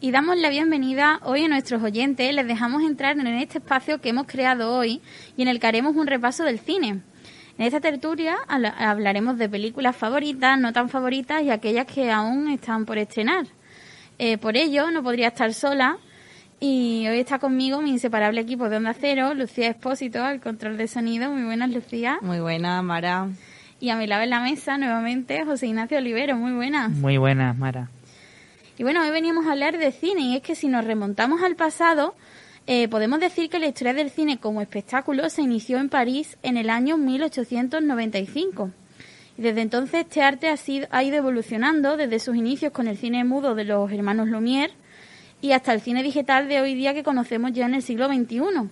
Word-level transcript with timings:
Y 0.00 0.12
damos 0.12 0.38
la 0.38 0.48
bienvenida 0.48 1.18
hoy 1.24 1.44
a 1.44 1.48
nuestros 1.48 1.82
oyentes. 1.82 2.32
Les 2.32 2.46
dejamos 2.46 2.84
entrar 2.84 3.18
en 3.18 3.26
este 3.26 3.58
espacio 3.58 4.00
que 4.00 4.10
hemos 4.10 4.28
creado 4.28 4.72
hoy 4.72 5.00
y 5.36 5.42
en 5.42 5.48
el 5.48 5.58
que 5.58 5.66
haremos 5.66 5.96
un 5.96 6.06
repaso 6.06 6.44
del 6.44 6.60
cine. 6.60 7.00
En 7.58 7.66
esta 7.66 7.80
tertulia 7.80 8.36
hablaremos 8.46 9.38
de 9.38 9.48
películas 9.48 9.96
favoritas, 9.96 10.56
no 10.56 10.72
tan 10.72 10.88
favoritas 10.88 11.42
y 11.42 11.50
aquellas 11.50 11.86
que 11.86 12.12
aún 12.12 12.48
están 12.48 12.86
por 12.86 12.96
estrenar. 12.96 13.46
Eh, 14.20 14.38
por 14.38 14.56
ello, 14.56 14.92
no 14.92 15.02
podría 15.02 15.28
estar 15.28 15.52
sola 15.52 15.98
y 16.60 17.04
hoy 17.08 17.18
está 17.18 17.40
conmigo 17.40 17.82
mi 17.82 17.90
inseparable 17.90 18.40
equipo 18.40 18.68
de 18.68 18.76
Onda 18.76 18.94
Cero, 18.94 19.34
Lucía 19.34 19.66
Espósito, 19.66 20.22
al 20.22 20.40
control 20.40 20.76
de 20.76 20.86
sonido. 20.86 21.32
Muy 21.32 21.42
buenas, 21.42 21.70
Lucía. 21.70 22.20
Muy 22.22 22.38
buenas, 22.38 22.84
Mara. 22.84 23.30
Y 23.80 23.90
a 23.90 23.96
mi 23.96 24.06
lado 24.06 24.22
en 24.22 24.30
la 24.30 24.40
mesa, 24.40 24.78
nuevamente, 24.78 25.44
José 25.44 25.66
Ignacio 25.66 25.98
Olivero. 25.98 26.36
Muy 26.36 26.52
buenas. 26.52 26.92
Muy 26.92 27.16
buenas, 27.16 27.58
Mara. 27.58 27.90
Y 28.78 28.84
bueno, 28.84 29.02
hoy 29.02 29.10
veníamos 29.10 29.46
a 29.46 29.52
hablar 29.52 29.76
de 29.76 29.90
cine 29.90 30.20
y 30.20 30.36
es 30.36 30.42
que 30.42 30.54
si 30.54 30.68
nos 30.68 30.84
remontamos 30.84 31.42
al 31.42 31.56
pasado, 31.56 32.14
eh, 32.68 32.86
podemos 32.86 33.18
decir 33.18 33.50
que 33.50 33.58
la 33.58 33.66
historia 33.66 33.92
del 33.92 34.08
cine 34.08 34.38
como 34.38 34.62
espectáculo 34.62 35.28
se 35.30 35.42
inició 35.42 35.78
en 35.78 35.88
París 35.88 36.38
en 36.44 36.56
el 36.56 36.70
año 36.70 36.96
1895. 36.96 38.70
Y 39.36 39.42
desde 39.42 39.62
entonces 39.62 40.02
este 40.02 40.22
arte 40.22 40.48
ha, 40.48 40.56
sido, 40.56 40.86
ha 40.92 41.02
ido 41.02 41.16
evolucionando 41.16 41.96
desde 41.96 42.20
sus 42.20 42.36
inicios 42.36 42.72
con 42.72 42.86
el 42.86 42.96
cine 42.96 43.24
mudo 43.24 43.56
de 43.56 43.64
los 43.64 43.90
hermanos 43.90 44.28
Lumière 44.28 44.70
y 45.40 45.52
hasta 45.52 45.72
el 45.72 45.80
cine 45.80 46.04
digital 46.04 46.48
de 46.48 46.60
hoy 46.60 46.74
día 46.76 46.94
que 46.94 47.02
conocemos 47.02 47.52
ya 47.52 47.66
en 47.66 47.74
el 47.74 47.82
siglo 47.82 48.06
XXI. 48.06 48.70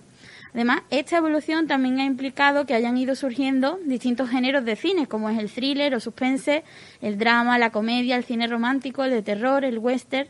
Además, 0.57 0.81
esta 0.89 1.17
evolución 1.17 1.67
también 1.67 1.99
ha 1.99 2.05
implicado 2.05 2.65
que 2.65 2.73
hayan 2.73 2.97
ido 2.97 3.13
surgiendo 3.13 3.77
distintos 3.85 4.31
géneros 4.31 4.65
de 4.65 4.75
cine, 4.75 5.05
como 5.05 5.29
es 5.29 5.37
el 5.37 5.51
thriller 5.51 5.93
o 5.93 5.99
suspense, 5.99 6.63
el 6.99 7.19
drama, 7.19 7.59
la 7.59 7.69
comedia, 7.69 8.15
el 8.15 8.23
cine 8.23 8.47
romántico, 8.47 9.03
el 9.03 9.11
de 9.11 9.21
terror, 9.21 9.63
el 9.63 9.77
western 9.77 10.27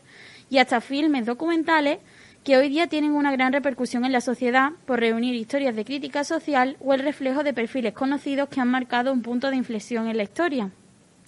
y 0.50 0.58
hasta 0.58 0.82
filmes 0.82 1.24
documentales 1.24 2.00
que 2.44 2.58
hoy 2.58 2.68
día 2.68 2.88
tienen 2.88 3.12
una 3.12 3.32
gran 3.32 3.54
repercusión 3.54 4.04
en 4.04 4.12
la 4.12 4.20
sociedad 4.20 4.72
por 4.84 5.00
reunir 5.00 5.34
historias 5.34 5.74
de 5.74 5.86
crítica 5.86 6.24
social 6.24 6.76
o 6.80 6.92
el 6.92 7.00
reflejo 7.00 7.42
de 7.42 7.54
perfiles 7.54 7.94
conocidos 7.94 8.50
que 8.50 8.60
han 8.60 8.68
marcado 8.68 9.14
un 9.14 9.22
punto 9.22 9.48
de 9.48 9.56
inflexión 9.56 10.08
en 10.08 10.18
la 10.18 10.24
historia. 10.24 10.70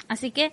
Así 0.09 0.31
que, 0.31 0.53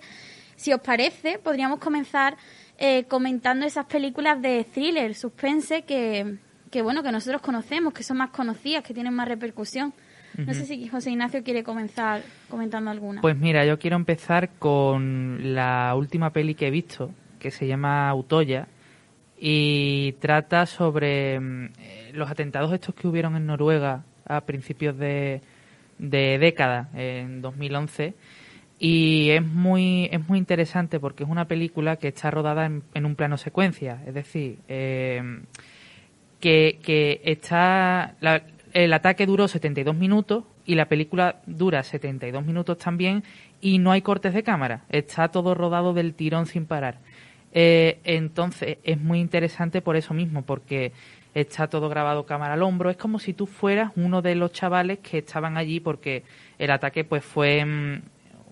si 0.56 0.72
os 0.72 0.80
parece, 0.80 1.38
podríamos 1.38 1.80
comenzar 1.80 2.38
eh, 2.78 3.04
comentando 3.08 3.66
esas 3.66 3.84
películas 3.84 4.40
de 4.40 4.64
thriller, 4.64 5.14
suspense 5.14 5.82
que, 5.82 6.38
que 6.70 6.82
bueno, 6.82 7.02
que 7.02 7.12
nosotros 7.12 7.42
conocemos, 7.42 7.92
que 7.92 8.02
son 8.02 8.18
más 8.18 8.30
conocidas, 8.30 8.82
que 8.82 8.94
tienen 8.94 9.14
más 9.14 9.28
repercusión. 9.28 9.92
No 10.36 10.54
sé 10.54 10.66
si 10.66 10.86
José 10.86 11.10
Ignacio 11.10 11.42
quiere 11.42 11.64
comenzar 11.64 12.22
comentando 12.48 12.90
alguna. 12.90 13.20
Pues 13.20 13.36
mira, 13.36 13.64
yo 13.64 13.78
quiero 13.78 13.96
empezar 13.96 14.50
con 14.58 15.54
la 15.54 15.94
última 15.96 16.30
peli 16.30 16.54
que 16.54 16.68
he 16.68 16.70
visto, 16.70 17.10
que 17.40 17.50
se 17.50 17.66
llama 17.66 18.08
Autoya, 18.08 18.68
y 19.36 20.12
trata 20.20 20.66
sobre 20.66 21.40
mm, 21.40 21.70
los 22.12 22.30
atentados 22.30 22.72
estos 22.72 22.94
que 22.94 23.08
hubieron 23.08 23.34
en 23.34 23.46
Noruega 23.46 24.04
a 24.26 24.42
principios 24.42 24.96
de, 24.96 25.40
de 25.98 26.38
década, 26.38 26.88
en 26.94 27.42
2011. 27.42 28.14
Y 28.78 29.30
es 29.30 29.44
muy, 29.44 30.08
es 30.12 30.28
muy 30.28 30.38
interesante 30.38 31.00
porque 31.00 31.24
es 31.24 31.28
una 31.28 31.48
película 31.48 31.96
que 31.96 32.08
está 32.08 32.30
rodada 32.30 32.66
en, 32.66 32.84
en 32.94 33.06
un 33.06 33.16
plano 33.16 33.36
secuencia, 33.36 34.00
es 34.06 34.14
decir, 34.14 34.58
eh, 34.68 35.20
que, 36.40 36.78
que 36.82 37.20
está 37.24 38.16
el 38.72 38.92
ataque 38.92 39.26
duró 39.26 39.48
72 39.48 39.94
minutos 39.94 40.44
y 40.66 40.74
la 40.74 40.86
película 40.86 41.40
dura 41.46 41.82
72 41.82 42.44
minutos 42.44 42.78
también 42.78 43.24
y 43.60 43.78
no 43.78 43.90
hay 43.90 44.02
cortes 44.02 44.34
de 44.34 44.42
cámara, 44.42 44.84
está 44.88 45.28
todo 45.28 45.54
rodado 45.54 45.94
del 45.94 46.14
tirón 46.14 46.46
sin 46.46 46.66
parar. 46.66 46.98
Eh, 47.52 47.98
entonces 48.04 48.78
es 48.84 49.00
muy 49.00 49.20
interesante 49.20 49.80
por 49.80 49.96
eso 49.96 50.14
mismo, 50.14 50.42
porque 50.42 50.92
está 51.34 51.68
todo 51.68 51.88
grabado 51.88 52.26
cámara 52.26 52.54
al 52.54 52.62
hombro, 52.62 52.90
es 52.90 52.96
como 52.96 53.18
si 53.18 53.32
tú 53.32 53.46
fueras 53.46 53.92
uno 53.96 54.22
de 54.22 54.34
los 54.34 54.52
chavales 54.52 54.98
que 54.98 55.18
estaban 55.18 55.56
allí 55.56 55.80
porque 55.80 56.24
el 56.58 56.70
ataque 56.70 57.04
pues 57.04 57.24
fue... 57.24 57.64
Mm, 57.64 58.02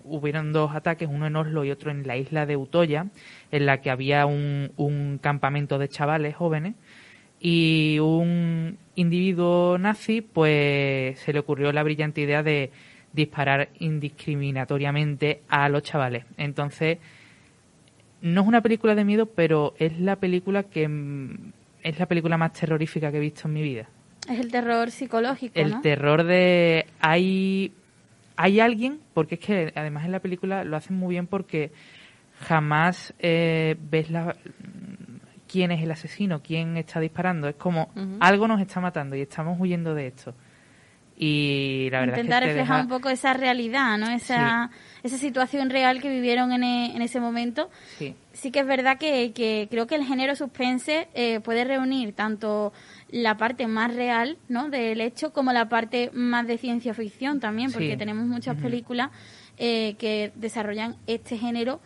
hubieron 0.09 0.53
dos 0.53 0.73
ataques, 0.73 1.09
uno 1.11 1.27
en 1.27 1.35
Oslo 1.35 1.65
y 1.65 1.71
otro 1.71 1.91
en 1.91 2.07
la 2.07 2.15
isla 2.15 2.45
de 2.45 2.55
Utoya, 2.55 3.07
en 3.51 3.65
la 3.65 3.81
que 3.81 3.89
había 3.89 4.25
un, 4.25 4.71
un 4.77 5.19
campamento 5.21 5.77
de 5.79 5.89
chavales 5.89 6.33
jóvenes 6.33 6.75
y 7.39 7.99
un 7.99 8.77
individuo 8.95 9.77
nazi 9.77 10.21
pues 10.21 11.19
se 11.19 11.33
le 11.33 11.39
ocurrió 11.39 11.71
la 11.71 11.83
brillante 11.83 12.21
idea 12.21 12.43
de 12.43 12.71
disparar 13.13 13.69
indiscriminatoriamente 13.79 15.41
a 15.47 15.69
los 15.69 15.83
chavales. 15.83 16.25
Entonces, 16.37 16.97
no 18.21 18.41
es 18.41 18.47
una 18.47 18.61
película 18.61 18.95
de 18.95 19.05
miedo, 19.05 19.27
pero 19.27 19.73
es 19.77 19.99
la 19.99 20.17
película 20.17 20.63
que 20.63 20.89
es 21.83 21.99
la 21.99 22.05
película 22.05 22.37
más 22.37 22.53
terrorífica 22.53 23.11
que 23.11 23.17
he 23.17 23.21
visto 23.21 23.47
en 23.47 23.53
mi 23.53 23.61
vida. 23.61 23.87
Es 24.29 24.39
el 24.39 24.51
terror 24.51 24.91
psicológico, 24.91 25.53
El 25.55 25.81
terror 25.81 26.23
de 26.23 26.85
hay 26.99 27.71
hay 28.35 28.59
alguien, 28.59 28.99
porque 29.13 29.35
es 29.35 29.41
que 29.41 29.73
además 29.75 30.05
en 30.05 30.11
la 30.11 30.19
película 30.19 30.63
lo 30.63 30.77
hacen 30.77 30.95
muy 30.95 31.15
bien 31.15 31.27
porque 31.27 31.71
jamás 32.39 33.13
eh, 33.19 33.75
ves 33.89 34.11
la 34.11 34.35
quién 35.47 35.71
es 35.71 35.81
el 35.81 35.91
asesino, 35.91 36.41
quién 36.41 36.77
está 36.77 36.99
disparando. 36.99 37.47
Es 37.47 37.55
como 37.55 37.89
algo 38.19 38.47
nos 38.47 38.61
está 38.61 38.79
matando 38.79 39.15
y 39.15 39.21
estamos 39.21 39.59
huyendo 39.59 39.95
de 39.95 40.07
esto. 40.07 40.33
Y 41.19 41.89
la 41.89 42.01
verdad 42.01 42.17
Intentar 42.17 42.43
es 42.43 42.49
que 42.49 42.53
reflejar 42.53 42.81
un 42.81 42.89
poco 42.89 43.09
esa 43.09 43.33
realidad, 43.33 43.97
¿no? 43.97 44.07
Esa, 44.11 44.69
esa 45.01 45.17
situación 45.17 45.71
real 45.71 45.99
que 45.99 46.09
vivieron 46.09 46.51
en, 46.51 46.63
e, 46.63 46.95
en 46.95 47.01
ese 47.01 47.19
momento. 47.19 47.71
Sí. 47.97 48.13
sí. 48.33 48.51
que 48.51 48.59
es 48.59 48.67
verdad 48.67 48.99
que, 48.99 49.31
que 49.33 49.67
creo 49.71 49.87
que 49.87 49.95
el 49.95 50.05
género 50.05 50.35
suspense 50.35 51.07
eh, 51.15 51.39
puede 51.39 51.63
reunir 51.63 52.13
tanto 52.13 52.71
la 53.09 53.35
parte 53.35 53.65
más 53.65 53.95
real 53.95 54.37
¿no? 54.47 54.69
del 54.69 55.01
hecho 55.01 55.33
como 55.33 55.53
la 55.53 55.69
parte 55.69 56.11
más 56.13 56.45
de 56.45 56.59
ciencia 56.59 56.93
ficción 56.93 57.39
también, 57.39 57.71
porque 57.71 57.97
tenemos 57.97 58.27
muchas 58.27 58.55
películas 58.57 59.09
eh, 59.57 59.95
que 59.97 60.31
desarrollan 60.35 60.97
este 61.07 61.35
género 61.35 61.79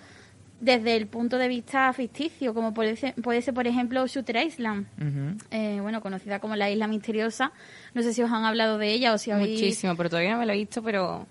desde 0.62 0.96
el 0.96 1.08
punto 1.08 1.38
de 1.40 1.48
vista 1.48 1.92
ficticio, 1.92 2.54
como 2.54 2.74
puede 2.74 2.96
ser, 2.96 3.16
puede 3.16 3.42
ser 3.42 3.54
por 3.54 3.68
ejemplo, 3.68 4.06
Shooter 4.06 4.46
Island, 4.46 4.86
eh, 5.50 5.80
bueno, 5.82 6.02
conocida 6.02 6.40
como 6.40 6.56
la 6.56 6.70
Isla 6.70 6.88
Misteriosa. 6.88 7.52
No 7.94 8.04
sé 8.04 8.14
si 8.14 8.22
os 8.22 8.32
han 8.32 8.46
hablado 8.46 8.78
de 8.78 8.94
ella 8.94 9.14
o 9.14 9.18
si 9.18 9.32
habéis... 9.32 9.60
Muchísimo, 9.60 9.98
pero 9.98 10.10
todavía 10.10 10.34
no 10.34 10.40
me 10.40 10.46
lo 10.46 10.54
he 10.54 10.58
visto, 10.58 10.82
pero... 10.82 11.26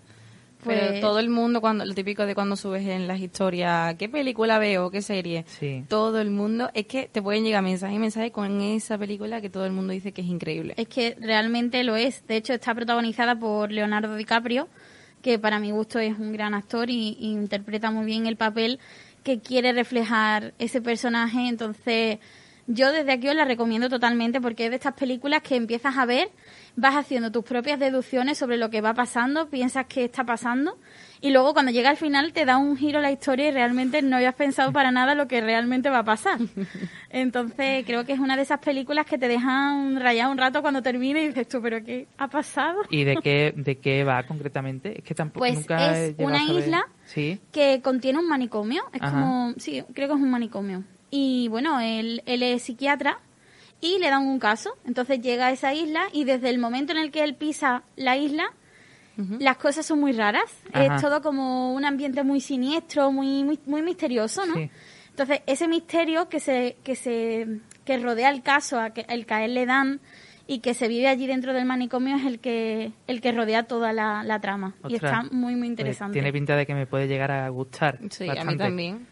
Pues... 0.62 1.00
todo 1.00 1.20
el 1.20 1.30
mundo, 1.30 1.62
cuando 1.62 1.86
lo 1.86 1.94
típico 1.94 2.26
de 2.26 2.34
cuando 2.34 2.54
subes 2.54 2.86
en 2.86 3.08
las 3.08 3.18
historias, 3.18 3.94
¿qué 3.94 4.10
película 4.10 4.58
veo? 4.58 4.90
¿Qué 4.90 5.00
serie? 5.00 5.46
Sí. 5.46 5.84
Todo 5.88 6.20
el 6.20 6.30
mundo, 6.30 6.68
es 6.74 6.84
que 6.84 7.08
te 7.10 7.22
pueden 7.22 7.44
llegar 7.44 7.62
mensajes 7.62 7.96
y 7.96 7.98
mensajes 7.98 8.30
con 8.30 8.60
esa 8.60 8.98
película 8.98 9.40
que 9.40 9.48
todo 9.48 9.64
el 9.64 9.72
mundo 9.72 9.94
dice 9.94 10.12
que 10.12 10.20
es 10.20 10.26
increíble. 10.26 10.74
Es 10.76 10.88
que 10.88 11.16
realmente 11.18 11.82
lo 11.82 11.96
es. 11.96 12.26
De 12.26 12.36
hecho, 12.36 12.52
está 12.52 12.74
protagonizada 12.74 13.38
por 13.38 13.72
Leonardo 13.72 14.14
DiCaprio, 14.16 14.68
que 15.22 15.38
para 15.38 15.60
mi 15.60 15.70
gusto 15.70 15.98
es 15.98 16.18
un 16.18 16.32
gran 16.32 16.52
actor 16.52 16.90
y, 16.90 17.16
y 17.18 17.32
interpreta 17.32 17.90
muy 17.90 18.04
bien 18.04 18.26
el 18.26 18.36
papel 18.36 18.80
que 19.22 19.40
quiere 19.40 19.72
reflejar 19.72 20.54
ese 20.58 20.80
personaje. 20.80 21.48
Entonces, 21.48 22.18
yo 22.66 22.92
desde 22.92 23.12
aquí 23.12 23.28
os 23.28 23.34
la 23.34 23.44
recomiendo 23.44 23.88
totalmente 23.88 24.40
porque 24.40 24.64
es 24.64 24.70
de 24.70 24.76
estas 24.76 24.94
películas 24.94 25.42
que 25.42 25.56
empiezas 25.56 25.96
a 25.96 26.06
ver, 26.06 26.30
vas 26.76 26.94
haciendo 26.94 27.32
tus 27.32 27.44
propias 27.44 27.80
deducciones 27.80 28.38
sobre 28.38 28.56
lo 28.56 28.70
que 28.70 28.80
va 28.80 28.94
pasando, 28.94 29.48
piensas 29.48 29.86
que 29.86 30.04
está 30.04 30.24
pasando 30.24 30.78
y 31.22 31.30
luego 31.30 31.52
cuando 31.52 31.70
llega 31.70 31.90
al 31.90 31.96
final 31.96 32.32
te 32.32 32.44
da 32.44 32.56
un 32.56 32.76
giro 32.76 33.00
la 33.00 33.10
historia 33.10 33.48
y 33.48 33.50
realmente 33.50 34.00
no 34.02 34.16
habías 34.16 34.34
pensado 34.34 34.72
para 34.72 34.90
nada 34.90 35.14
lo 35.14 35.28
que 35.28 35.40
realmente 35.40 35.90
va 35.90 35.98
a 35.98 36.04
pasar. 36.04 36.38
Entonces 37.10 37.84
creo 37.84 38.04
que 38.04 38.12
es 38.12 38.18
una 38.18 38.36
de 38.36 38.42
esas 38.42 38.60
películas 38.60 39.06
que 39.06 39.18
te 39.18 39.28
dejan 39.28 40.00
rayar 40.00 40.30
un 40.30 40.38
rato 40.38 40.62
cuando 40.62 40.82
termina 40.82 41.20
y 41.20 41.28
dices 41.28 41.48
tú, 41.48 41.60
pero 41.60 41.84
¿qué 41.84 42.06
ha 42.16 42.28
pasado? 42.28 42.80
¿Y 42.90 43.04
de 43.04 43.16
qué, 43.16 43.52
de 43.56 43.78
qué 43.78 44.04
va 44.04 44.22
concretamente? 44.22 44.98
Es 44.98 45.04
que 45.04 45.14
tampoco 45.14 45.40
pues 45.40 45.54
nunca 45.54 45.98
es 45.98 46.14
una 46.18 46.42
isla 46.44 46.86
que 47.52 47.80
contiene 47.82 48.18
un 48.18 48.28
manicomio. 48.28 48.82
Es 48.92 49.00
como, 49.00 49.52
sí, 49.58 49.82
creo 49.94 50.08
que 50.08 50.14
es 50.14 50.20
un 50.20 50.30
manicomio. 50.30 50.84
Y 51.10 51.48
bueno, 51.48 51.80
él, 51.80 52.22
él 52.26 52.42
es 52.42 52.62
psiquiatra 52.62 53.18
y 53.80 53.98
le 53.98 54.10
dan 54.10 54.26
un 54.26 54.38
caso. 54.38 54.76
Entonces 54.86 55.20
llega 55.20 55.48
a 55.48 55.52
esa 55.52 55.74
isla 55.74 56.04
y 56.12 56.24
desde 56.24 56.50
el 56.50 56.58
momento 56.58 56.92
en 56.92 56.98
el 56.98 57.10
que 57.10 57.24
él 57.24 57.34
pisa 57.34 57.82
la 57.96 58.16
isla, 58.16 58.52
las 59.16 59.56
cosas 59.56 59.84
son 59.84 60.00
muy 60.00 60.12
raras. 60.12 60.50
Es 60.72 61.00
todo 61.00 61.20
como 61.22 61.74
un 61.74 61.84
ambiente 61.84 62.22
muy 62.22 62.40
siniestro, 62.40 63.12
muy, 63.12 63.44
muy, 63.44 63.58
muy 63.66 63.82
misterioso, 63.82 64.46
¿no? 64.46 64.54
Entonces, 65.10 65.42
ese 65.46 65.68
misterio 65.68 66.28
que 66.28 66.40
se, 66.40 66.76
que 66.82 66.94
se, 66.94 67.60
que 67.84 67.98
rodea 67.98 68.30
el 68.30 68.42
caso, 68.42 68.80
a 68.80 68.90
que, 68.90 69.04
el 69.08 69.26
caer 69.26 69.50
le 69.50 69.66
dan 69.66 70.00
y 70.46 70.60
que 70.60 70.72
se 70.72 70.88
vive 70.88 71.08
allí 71.08 71.26
dentro 71.26 71.52
del 71.52 71.64
manicomio 71.66 72.16
es 72.16 72.24
el 72.24 72.40
que, 72.40 72.92
el 73.06 73.20
que 73.20 73.32
rodea 73.32 73.64
toda 73.64 73.92
la, 73.92 74.24
la 74.24 74.40
trama. 74.40 74.74
y 74.88 74.94
está 74.94 75.22
muy, 75.30 75.54
muy 75.54 75.68
pues 75.68 75.70
interesante. 75.70 76.12
tiene 76.14 76.32
pinta 76.32 76.56
de 76.56 76.64
que 76.64 76.74
me 76.74 76.86
puede 76.86 77.06
llegar 77.06 77.30
a 77.30 77.48
gustar. 77.50 77.98
Sí, 78.10 78.28
a 78.28 78.44
mí 78.44 78.56
también. 78.56 79.06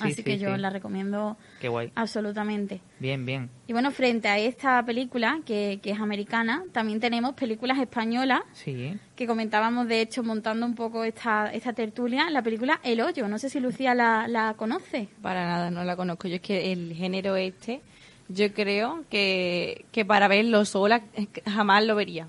Así 0.00 0.22
que 0.22 0.38
yo 0.38 0.56
la 0.56 0.70
recomiendo 0.70 1.36
Qué 1.60 1.68
guay. 1.68 1.92
absolutamente. 1.94 2.80
Bien, 2.98 3.24
bien. 3.24 3.50
Y 3.66 3.72
bueno, 3.72 3.90
frente 3.90 4.28
a 4.28 4.38
esta 4.38 4.84
película, 4.84 5.40
que, 5.44 5.80
que, 5.82 5.90
es 5.90 6.00
americana, 6.00 6.64
también 6.72 7.00
tenemos 7.00 7.34
películas 7.34 7.78
españolas, 7.78 8.40
sí. 8.52 8.98
que 9.14 9.26
comentábamos, 9.26 9.88
de 9.88 10.00
hecho, 10.00 10.22
montando 10.22 10.66
un 10.66 10.74
poco 10.74 11.04
esta, 11.04 11.52
esta 11.52 11.72
tertulia, 11.72 12.30
la 12.30 12.42
película 12.42 12.80
El 12.82 13.00
Hoyo. 13.00 13.28
No 13.28 13.38
sé 13.38 13.48
si 13.48 13.60
Lucía 13.60 13.94
la, 13.94 14.26
la 14.28 14.54
conoce. 14.54 15.08
Para 15.20 15.46
nada, 15.46 15.70
no 15.70 15.84
la 15.84 15.96
conozco. 15.96 16.28
Yo 16.28 16.36
es 16.36 16.40
que 16.42 16.72
el 16.72 16.94
género 16.94 17.36
este, 17.36 17.80
yo 18.28 18.52
creo 18.52 19.04
que, 19.10 19.84
que 19.92 20.04
para 20.04 20.28
verlo 20.28 20.64
sola 20.64 21.02
jamás 21.44 21.84
lo 21.84 21.94
vería. 21.94 22.28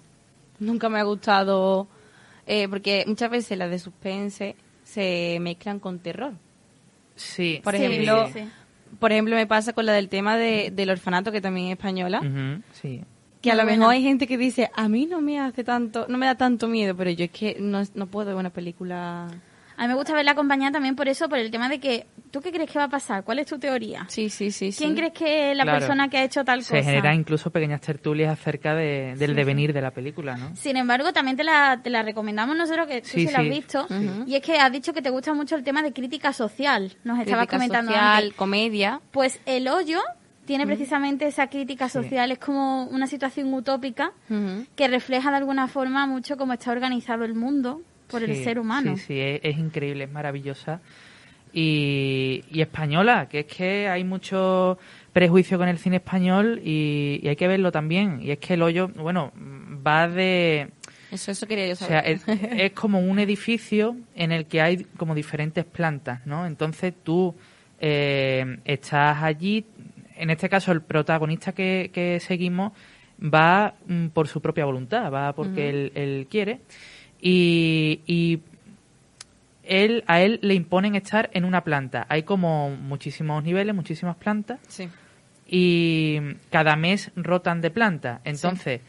Nunca 0.59 0.89
me 0.89 0.99
ha 0.99 1.03
gustado, 1.03 1.87
eh, 2.45 2.67
porque 2.67 3.03
muchas 3.07 3.29
veces 3.29 3.57
las 3.57 3.69
de 3.69 3.79
suspense 3.79 4.55
se 4.83 5.37
mezclan 5.41 5.79
con 5.79 5.99
terror. 5.99 6.33
Sí. 7.15 7.61
Por 7.63 7.75
ejemplo, 7.75 8.29
por 8.99 9.11
ejemplo 9.11 9.35
me 9.35 9.47
pasa 9.47 9.73
con 9.73 9.85
la 9.85 9.93
del 9.93 10.09
tema 10.09 10.37
de, 10.37 10.71
del 10.71 10.89
orfanato 10.89 11.31
que 11.31 11.41
también 11.41 11.67
es 11.67 11.73
española. 11.73 12.21
sí. 12.73 13.01
Que 13.41 13.51
a 13.51 13.55
lo 13.55 13.65
mejor 13.65 13.91
hay 13.91 14.01
gente 14.01 14.25
que 14.25 14.37
dice, 14.37 14.71
a 14.73 14.87
mí 14.87 15.05
no 15.05 15.19
me 15.19 15.37
hace 15.37 15.65
tanto, 15.65 16.05
no 16.07 16.17
me 16.17 16.27
da 16.27 16.35
tanto 16.35 16.69
miedo, 16.69 16.95
pero 16.95 17.09
yo 17.09 17.25
es 17.25 17.31
que 17.31 17.57
no, 17.59 17.83
no 17.93 18.07
puedo 18.07 18.27
ver 18.27 18.35
una 18.37 18.51
película 18.51 19.27
a 19.77 19.81
mí 19.83 19.87
me 19.87 19.95
gusta 19.95 20.13
verla 20.13 20.31
acompañada 20.31 20.73
también 20.73 20.95
por 20.95 21.07
eso, 21.07 21.29
por 21.29 21.37
el 21.37 21.51
tema 21.51 21.69
de 21.69 21.79
que, 21.79 22.07
¿tú 22.31 22.41
qué 22.41 22.51
crees 22.51 22.69
que 22.69 22.77
va 22.77 22.85
a 22.85 22.89
pasar? 22.89 23.23
¿Cuál 23.23 23.39
es 23.39 23.47
tu 23.47 23.59
teoría? 23.59 24.05
Sí, 24.09 24.29
sí, 24.29 24.51
sí. 24.51 24.73
¿Quién 24.77 24.95
crees 24.95 25.13
que 25.13 25.51
es 25.51 25.57
la 25.57 25.65
persona 25.65 26.09
que 26.09 26.17
ha 26.17 26.23
hecho 26.23 26.43
tal 26.43 26.59
cosa? 26.59 26.69
Se 26.69 26.83
genera 26.83 27.13
incluso 27.13 27.49
pequeñas 27.51 27.81
tertulias 27.81 28.31
acerca 28.31 28.75
de, 28.75 29.15
del 29.17 29.35
devenir 29.35 29.73
de 29.73 29.81
la 29.81 29.91
película, 29.91 30.37
¿no? 30.37 30.55
Sin 30.55 30.77
embargo, 30.77 31.13
también 31.13 31.37
te 31.37 31.43
la, 31.43 31.79
te 31.83 31.89
la 31.89 32.03
recomendamos 32.03 32.55
nosotros, 32.55 32.87
que 32.87 33.01
tú 33.01 33.09
sí, 33.09 33.25
la 33.25 33.39
has 33.39 33.49
visto, 33.49 33.87
y 34.25 34.35
es 34.35 34.41
que 34.41 34.57
has 34.57 34.71
dicho 34.71 34.93
que 34.93 35.01
te 35.01 35.09
gusta 35.09 35.33
mucho 35.33 35.55
el 35.55 35.63
tema 35.63 35.81
de 35.81 35.93
crítica 35.93 36.33
social. 36.33 36.95
Nos 37.03 37.19
estabas 37.19 37.47
comentando 37.47 37.91
social, 37.91 38.33
comedia. 38.35 39.01
Pues 39.11 39.39
El 39.45 39.67
Hoyo 39.67 39.99
tiene 40.45 40.65
precisamente 40.65 41.25
esa 41.25 41.47
crítica 41.47 41.89
social, 41.89 42.31
es 42.31 42.39
como 42.39 42.85
una 42.85 43.07
situación 43.07 43.53
utópica 43.53 44.11
que 44.75 44.87
refleja 44.87 45.31
de 45.31 45.37
alguna 45.37 45.67
forma 45.67 46.05
mucho 46.05 46.37
cómo 46.37 46.53
está 46.53 46.71
organizado 46.71 47.23
el 47.23 47.33
mundo, 47.33 47.81
por 48.13 48.29
el 48.29 48.43
ser 48.43 48.59
humano. 48.59 48.95
Sí, 48.97 49.03
sí, 49.07 49.19
es, 49.19 49.57
increíble, 49.57 50.05
es 50.05 50.11
maravillosa. 50.11 50.79
Y, 51.51 52.43
española, 52.53 53.27
que 53.29 53.39
es 53.41 53.45
que 53.45 53.87
hay 53.87 54.03
mucho 54.03 54.77
prejuicio 55.11 55.57
con 55.57 55.67
el 55.67 55.77
cine 55.77 55.97
español 55.97 56.61
y, 56.63 57.21
hay 57.27 57.35
que 57.35 57.47
verlo 57.47 57.71
también. 57.71 58.19
Y 58.21 58.31
es 58.31 58.39
que 58.39 58.53
el 58.53 58.61
hoyo, 58.61 58.87
bueno, 58.89 59.31
va 59.85 60.07
de... 60.07 60.69
Eso, 61.11 61.31
eso 61.31 61.47
quería 61.47 61.67
yo 61.67 61.75
saber. 61.75 62.15
O 62.15 62.19
sea, 62.19 62.37
es, 62.57 62.71
como 62.73 62.99
un 62.99 63.19
edificio 63.19 63.95
en 64.15 64.31
el 64.31 64.45
que 64.45 64.61
hay 64.61 64.85
como 64.97 65.13
diferentes 65.13 65.65
plantas, 65.65 66.25
¿no? 66.25 66.45
Entonces 66.45 66.93
tú 67.03 67.35
eh, 67.79 68.57
estás 68.65 69.21
allí, 69.21 69.65
en 70.15 70.29
este 70.29 70.49
caso 70.49 70.71
el 70.71 70.81
protagonista 70.81 71.51
que, 71.51 71.91
que 71.93 72.19
seguimos 72.19 72.73
va 73.23 73.75
mm, 73.87 74.07
por 74.07 74.27
su 74.27 74.41
propia 74.41 74.65
voluntad, 74.65 75.11
va 75.11 75.33
porque 75.33 75.69
él, 75.69 75.91
él 75.93 76.27
quiere 76.29 76.61
y, 77.25 78.41
él, 79.63 80.03
a 80.07 80.21
él 80.21 80.39
le 80.41 80.55
imponen 80.55 80.95
estar 80.95 81.29
en 81.33 81.45
una 81.45 81.63
planta. 81.63 82.05
Hay 82.09 82.23
como 82.23 82.69
muchísimos 82.71 83.41
niveles, 83.43 83.73
muchísimas 83.73 84.17
plantas. 84.17 84.59
Y 85.47 86.19
cada 86.51 86.75
mes 86.75 87.11
rotan 87.15 87.61
de 87.61 87.71
planta. 87.71 88.19
Entonces, 88.25 88.81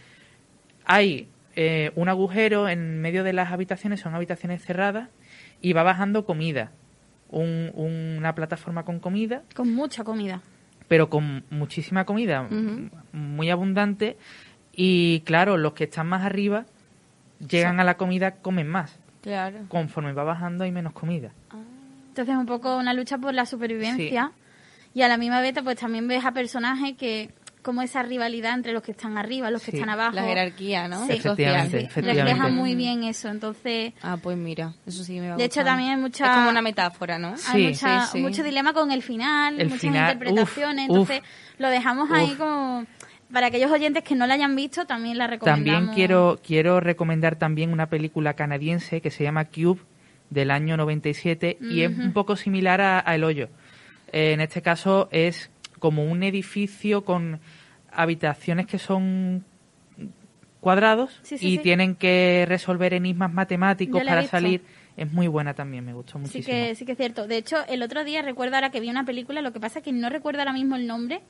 hay 0.85 1.29
eh, 1.55 1.93
un 1.95 2.09
agujero 2.09 2.69
en 2.69 3.01
medio 3.01 3.23
de 3.23 3.33
las 3.33 3.53
habitaciones, 3.53 4.01
son 4.01 4.17
habitaciones 4.17 4.65
cerradas, 4.65 5.11
y 5.61 5.73
va 5.73 5.85
bajando 5.85 6.25
comida. 6.27 6.73
una 7.31 8.35
plataforma 8.35 8.85
con 8.85 8.99
comida. 8.99 9.43
Con 9.55 9.73
mucha 9.73 10.03
comida. 10.03 10.43
Pero 10.89 11.09
con 11.09 11.45
muchísima 11.51 12.05
comida, 12.05 12.49
muy 13.13 13.51
abundante. 13.51 14.17
Y 14.73 15.21
claro, 15.21 15.57
los 15.57 15.75
que 15.75 15.85
están 15.85 16.09
más 16.09 16.25
arriba 16.25 16.67
llegan 17.39 17.81
a 17.81 17.85
la 17.85 17.97
comida, 17.97 18.33
comen 18.37 18.69
más. 18.69 18.99
Claro. 19.23 19.61
Conforme 19.69 20.13
va 20.13 20.25
bajando 20.25 20.65
hay 20.65 20.73
menos 20.73 20.93
comida. 20.93 21.33
Ah. 21.51 21.57
Entonces 22.09 22.35
es 22.35 22.39
un 22.39 22.47
poco 22.47 22.77
una 22.77 22.95
lucha 22.95 23.19
por 23.19 23.35
la 23.35 23.47
supervivencia. 23.47 24.33
Y 24.95 25.03
a 25.03 25.09
la 25.09 25.17
misma 25.17 25.41
vez 25.41 25.55
pues 25.65 25.77
también 25.77 26.07
ves 26.07 26.25
a 26.25 26.33
personajes 26.33 26.97
que 26.97 27.31
como 27.65 27.81
esa 27.83 28.03
rivalidad 28.03 28.55
entre 28.55 28.73
los 28.73 28.83
que 28.83 28.93
están 28.93 29.17
arriba, 29.17 29.51
los 29.51 29.63
que 29.63 29.73
están 29.73 29.89
abajo. 29.89 30.15
La 30.15 30.23
jerarquía, 30.23 30.87
¿no? 30.87 31.07
Sí. 31.07 31.15
Efectivamente, 31.15 31.89
Refleja 31.97 32.49
muy 32.49 32.75
bien 32.75 33.03
eso, 33.05 33.29
entonces... 33.29 33.95
Ah, 34.03 34.19
pues 34.23 34.37
mira, 34.37 34.75
eso 34.87 35.03
sí 35.03 35.19
me 35.19 35.31
va 35.31 35.35
a 35.35 35.39
De 35.39 35.45
hecho, 35.45 35.65
también 35.65 35.91
hay 35.93 35.97
mucha... 35.97 36.27
Es 36.27 36.31
como 36.33 36.51
una 36.51 36.61
metáfora, 36.61 37.19
¿no? 37.19 37.35
Hay 37.49 37.69
mucha, 37.69 38.11
mucho 38.17 38.45
dilema 38.45 38.75
con 38.75 38.93
el 38.93 39.03
final, 39.03 39.55
muchas 39.55 39.83
interpretaciones, 39.83 40.89
entonces 40.89 41.23
lo 41.59 41.71
dejamos 41.71 42.11
ahí 42.13 42.35
como 42.35 42.85
para 43.35 43.49
aquellos 43.49 43.71
oyentes 43.71 44.05
que 44.05 44.15
no 44.15 44.27
la 44.27 44.35
hayan 44.35 44.57
visto, 44.57 44.87
también 44.87 45.19
la 45.19 45.27
recomendamos. 45.27 45.81
También 45.81 45.95
quiero, 45.95 46.41
quiero 46.43 46.81
recomendar 46.81 47.37
también 47.37 47.73
una 47.73 47.89
película 47.91 48.35
canadiense 48.35 49.01
que 49.01 49.11
se 49.11 49.25
llama 49.25 49.47
Cube, 49.47 49.81
del 50.31 50.51
año 50.51 50.77
97, 50.77 51.59
y 51.61 51.83
es 51.83 51.91
un 51.99 52.13
poco 52.13 52.37
similar 52.37 52.81
a, 52.81 53.15
El 53.15 53.25
Hoyo. 53.25 53.49
Eh, 54.13 54.33
en 54.33 54.41
este 54.41 54.63
caso 54.63 55.09
es 55.11 55.51
como 55.79 56.05
un 56.05 56.23
edificio 56.23 57.05
con 57.05 57.41
habitaciones 57.93 58.67
que 58.67 58.79
son 58.79 59.45
cuadrados 60.61 61.21
y 61.41 61.59
tienen 61.59 61.95
que 61.95 62.47
resolver 62.49 62.95
enigmas 62.95 63.33
matemáticos 63.33 64.03
para 64.03 64.23
salir. 64.27 64.63
Es 64.97 65.13
muy 65.13 65.27
buena 65.27 65.55
también, 65.55 65.85
me 65.85 65.93
gustó 65.93 66.21
muchísimo. 66.21 66.45
Sí 66.45 66.51
que, 66.51 66.75
sí 66.77 66.87
que 66.87 66.93
es 66.93 66.99
cierto. 66.99 67.27
De 67.27 67.37
hecho, 67.37 67.57
el 67.69 67.83
otro 67.83 68.05
día 68.05 68.23
recuerdo 68.23 68.55
ahora 68.55 68.71
que 68.71 68.79
vi 68.79 68.91
una 68.91 69.05
película, 69.05 69.43
lo 69.43 69.53
que 69.53 69.59
pasa 69.59 69.81
es 69.81 69.85
que 69.85 69.93
no 69.93 70.09
recuerdo 70.09 70.39
ahora 70.39 70.53
mismo 70.53 70.77
el 70.77 70.87
nombre, 70.87 71.21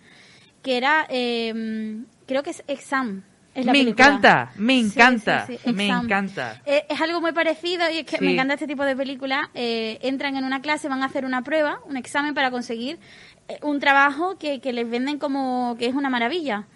que 0.64 0.78
era, 0.78 1.06
em, 1.10 2.06
creo 2.26 2.42
que 2.42 2.50
es 2.50 2.64
Exam. 2.66 3.22
me 3.54 3.80
encanta, 3.80 4.50
me 4.56 4.80
encanta, 4.80 5.46
me 5.72 5.86
encanta. 5.86 6.60
Eh, 6.66 6.86
es 6.88 7.00
algo 7.00 7.20
muy 7.20 7.32
parecido 7.32 7.88
y 7.88 7.98
es 7.98 8.06
que 8.06 8.20
me 8.20 8.32
encanta 8.32 8.54
este 8.54 8.66
tipo 8.66 8.82
de 8.84 8.96
películas. 8.96 9.46
Eh, 9.54 9.98
entran 10.02 10.36
en 10.36 10.42
una 10.42 10.60
clase, 10.60 10.88
van 10.88 11.02
a 11.02 11.06
hacer 11.06 11.24
una 11.24 11.42
prueba, 11.42 11.78
un 11.86 11.96
examen 11.96 12.34
para 12.34 12.50
conseguir 12.50 12.98
eh, 13.46 13.58
un 13.62 13.78
trabajo 13.78 14.38
que, 14.38 14.60
que, 14.60 14.72
les 14.72 14.90
venden 14.90 15.18
como 15.18 15.76
que 15.78 15.86
es 15.86 15.94
una 15.94 16.10
maravilla. 16.10 16.66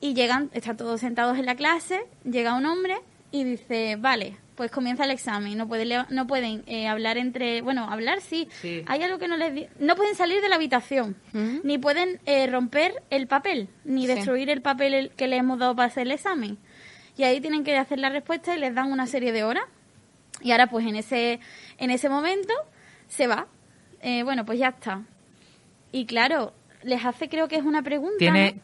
Y 0.00 0.14
llegan, 0.14 0.50
están 0.54 0.76
todos 0.76 1.00
sentados 1.00 1.38
en 1.38 1.46
la 1.46 1.54
clase, 1.54 2.00
llega 2.24 2.54
un 2.54 2.66
hombre 2.66 2.96
y 3.30 3.44
dice, 3.44 3.96
vale, 3.96 4.36
pues 4.58 4.72
comienza 4.72 5.04
el 5.04 5.12
examen. 5.12 5.56
No 5.56 5.68
pueden, 5.68 6.04
no 6.10 6.26
pueden 6.26 6.64
eh, 6.66 6.88
hablar 6.88 7.16
entre. 7.16 7.62
Bueno, 7.62 7.88
hablar 7.88 8.20
sí. 8.20 8.48
Hay 8.86 9.04
algo 9.04 9.16
que 9.18 9.28
no 9.28 9.36
les. 9.36 9.68
No 9.78 9.94
pueden 9.94 10.16
salir 10.16 10.42
de 10.42 10.48
la 10.48 10.56
habitación. 10.56 11.14
Ni 11.62 11.78
pueden 11.78 12.18
eh, 12.26 12.48
romper 12.48 12.92
el 13.10 13.28
papel. 13.28 13.68
Ni 13.84 14.08
destruir 14.08 14.50
el 14.50 14.60
papel 14.60 15.12
que 15.16 15.28
les 15.28 15.38
hemos 15.38 15.60
dado 15.60 15.76
para 15.76 15.86
hacer 15.86 16.08
el 16.08 16.10
examen. 16.10 16.58
Y 17.16 17.22
ahí 17.22 17.40
tienen 17.40 17.62
que 17.62 17.76
hacer 17.76 18.00
la 18.00 18.10
respuesta 18.10 18.56
y 18.56 18.58
les 18.58 18.74
dan 18.74 18.90
una 18.90 19.06
serie 19.06 19.30
de 19.30 19.44
horas. 19.44 19.62
Y 20.42 20.50
ahora, 20.50 20.66
pues 20.66 20.84
en 20.84 20.96
ese, 20.96 21.38
en 21.78 21.92
ese 21.92 22.08
momento, 22.08 22.52
se 23.06 23.28
va. 23.28 23.46
Eh, 24.02 24.24
bueno, 24.24 24.44
pues 24.44 24.58
ya 24.58 24.70
está. 24.70 25.02
Y 25.92 26.06
claro, 26.06 26.52
les 26.82 27.04
hace, 27.04 27.28
creo 27.28 27.46
que 27.46 27.54
es 27.54 27.64
una 27.64 27.82
pregunta. 27.82 28.16
Tiene, 28.18 28.60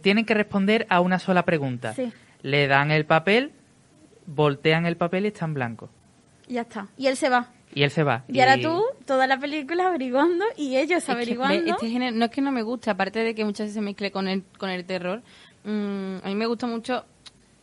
tienen 0.00 0.24
que 0.24 0.32
responder 0.32 0.86
a 0.88 1.00
una 1.00 1.18
sola 1.18 1.44
pregunta. 1.44 1.94
Le 2.40 2.66
dan 2.68 2.90
el 2.90 3.04
papel 3.04 3.52
voltean 4.26 4.86
el 4.86 4.96
papel 4.96 5.24
y 5.24 5.28
está 5.28 5.44
en 5.44 5.54
blanco. 5.54 5.90
Ya 6.48 6.62
está. 6.62 6.88
Y 6.96 7.06
él 7.06 7.16
se 7.16 7.28
va. 7.28 7.50
Y 7.74 7.82
él 7.82 7.90
se 7.90 8.04
va. 8.04 8.24
Y, 8.28 8.40
ahora 8.40 8.60
tú, 8.60 8.84
toda 9.04 9.26
la 9.26 9.38
película 9.38 9.88
averiguando 9.88 10.44
y 10.56 10.76
ellos 10.76 11.08
averiguando. 11.08 11.72
este 11.72 11.90
género, 11.90 12.16
no 12.16 12.26
es 12.26 12.30
que 12.30 12.40
no 12.40 12.52
me 12.52 12.62
guste, 12.62 12.90
aparte 12.90 13.18
de 13.20 13.34
que 13.34 13.44
muchas 13.44 13.66
veces 13.66 13.74
se 13.74 13.80
mezcle 13.80 14.12
con 14.12 14.28
el, 14.28 14.44
con 14.58 14.70
el 14.70 14.84
terror, 14.84 15.22
mm, 15.64 16.16
a 16.22 16.28
mí 16.28 16.34
me 16.36 16.46
gusta 16.46 16.68
mucho 16.68 17.04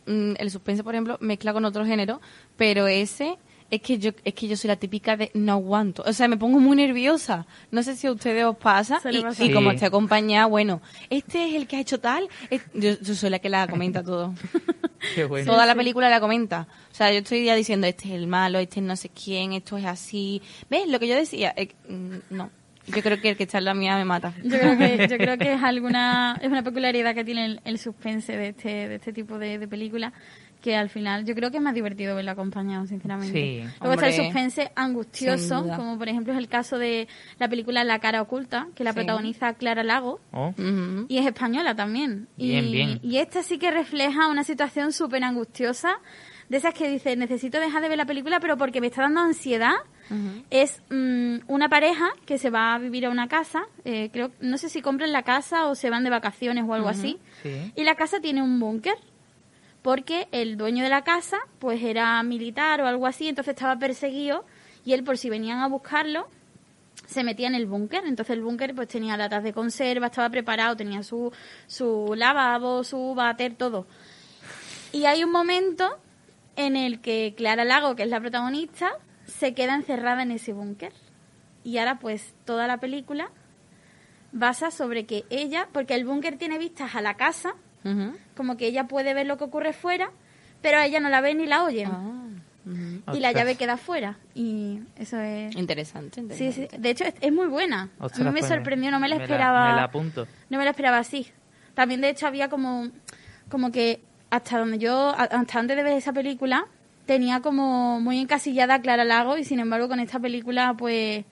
mm, 0.06 0.34
el 0.36 0.50
suspense, 0.50 0.84
por 0.84 0.94
ejemplo, 0.94 1.16
mezcla 1.20 1.54
con 1.54 1.64
otro 1.64 1.86
género, 1.86 2.20
pero 2.56 2.86
ese 2.88 3.38
es 3.72 3.80
que 3.80 3.98
yo 3.98 4.10
es 4.22 4.34
que 4.34 4.48
yo 4.48 4.56
soy 4.56 4.68
la 4.68 4.76
típica 4.76 5.16
de 5.16 5.30
no 5.32 5.52
aguanto, 5.52 6.04
o 6.06 6.12
sea, 6.12 6.28
me 6.28 6.36
pongo 6.36 6.60
muy 6.60 6.76
nerviosa. 6.76 7.46
No 7.70 7.82
sé 7.82 7.96
si 7.96 8.06
a 8.06 8.12
ustedes 8.12 8.44
os 8.44 8.56
pasa 8.58 9.00
y, 9.10 9.50
como 9.50 9.70
estoy 9.70 9.88
acompañada, 9.88 10.44
bueno, 10.44 10.82
este 11.08 11.48
es 11.48 11.54
el 11.54 11.66
que 11.66 11.76
ha 11.76 11.80
hecho 11.80 11.98
tal, 11.98 12.28
yo, 12.74 12.96
soy 13.02 13.30
la 13.30 13.38
que 13.38 13.48
la 13.48 13.66
comenta 13.66 14.02
todo. 14.02 14.34
Toda 15.44 15.66
la 15.66 15.74
película 15.74 16.08
la 16.08 16.20
comenta. 16.20 16.66
O 16.90 16.94
sea, 16.94 17.12
yo 17.12 17.18
estoy 17.18 17.44
ya 17.44 17.54
diciendo, 17.54 17.86
este 17.86 18.08
es 18.08 18.14
el 18.14 18.26
malo, 18.26 18.58
este 18.58 18.80
es 18.80 18.86
no 18.86 18.96
sé 18.96 19.08
quién, 19.08 19.52
esto 19.52 19.76
es 19.76 19.84
así. 19.84 20.42
¿Ves? 20.70 20.88
Lo 20.88 20.98
que 20.98 21.08
yo 21.08 21.16
decía, 21.16 21.52
eh, 21.56 21.68
mm, 21.88 22.16
no. 22.30 22.50
Yo 22.88 23.00
creo 23.00 23.20
que 23.20 23.30
el 23.30 23.36
que 23.36 23.44
está 23.44 23.58
en 23.58 23.66
la 23.66 23.74
mía 23.74 23.96
me 23.96 24.04
mata. 24.04 24.34
Yo 24.42 24.58
creo 24.58 24.76
que, 24.76 25.06
yo 25.08 25.16
creo 25.16 25.38
que 25.38 25.52
es 25.54 25.62
alguna 25.62 26.36
es 26.42 26.48
una 26.48 26.62
peculiaridad 26.62 27.14
que 27.14 27.24
tiene 27.24 27.60
el, 27.64 27.78
suspense 27.78 28.36
de 28.36 28.48
este, 28.48 28.88
de 28.88 28.94
este 28.96 29.12
tipo 29.12 29.38
de, 29.38 29.58
de 29.58 29.68
películas 29.68 30.12
que 30.62 30.76
al 30.76 30.88
final 30.88 31.26
yo 31.26 31.34
creo 31.34 31.50
que 31.50 31.58
es 31.58 31.62
más 31.62 31.74
divertido 31.74 32.14
verlo 32.16 32.30
acompañado, 32.30 32.86
sinceramente. 32.86 33.32
Sí. 33.34 33.74
Luego 33.80 33.94
está 33.94 34.06
el 34.08 34.14
suspense 34.14 34.72
angustioso, 34.74 35.66
como 35.76 35.98
por 35.98 36.08
ejemplo 36.08 36.32
es 36.32 36.38
el 36.38 36.48
caso 36.48 36.78
de 36.78 37.08
la 37.38 37.48
película 37.48 37.84
La 37.84 37.98
cara 37.98 38.22
oculta, 38.22 38.68
que 38.74 38.84
la 38.84 38.92
Sí. 38.92 38.96
protagoniza 38.96 39.52
Clara 39.54 39.82
Lago. 39.82 40.20
Oh. 40.32 40.54
Y 41.08 41.18
es 41.18 41.26
española 41.26 41.74
también. 41.74 42.28
Bien, 42.36 42.64
y, 42.66 42.72
bien. 42.72 43.00
y 43.02 43.18
esta 43.18 43.42
sí 43.42 43.58
que 43.58 43.70
refleja 43.70 44.28
una 44.28 44.44
situación 44.44 44.92
súper 44.92 45.22
angustiosa, 45.24 45.98
de 46.48 46.58
esas 46.58 46.74
que 46.74 46.88
dice, 46.88 47.16
necesito 47.16 47.58
dejar 47.60 47.82
de 47.82 47.88
ver 47.88 47.96
la 47.98 48.04
película, 48.04 48.38
pero 48.38 48.56
porque 48.58 48.80
me 48.80 48.86
está 48.88 49.02
dando 49.02 49.20
ansiedad. 49.20 49.74
Es 50.50 50.82
mm, 50.90 51.36
una 51.46 51.70
pareja 51.70 52.10
que 52.26 52.36
se 52.36 52.50
va 52.50 52.74
a 52.74 52.78
vivir 52.78 53.06
a 53.06 53.10
una 53.10 53.28
casa, 53.28 53.62
eh, 53.86 54.10
creo, 54.12 54.30
no 54.40 54.58
sé 54.58 54.68
si 54.68 54.82
compran 54.82 55.10
la 55.10 55.22
casa 55.22 55.66
o 55.68 55.74
se 55.74 55.88
van 55.88 56.04
de 56.04 56.10
vacaciones 56.10 56.64
o 56.68 56.74
algo 56.74 56.88
así, 56.90 57.18
sí. 57.42 57.72
y 57.74 57.84
la 57.84 57.94
casa 57.94 58.20
tiene 58.20 58.42
un 58.42 58.60
búnker, 58.60 58.92
porque 59.82 60.28
el 60.32 60.56
dueño 60.56 60.84
de 60.84 60.90
la 60.90 61.02
casa 61.02 61.38
pues 61.58 61.82
era 61.82 62.22
militar 62.22 62.80
o 62.80 62.86
algo 62.86 63.06
así, 63.06 63.28
entonces 63.28 63.54
estaba 63.54 63.78
perseguido 63.78 64.44
y 64.84 64.94
él 64.94 65.04
por 65.04 65.18
si 65.18 65.28
venían 65.28 65.58
a 65.58 65.68
buscarlo 65.68 66.28
se 67.06 67.24
metía 67.24 67.48
en 67.48 67.54
el 67.54 67.66
búnker, 67.66 68.04
entonces 68.06 68.34
el 68.34 68.42
búnker 68.42 68.74
pues 68.74 68.88
tenía 68.88 69.16
latas 69.16 69.42
de 69.42 69.52
conserva, 69.52 70.06
estaba 70.06 70.30
preparado, 70.30 70.76
tenía 70.76 71.02
su, 71.02 71.32
su 71.66 72.14
lavabo, 72.16 72.84
su 72.84 73.14
váter, 73.14 73.54
todo. 73.54 73.86
Y 74.92 75.04
hay 75.04 75.24
un 75.24 75.30
momento 75.30 75.98
en 76.56 76.76
el 76.76 77.00
que 77.00 77.34
Clara 77.36 77.64
Lago, 77.64 77.96
que 77.96 78.02
es 78.02 78.08
la 78.08 78.20
protagonista, 78.20 78.92
se 79.26 79.54
queda 79.54 79.74
encerrada 79.74 80.22
en 80.22 80.32
ese 80.32 80.52
búnker. 80.52 80.92
Y 81.64 81.78
ahora 81.78 81.98
pues 81.98 82.34
toda 82.44 82.66
la 82.66 82.78
película 82.78 83.30
basa 84.32 84.70
sobre 84.70 85.04
que 85.06 85.24
ella, 85.30 85.68
porque 85.72 85.94
el 85.94 86.04
búnker 86.04 86.36
tiene 86.38 86.58
vistas 86.58 86.94
a 86.94 87.02
la 87.02 87.14
casa. 87.14 87.54
Como 88.36 88.56
que 88.56 88.66
ella 88.66 88.88
puede 88.88 89.14
ver 89.14 89.26
lo 89.26 89.36
que 89.38 89.44
ocurre 89.44 89.72
fuera, 89.72 90.10
pero 90.60 90.80
ella 90.80 91.00
no 91.00 91.08
la 91.08 91.20
ven 91.20 91.38
ni 91.38 91.46
la 91.46 91.64
oyen. 91.64 91.88
Ah. 91.92 92.18
Y 93.12 93.18
la 93.18 93.32
llave 93.32 93.56
queda 93.56 93.76
fuera. 93.76 94.18
Y 94.34 94.78
eso 94.96 95.18
es... 95.18 95.54
Interesante, 95.56 96.14
Sí, 96.14 96.20
interesante. 96.20 96.68
sí. 96.70 96.80
De 96.80 96.90
hecho, 96.90 97.04
es, 97.04 97.14
es 97.20 97.32
muy 97.32 97.48
buena. 97.48 97.88
Ostras, 97.98 98.20
a 98.20 98.24
mí 98.24 98.34
me 98.34 98.38
pues 98.40 98.48
sorprendió, 98.52 98.90
no 98.92 99.00
me 99.00 99.08
la 99.08 99.16
me 99.16 99.22
esperaba. 99.24 99.70
me 99.70 99.76
la 99.76 99.84
apunto. 99.84 100.26
No 100.48 100.58
me 100.58 100.64
la 100.64 100.70
esperaba 100.70 100.98
así. 100.98 101.26
También, 101.74 102.00
de 102.00 102.10
hecho, 102.10 102.26
había 102.28 102.48
como, 102.48 102.88
como 103.48 103.72
que 103.72 104.00
hasta 104.30 104.58
donde 104.58 104.78
yo, 104.78 105.08
hasta 105.16 105.58
antes 105.58 105.76
de 105.76 105.82
ver 105.82 105.94
esa 105.94 106.12
película, 106.12 106.66
tenía 107.06 107.40
como 107.40 108.00
muy 108.00 108.18
encasillada 108.20 108.74
a 108.74 108.80
Clara 108.80 109.04
Lago 109.04 109.36
y 109.36 109.44
sin 109.44 109.58
embargo 109.58 109.88
con 109.88 109.98
esta 109.98 110.20
película, 110.20 110.74
pues, 110.78 111.24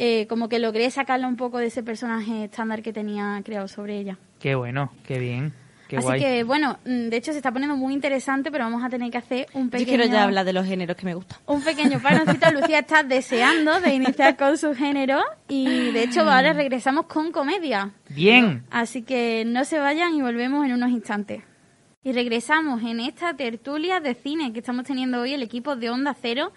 eh, 0.00 0.26
como 0.26 0.48
que 0.48 0.58
logré 0.58 0.90
sacarla 0.90 1.28
un 1.28 1.36
poco 1.36 1.58
de 1.58 1.66
ese 1.66 1.82
personaje 1.84 2.44
estándar 2.44 2.82
que 2.82 2.92
tenía 2.92 3.40
creado 3.44 3.68
sobre 3.68 3.98
ella. 3.98 4.18
Qué 4.40 4.54
bueno, 4.56 4.90
qué 5.06 5.18
bien, 5.20 5.52
qué 5.90 5.96
Así 5.96 6.06
guay. 6.06 6.20
que, 6.20 6.44
bueno, 6.44 6.78
mm, 6.84 7.08
de 7.08 7.16
hecho 7.16 7.32
se 7.32 7.38
está 7.38 7.50
poniendo 7.52 7.76
muy 7.76 7.92
interesante, 7.92 8.50
pero 8.50 8.64
vamos 8.64 8.82
a 8.84 8.88
tener 8.88 9.10
que 9.10 9.18
hacer 9.18 9.46
un 9.54 9.64
Yo 9.64 9.70
pequeño... 9.72 9.88
quiero 9.88 10.04
ya 10.06 10.22
hablar 10.24 10.44
de 10.46 10.52
los 10.52 10.64
géneros 10.64 10.96
que 10.96 11.04
me 11.04 11.14
gustan. 11.14 11.38
un 11.46 11.62
pequeño 11.62 12.00
paroncito. 12.00 12.50
Lucía 12.52 12.78
está 12.78 13.02
deseando 13.02 13.80
de 13.80 13.94
iniciar 13.94 14.36
con 14.36 14.56
su 14.56 14.74
género 14.74 15.20
y 15.48 15.90
de 15.90 16.04
hecho 16.04 16.20
ahora 16.22 16.52
regresamos 16.52 17.06
con 17.06 17.32
comedia. 17.32 17.90
Bien. 18.08 18.64
Así 18.70 19.02
que 19.02 19.44
no 19.46 19.64
se 19.64 19.78
vayan 19.78 20.14
y 20.14 20.22
volvemos 20.22 20.64
en 20.64 20.72
unos 20.72 20.90
instantes. 20.90 21.42
Y 22.02 22.12
regresamos 22.12 22.82
en 22.82 23.00
esta 23.00 23.34
tertulia 23.34 24.00
de 24.00 24.14
cine 24.14 24.52
que 24.54 24.60
estamos 24.60 24.86
teniendo 24.86 25.20
hoy 25.20 25.34
el 25.34 25.42
equipo 25.42 25.76
de 25.76 25.90
Onda 25.90 26.16
Cero 26.20 26.52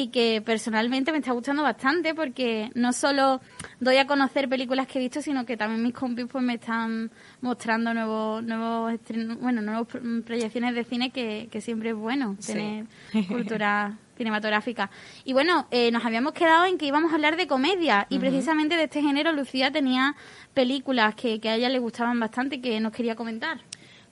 y 0.00 0.08
que 0.08 0.40
personalmente 0.44 1.10
me 1.10 1.18
está 1.18 1.32
gustando 1.32 1.64
bastante 1.64 2.14
porque 2.14 2.70
no 2.76 2.92
solo 2.92 3.40
doy 3.80 3.96
a 3.96 4.06
conocer 4.06 4.48
películas 4.48 4.86
que 4.86 4.98
he 4.98 5.02
visto, 5.02 5.20
sino 5.20 5.44
que 5.44 5.56
también 5.56 5.82
mis 5.82 5.92
compis 5.92 6.26
pues 6.30 6.44
me 6.44 6.54
están 6.54 7.10
mostrando 7.40 7.92
nuevos 7.92 8.44
nuevos 8.44 8.92
estrenos- 8.92 9.38
bueno, 9.40 9.60
nuevas 9.60 9.88
pro- 9.88 10.00
proyecciones 10.24 10.74
de 10.76 10.84
cine 10.84 11.10
que, 11.10 11.48
que 11.50 11.60
siempre 11.60 11.90
es 11.90 11.96
bueno 11.96 12.36
Sí. 12.38 12.52
tener 12.52 12.84
cultura 13.28 13.98
cinematográfica. 14.16 14.88
Y 15.24 15.32
bueno, 15.32 15.66
eh, 15.72 15.90
nos 15.90 16.04
habíamos 16.04 16.32
quedado 16.32 16.64
en 16.66 16.78
que 16.78 16.86
íbamos 16.86 17.10
a 17.10 17.16
hablar 17.16 17.36
de 17.36 17.46
comedia 17.48 18.06
y 18.08 18.18
precisamente 18.20 18.76
de 18.76 18.84
este 18.84 19.02
género 19.02 19.32
Lucía 19.32 19.72
tenía 19.72 20.14
películas 20.54 21.14
que, 21.16 21.40
que 21.40 21.48
a 21.48 21.54
ella 21.56 21.68
le 21.68 21.78
gustaban 21.80 22.20
bastante 22.20 22.56
y 22.56 22.60
que 22.60 22.78
nos 22.80 22.92
quería 22.92 23.14
comentar. 23.16 23.60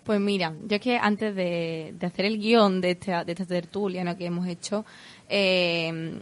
Pues 0.05 0.21
mira, 0.21 0.53
yo 0.69 0.77
es 0.77 0.81
que 0.81 0.97
antes 0.99 1.35
de, 1.35 1.93
de 1.99 2.07
hacer 2.07 2.27
el 2.27 2.39
guion 2.39 2.81
de 2.81 2.93
esta, 2.93 3.25
de 3.25 3.33
esta 3.33 3.45
tertulia 3.45 4.05
¿no? 4.05 4.17
que 4.17 4.27
hemos 4.27 4.47
hecho, 4.47 4.87
eh, 5.29 6.21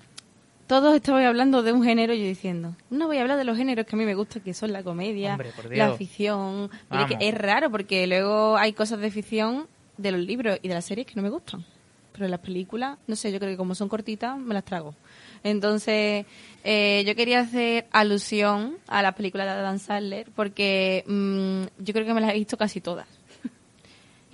todos 0.66 0.94
estaban 0.94 1.24
hablando 1.24 1.62
de 1.62 1.72
un 1.72 1.84
género 1.84 2.14
yo 2.14 2.24
diciendo, 2.24 2.74
no 2.90 3.06
voy 3.06 3.18
a 3.18 3.22
hablar 3.22 3.36
de 3.36 3.44
los 3.44 3.56
géneros 3.56 3.86
que 3.86 3.96
a 3.96 3.98
mí 3.98 4.04
me 4.04 4.14
gustan, 4.14 4.42
que 4.42 4.54
son 4.54 4.72
la 4.72 4.82
comedia, 4.82 5.32
Hombre, 5.32 5.52
la 5.76 5.92
ficción. 5.92 6.70
Mira 6.90 7.06
que 7.06 7.16
es 7.20 7.34
raro 7.34 7.70
porque 7.70 8.06
luego 8.06 8.56
hay 8.56 8.72
cosas 8.72 9.00
de 9.00 9.10
ficción 9.10 9.66
de 9.96 10.12
los 10.12 10.20
libros 10.20 10.58
y 10.62 10.68
de 10.68 10.74
las 10.74 10.84
series 10.84 11.06
que 11.06 11.14
no 11.16 11.22
me 11.22 11.30
gustan. 11.30 11.64
Pero 12.12 12.28
las 12.28 12.40
películas, 12.40 12.96
no 13.06 13.16
sé, 13.16 13.32
yo 13.32 13.38
creo 13.38 13.50
que 13.50 13.56
como 13.56 13.74
son 13.74 13.88
cortitas, 13.88 14.38
me 14.38 14.54
las 14.54 14.64
trago. 14.64 14.94
Entonces, 15.42 16.24
eh, 16.62 17.04
yo 17.06 17.14
quería 17.14 17.40
hacer 17.40 17.86
alusión 17.90 18.78
a 18.86 19.02
las 19.02 19.14
películas 19.14 19.46
de 19.46 19.52
Adam 19.52 19.78
Sandler 19.78 20.30
porque 20.34 21.04
mm, 21.06 21.82
yo 21.84 21.92
creo 21.92 22.06
que 22.06 22.14
me 22.14 22.20
las 22.20 22.30
he 22.30 22.34
visto 22.34 22.56
casi 22.56 22.80
todas. 22.80 23.06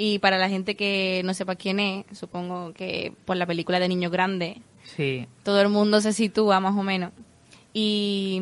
Y 0.02 0.19
para 0.19 0.38
la 0.38 0.49
gente 0.49 0.76
que 0.76 1.21
no 1.26 1.35
sepa 1.35 1.57
quién 1.57 1.78
es, 1.78 2.07
supongo 2.19 2.73
que 2.73 3.12
por 3.26 3.37
la 3.37 3.45
película 3.45 3.78
de 3.78 3.87
Niños 3.87 4.11
Grandes, 4.11 4.57
Sí, 4.97 5.26
todo 5.42 5.61
el 5.61 5.69
mundo 5.69 6.00
se 6.00 6.14
sitúa 6.14 6.59
más 6.59 6.75
o 6.75 6.83
menos. 6.83 7.12
Y, 7.75 8.40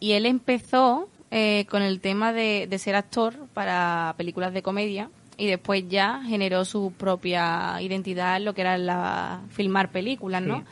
y 0.00 0.12
él 0.12 0.26
empezó 0.26 1.08
eh, 1.30 1.64
con 1.70 1.80
el 1.80 2.00
tema 2.00 2.34
de, 2.34 2.66
de 2.68 2.78
ser 2.78 2.94
actor 2.94 3.34
para 3.54 4.12
películas 4.18 4.52
de 4.52 4.62
comedia 4.62 5.08
y 5.38 5.46
después 5.46 5.88
ya 5.88 6.22
generó 6.22 6.66
su 6.66 6.92
propia 6.92 7.80
identidad 7.80 8.36
en 8.36 8.44
lo 8.44 8.52
que 8.52 8.60
era 8.60 8.76
la 8.76 9.40
filmar 9.48 9.90
películas, 9.90 10.42
¿no? 10.42 10.58
Sí. 10.58 10.64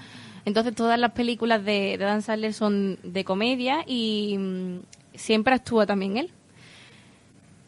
Entonces 0.45 0.75
todas 0.75 0.99
las 0.99 1.13
películas 1.13 1.65
de, 1.65 1.97
de 1.97 2.05
Dan 2.05 2.21
Sandler 2.21 2.53
son 2.53 2.99
de 3.03 3.25
comedia 3.25 3.85
y 3.87 4.37
mm, 4.39 4.81
siempre 5.15 5.55
actúa 5.55 5.87
también 5.87 6.19
él. 6.19 6.31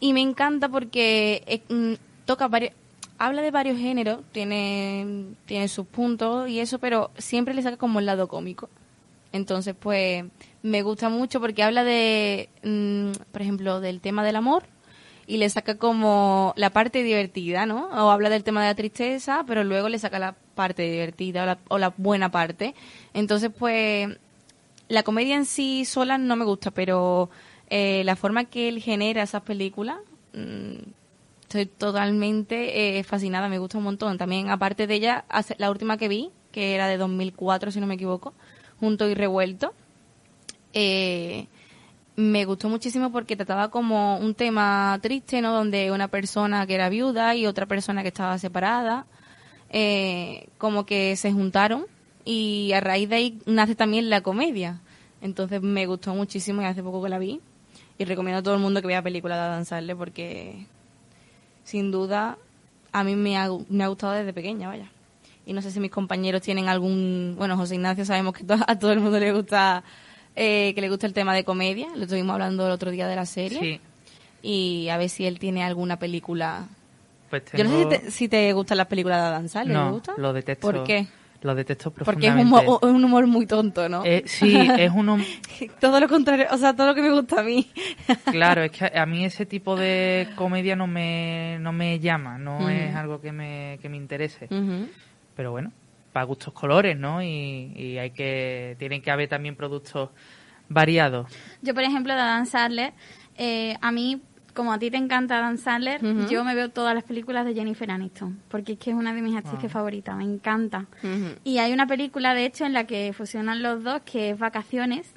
Y 0.00 0.12
me 0.12 0.20
encanta 0.20 0.68
porque 0.68 1.42
eh, 1.46 1.62
mm, 1.70 1.94
toca 2.26 2.48
varios, 2.48 2.72
habla 3.18 3.40
de 3.40 3.50
varios 3.50 3.78
géneros, 3.78 4.20
tiene, 4.32 5.34
tiene 5.46 5.68
sus 5.68 5.86
puntos 5.86 6.48
y 6.48 6.60
eso, 6.60 6.78
pero 6.78 7.10
siempre 7.16 7.54
le 7.54 7.62
saca 7.62 7.78
como 7.78 8.00
el 8.00 8.06
lado 8.06 8.28
cómico. 8.28 8.68
Entonces, 9.32 9.74
pues, 9.78 10.24
me 10.62 10.82
gusta 10.82 11.08
mucho 11.08 11.40
porque 11.40 11.62
habla 11.62 11.84
de, 11.84 12.48
mm, 12.62 13.12
por 13.32 13.42
ejemplo, 13.42 13.80
del 13.80 14.00
tema 14.00 14.24
del 14.24 14.36
amor 14.36 14.64
y 15.26 15.38
le 15.38 15.50
saca 15.50 15.76
como 15.76 16.54
la 16.56 16.70
parte 16.70 17.02
divertida, 17.02 17.66
¿no? 17.66 17.88
O 17.88 18.10
habla 18.10 18.30
del 18.30 18.44
tema 18.44 18.62
de 18.62 18.68
la 18.68 18.74
tristeza, 18.74 19.44
pero 19.46 19.64
luego 19.64 19.88
le 19.88 19.98
saca 19.98 20.18
la 20.18 20.34
parte 20.54 20.82
divertida 20.90 21.58
o 21.68 21.78
la, 21.78 21.92
buena 21.96 22.30
parte. 22.30 22.74
Entonces, 23.14 23.50
pues, 23.56 24.08
la 24.88 25.02
comedia 25.02 25.36
en 25.36 25.46
sí 25.46 25.84
sola 25.84 26.18
no 26.18 26.36
me 26.36 26.44
gusta, 26.44 26.70
pero 26.70 27.30
eh, 27.70 28.02
la 28.04 28.16
forma 28.16 28.44
que 28.44 28.68
él 28.68 28.80
genera 28.80 29.22
esas 29.22 29.42
películas, 29.42 29.98
mm, 30.32 30.76
estoy 31.56 31.66
totalmente 31.66 32.98
eh, 32.98 33.04
fascinada, 33.04 33.48
me 33.48 33.58
gusta 33.58 33.78
un 33.78 33.84
montón. 33.84 34.18
También, 34.18 34.50
aparte 34.50 34.86
de 34.86 34.94
ella, 34.94 35.24
la 35.58 35.70
última 35.70 35.96
que 35.96 36.08
vi, 36.08 36.30
que 36.52 36.74
era 36.74 36.88
de 36.88 36.96
2004, 36.96 37.70
si 37.70 37.80
no 37.80 37.86
me 37.86 37.94
equivoco, 37.94 38.34
Junto 38.80 39.08
y 39.08 39.14
Revuelto, 39.14 39.72
eh, 40.72 41.46
me 42.16 42.44
gustó 42.44 42.68
muchísimo 42.68 43.12
porque 43.12 43.36
trataba 43.36 43.70
como 43.70 44.18
un 44.18 44.34
tema 44.34 44.98
triste, 45.02 45.40
¿no? 45.40 45.52
Donde 45.52 45.90
una 45.92 46.08
persona 46.08 46.66
que 46.66 46.74
era 46.74 46.88
viuda 46.88 47.34
y 47.34 47.46
otra 47.46 47.66
persona 47.66 48.02
que 48.02 48.08
estaba 48.08 48.38
separada, 48.38 49.06
eh, 49.70 50.48
como 50.58 50.86
que 50.86 51.16
se 51.16 51.32
juntaron 51.32 51.86
y 52.24 52.72
a 52.72 52.80
raíz 52.80 53.08
de 53.08 53.16
ahí 53.16 53.38
nace 53.46 53.74
también 53.74 54.10
la 54.10 54.22
comedia. 54.22 54.80
Entonces 55.20 55.62
me 55.62 55.86
gustó 55.86 56.14
muchísimo 56.14 56.62
y 56.62 56.66
hace 56.66 56.82
poco 56.82 57.02
que 57.02 57.08
la 57.08 57.18
vi 57.18 57.40
y 57.98 58.04
recomiendo 58.04 58.40
a 58.40 58.42
todo 58.42 58.54
el 58.54 58.60
mundo 58.60 58.80
que 58.80 58.88
vea 58.88 59.02
películas 59.02 59.58
de 59.58 59.64
Sandler 59.64 59.96
porque 59.96 60.66
sin 61.66 61.90
duda 61.90 62.38
a 62.92 63.04
mí 63.04 63.14
me 63.14 63.36
ha, 63.36 63.48
me 63.68 63.84
ha 63.84 63.88
gustado 63.88 64.14
desde 64.14 64.32
pequeña, 64.32 64.68
vaya. 64.68 64.86
Y 65.44 65.52
no 65.52 65.60
sé 65.60 65.70
si 65.70 65.78
mis 65.80 65.90
compañeros 65.90 66.40
tienen 66.42 66.68
algún... 66.68 67.34
Bueno, 67.36 67.56
José 67.56 67.74
Ignacio 67.74 68.04
sabemos 68.06 68.32
que 68.34 68.44
to- 68.44 68.56
a 68.66 68.78
todo 68.78 68.92
el 68.92 69.00
mundo 69.00 69.18
le 69.20 69.32
gusta 69.32 69.84
eh, 70.34 70.72
que 70.74 70.80
le 70.80 70.88
gusta 70.88 71.06
el 71.06 71.12
tema 71.12 71.34
de 71.34 71.44
comedia. 71.44 71.88
Lo 71.94 72.04
estuvimos 72.04 72.32
hablando 72.34 72.64
el 72.66 72.72
otro 72.72 72.90
día 72.90 73.06
de 73.06 73.16
la 73.16 73.26
serie. 73.26 73.58
sí. 73.60 73.80
Y 74.42 74.88
a 74.90 74.96
ver 74.96 75.08
si 75.08 75.26
él 75.26 75.38
tiene 75.38 75.62
alguna 75.64 75.98
película... 75.98 76.66
Pues 77.30 77.42
Yo 77.52 77.64
no 77.64 77.70
sé 77.70 77.76
si 77.82 77.88
te, 77.88 78.10
si 78.12 78.28
te 78.28 78.52
gustan 78.52 78.78
las 78.78 78.86
películas 78.86 79.20
de 79.20 79.26
Adam 79.26 79.48
Sandler. 79.48 79.76
¿te 79.76 79.82
No, 79.84 79.92
gustan? 79.92 80.14
lo 80.18 80.32
detesto. 80.32 80.60
¿Por 80.70 80.84
qué? 80.84 81.06
Lo 81.42 81.54
detesto 81.54 81.90
Porque 81.90 82.26
es 82.26 82.32
profundamente. 82.32 82.56
un, 82.56 82.66
humor, 82.66 82.84
un 82.84 83.04
humor 83.04 83.26
muy 83.26 83.46
tonto, 83.46 83.88
¿no? 83.88 84.04
Eh, 84.04 84.22
sí, 84.26 84.56
es 84.78 84.90
un... 84.90 85.24
todo 85.80 86.00
lo 86.00 86.08
contrario, 86.08 86.46
o 86.50 86.56
sea, 86.56 86.74
todo 86.74 86.88
lo 86.88 86.94
que 86.94 87.02
me 87.02 87.10
gusta 87.10 87.40
a 87.40 87.44
mí. 87.44 87.70
Claro, 88.30 88.62
es 88.62 88.70
que 88.72 88.98
a 88.98 89.06
mí 89.06 89.24
ese 89.24 89.46
tipo 89.46 89.76
de 89.76 90.28
comedia 90.36 90.76
no 90.76 90.86
me, 90.86 91.58
no 91.60 91.72
me 91.72 91.98
llama, 92.00 92.38
no 92.38 92.68
es 92.68 92.94
algo 92.94 93.20
que 93.20 93.32
me, 93.32 93.78
que 93.80 93.88
me 93.88 93.96
interese. 93.96 94.48
Pero 95.34 95.50
bueno, 95.50 95.72
para 96.12 96.24
gustos 96.24 96.52
colores, 96.52 96.96
¿no? 96.98 97.22
Y, 97.22 97.72
y 97.74 97.98
hay 97.98 98.10
que... 98.10 98.76
Tienen 98.78 99.02
que 99.02 99.10
haber 99.10 99.28
también 99.28 99.56
productos 99.56 100.10
variados. 100.68 101.30
Yo, 101.62 101.74
por 101.74 101.82
ejemplo, 101.82 102.14
de 102.14 102.20
Adam 102.20 102.46
Sandler, 102.46 102.92
eh, 103.36 103.76
a 103.80 103.92
mí 103.92 104.20
como 104.56 104.72
a 104.72 104.78
ti 104.80 104.90
te 104.90 104.96
encanta 104.96 105.38
Dan 105.38 105.58
Sandler, 105.58 106.00
yo 106.28 106.42
me 106.42 106.54
veo 106.56 106.70
todas 106.70 106.94
las 106.94 107.04
películas 107.04 107.44
de 107.44 107.54
Jennifer 107.54 107.88
Aniston, 107.90 108.40
porque 108.48 108.72
es 108.72 108.78
que 108.78 108.90
es 108.90 108.96
una 108.96 109.14
de 109.14 109.22
mis 109.22 109.36
actrices 109.36 109.70
favoritas, 109.70 110.16
me 110.16 110.24
encanta. 110.24 110.86
Y 111.44 111.58
hay 111.58 111.72
una 111.72 111.86
película, 111.86 112.34
de 112.34 112.46
hecho, 112.46 112.64
en 112.64 112.72
la 112.72 112.84
que 112.84 113.12
fusionan 113.12 113.62
los 113.62 113.84
dos, 113.84 114.00
que 114.04 114.30
es 114.30 114.38
Vacaciones, 114.38 115.12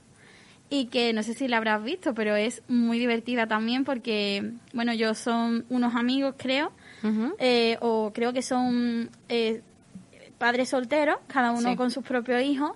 y 0.69 0.85
que 0.85 1.13
no 1.13 1.23
sé 1.23 1.33
si 1.33 1.47
la 1.47 1.57
habrás 1.57 1.83
visto, 1.83 2.13
pero 2.13 2.35
es 2.35 2.61
muy 2.67 2.99
divertida 2.99 3.47
también 3.47 3.85
porque, 3.85 4.51
bueno, 4.73 4.91
ellos 4.91 5.17
son 5.17 5.65
unos 5.69 5.95
amigos, 5.95 6.35
creo, 6.37 6.71
eh, 7.39 7.77
o 7.81 8.11
creo 8.13 8.33
que 8.33 8.43
son 8.43 9.09
eh, 9.29 9.63
padres 10.37 10.69
solteros, 10.69 11.17
cada 11.27 11.51
uno 11.53 11.71
Sí. 11.71 11.75
con 11.75 11.89
sus 11.89 12.03
propios 12.03 12.43
hijos, 12.43 12.73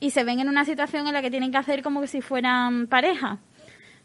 y 0.00 0.10
se 0.10 0.24
ven 0.24 0.40
en 0.40 0.48
una 0.48 0.64
situación 0.64 1.06
en 1.06 1.12
la 1.12 1.20
que 1.22 1.30
tienen 1.30 1.50
que 1.52 1.58
hacer 1.58 1.82
como 1.82 2.00
que 2.00 2.06
si 2.06 2.20
fueran 2.22 2.86
pareja. 2.86 3.38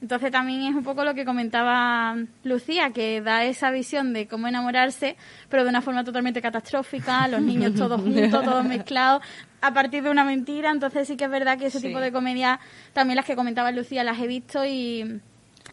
Entonces 0.02 0.32
también 0.32 0.62
es 0.64 0.76
un 0.76 0.84
poco 0.84 1.04
lo 1.04 1.14
que 1.14 1.26
comentaba 1.26 2.16
Lucía, 2.44 2.92
que 2.92 3.20
da 3.20 3.44
esa 3.44 3.70
visión 3.70 4.14
de 4.14 4.28
cómo 4.28 4.48
enamorarse, 4.48 5.18
pero 5.50 5.64
de 5.64 5.70
una 5.70 5.82
forma 5.82 6.04
totalmente 6.06 6.42
catastrófica, 6.42 7.28
los 7.28 7.42
niños 7.42 7.74
todos 7.76 8.00
juntos, 8.02 8.44
todos 8.46 8.64
mezclados, 8.66 9.22
a 9.62 9.74
partir 9.74 10.02
de 10.04 10.10
una 10.10 10.24
mentira. 10.24 10.72
Entonces 10.72 11.06
sí 11.08 11.18
que 11.18 11.26
es 11.26 11.30
verdad 11.32 11.58
que 11.58 11.66
ese 11.66 11.80
Sí. 11.82 11.88
tipo 11.88 12.00
de 12.00 12.12
comedia, 12.14 12.60
también 12.94 13.18
las 13.18 13.26
que 13.26 13.36
comentaba 13.36 13.72
Lucía, 13.72 14.06
las 14.06 14.18
he 14.20 14.28
visto 14.28 14.64
y... 14.66 14.70
y 15.02 15.04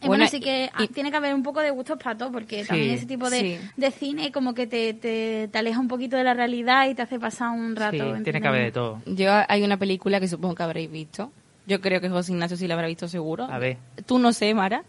bueno, 0.01 0.07
Bueno, 0.07 0.27
sí 0.27 0.41
que 0.41 0.69
y- 0.77 0.87
tiene 0.89 1.09
que 1.09 1.15
haber 1.15 1.33
un 1.33 1.41
poco 1.43 1.61
de 1.61 1.71
gustos 1.71 1.97
para 1.97 2.17
todo, 2.17 2.29
porque 2.29 2.63
Sí, 2.63 2.67
también 2.67 2.91
ese 2.91 3.05
tipo 3.05 3.29
de, 3.29 3.39
sí. 3.39 3.59
de 3.77 3.91
cine 3.91 4.33
como 4.33 4.53
que 4.53 4.67
te, 4.67 4.93
te, 4.93 5.47
te 5.49 5.57
aleja 5.57 5.79
un 5.79 5.87
poquito 5.87 6.17
de 6.17 6.25
la 6.25 6.33
realidad 6.33 6.89
y 6.89 6.95
te 6.95 7.01
hace 7.01 7.17
pasar 7.17 7.51
un 7.51 7.77
rato. 7.77 8.17
Sí, 8.17 8.23
tiene 8.23 8.41
que 8.41 8.47
haber 8.49 8.63
de 8.65 8.71
todo. 8.73 9.01
Yo 9.05 9.31
hay 9.47 9.63
una 9.63 9.77
película 9.77 10.19
que 10.19 10.27
supongo 10.27 10.53
que 10.53 10.63
habréis 10.63 10.91
visto. 10.91 11.31
Yo 11.67 11.81
creo 11.81 12.01
que 12.01 12.09
José 12.09 12.31
Ignacio 12.31 12.57
sí 12.57 12.67
la 12.67 12.73
habrá 12.73 12.87
visto 12.87 13.07
seguro. 13.07 13.43
A 13.51 13.59
ver. 13.59 13.77
Tú 14.05 14.17
no 14.19 14.33
sé, 14.33 14.53
Mara. 14.53 14.83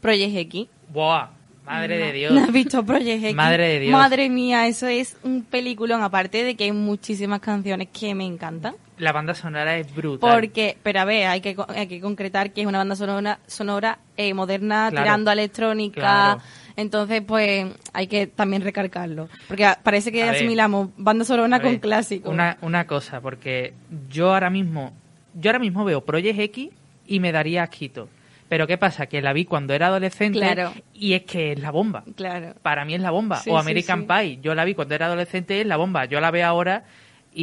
Project 0.00 0.36
X. 0.36 0.66
¡Buah! 0.92 1.30
Madre 1.66 1.98
de 1.98 2.12
Dios. 2.12 2.32
¿No 2.32 2.40
has 2.44 2.52
visto 2.52 2.82
Project 2.84 3.24
X? 3.24 3.34
Madre 3.34 3.68
de 3.68 3.80
Dios. 3.80 3.92
Madre 3.92 4.30
mía, 4.30 4.66
eso 4.68 4.86
es 4.86 5.16
un 5.22 5.42
peliculón. 5.42 6.02
Aparte 6.02 6.42
de 6.44 6.54
que 6.54 6.64
hay 6.64 6.72
muchísimas 6.72 7.40
canciones 7.40 7.88
que 7.92 8.14
me 8.14 8.24
encantan. 8.24 8.74
La 8.96 9.12
banda 9.12 9.34
sonora 9.34 9.76
es 9.76 9.94
brutal. 9.94 10.32
Porque, 10.34 10.76
pero 10.82 11.00
a 11.00 11.04
ver, 11.04 11.26
hay 11.26 11.40
que, 11.40 11.54
hay 11.68 11.86
que 11.86 12.00
concretar 12.00 12.52
que 12.52 12.62
es 12.62 12.66
una 12.66 12.78
banda 12.78 12.96
sonora, 12.96 13.38
sonora 13.46 13.98
eh, 14.16 14.32
moderna, 14.34 14.88
Claro. 14.90 15.04
tirando 15.04 15.30
a 15.30 15.34
electrónica. 15.34 16.00
Claro. 16.00 16.40
Entonces, 16.76 17.22
pues, 17.26 17.66
hay 17.92 18.06
que 18.06 18.26
también 18.28 18.62
recalcarlo. 18.62 19.28
Porque 19.46 19.66
parece 19.82 20.10
que 20.10 20.22
A 20.22 20.26
ver. 20.26 20.36
asimilamos 20.36 20.88
banda 20.96 21.24
sonora 21.24 21.60
con 21.60 21.72
ver, 21.72 21.80
clásico. 21.80 22.30
Una, 22.30 22.56
una 22.62 22.86
cosa, 22.86 23.20
porque 23.20 23.74
yo 24.08 24.32
ahora 24.32 24.48
mismo, 24.48 24.92
yo 25.40 25.50
ahora 25.50 25.58
mismo 25.58 25.84
veo 25.84 26.04
Project 26.04 26.38
X 26.38 26.70
y 27.06 27.20
me 27.20 27.32
daría 27.32 27.62
asquito. 27.64 28.08
Pero 28.48 28.66
¿qué 28.66 28.78
pasa? 28.78 29.06
Que 29.06 29.20
la 29.20 29.32
vi 29.34 29.44
cuando 29.44 29.74
era 29.74 29.88
adolescente 29.88 30.38
Claro. 30.38 30.72
y 30.94 31.12
es 31.12 31.24
que 31.24 31.52
es 31.52 31.60
la 31.60 31.70
bomba. 31.70 32.02
Claro. 32.16 32.54
Para 32.62 32.84
mí 32.86 32.94
es 32.94 33.00
la 33.02 33.10
bomba. 33.10 33.36
Sí, 33.40 33.50
o 33.50 33.58
American 33.58 34.00
sí. 34.02 34.06
Pie. 34.08 34.38
Yo 34.42 34.54
la 34.54 34.64
vi 34.64 34.74
cuando 34.74 34.94
era 34.94 35.04
adolescente, 35.06 35.60
es 35.60 35.66
la 35.66 35.76
bomba. 35.76 36.06
Yo 36.06 36.18
la 36.20 36.30
veo 36.30 36.46
ahora 36.46 36.84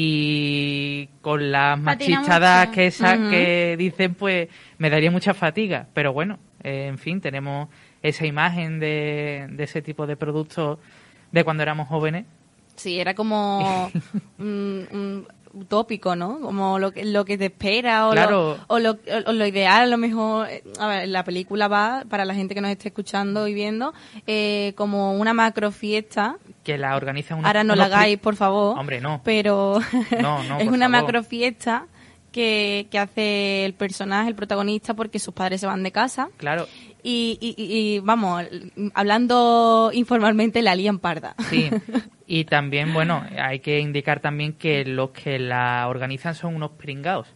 y 0.10 1.08
con 1.22 1.52
las 1.52 1.80
machichadas 1.80 2.70
que, 2.70 2.88
esa- 2.88 3.18
que 3.30 3.76
dicen, 3.78 4.14
pues 4.16 4.50
me 4.78 4.90
daría 4.90 5.12
mucha 5.12 5.34
fatiga. 5.34 5.88
Pero 5.94 6.12
bueno, 6.14 6.40
eh, 6.64 6.88
en 6.88 6.98
fin, 6.98 7.22
tenemos 7.22 7.70
esa 8.02 8.26
imagen 8.26 8.80
de, 8.80 9.48
de 9.52 9.64
ese 9.64 9.82
tipo 9.82 10.06
de 10.08 10.16
productos 10.18 10.80
de 11.32 11.44
cuando 11.44 11.64
éramos 11.64 11.88
jóvenes. 11.88 12.26
Sí, 12.76 13.00
era 13.00 13.14
como 13.14 13.90
un, 14.40 14.88
un 14.92 15.28
utópico, 15.56 16.16
¿no? 16.16 16.40
Como 16.40 16.78
lo 16.80 16.92
que, 16.92 17.06
lo 17.06 17.26
que 17.26 17.38
te 17.38 17.46
espera 17.46 18.08
o, 18.08 18.12
Claro. 18.12 18.58
lo, 18.70 18.76
o, 18.76 18.80
lo, 18.80 18.98
o 19.26 19.32
lo 19.34 19.46
ideal, 19.48 19.84
a 19.84 19.88
lo 19.88 19.98
mejor. 19.98 20.48
eh, 20.50 20.64
A 20.80 20.88
ver, 20.88 21.08
la 21.08 21.24
película 21.24 21.68
va, 21.68 22.04
para 22.10 22.26
la 22.26 22.36
gente 22.36 22.54
que 22.54 22.62
nos 22.62 22.72
esté 22.72 22.90
escuchando 22.90 23.48
y 23.48 23.54
viendo, 23.54 23.94
eh, 24.28 24.74
como 24.76 25.14
una 25.14 25.34
macro 25.34 25.72
fiesta. 25.72 26.38
Que 26.64 26.78
la 26.78 26.96
organizan 26.96 27.38
unos- 27.40 27.48
Ahora 27.48 27.64
no 27.64 27.76
la 27.76 27.86
hagáis, 27.86 28.18
por 28.20 28.36
favor. 28.36 28.78
Hombre, 28.78 29.00
no. 29.02 29.22
Pero 29.24 29.80
No, 30.22 30.44
no, 30.44 30.60
es 30.60 30.68
una 30.68 30.90
macro 30.90 31.24
fiesta 31.24 31.88
que, 32.32 32.88
que 32.92 33.00
hace 33.00 33.66
el 33.66 33.74
personaje, 33.74 34.28
el 34.30 34.36
protagonista, 34.36 34.94
porque 34.94 35.20
sus 35.20 35.34
padres 35.34 35.62
se 35.62 35.68
van 35.68 35.84
de 35.84 35.92
casa. 35.92 36.30
Claro, 36.38 36.68
Y, 37.08 37.38
y, 37.40 37.54
y- 37.58 38.00
vamos, 38.00 38.44
hablando 38.96 39.92
informalmente, 39.94 40.64
la 40.64 40.76
lían 40.76 40.98
parda. 41.00 41.36
sí. 41.50 41.70
Y 42.28 42.46
también, 42.46 42.92
bueno, 42.92 43.24
hay 43.38 43.60
que 43.60 43.80
indicar 43.80 44.20
también 44.20 44.54
que 44.54 44.84
los 44.84 45.12
que 45.12 45.38
la 45.38 45.86
organizan 45.88 46.34
son 46.34 46.56
unos 46.56 46.72
pringados. 46.72 47.28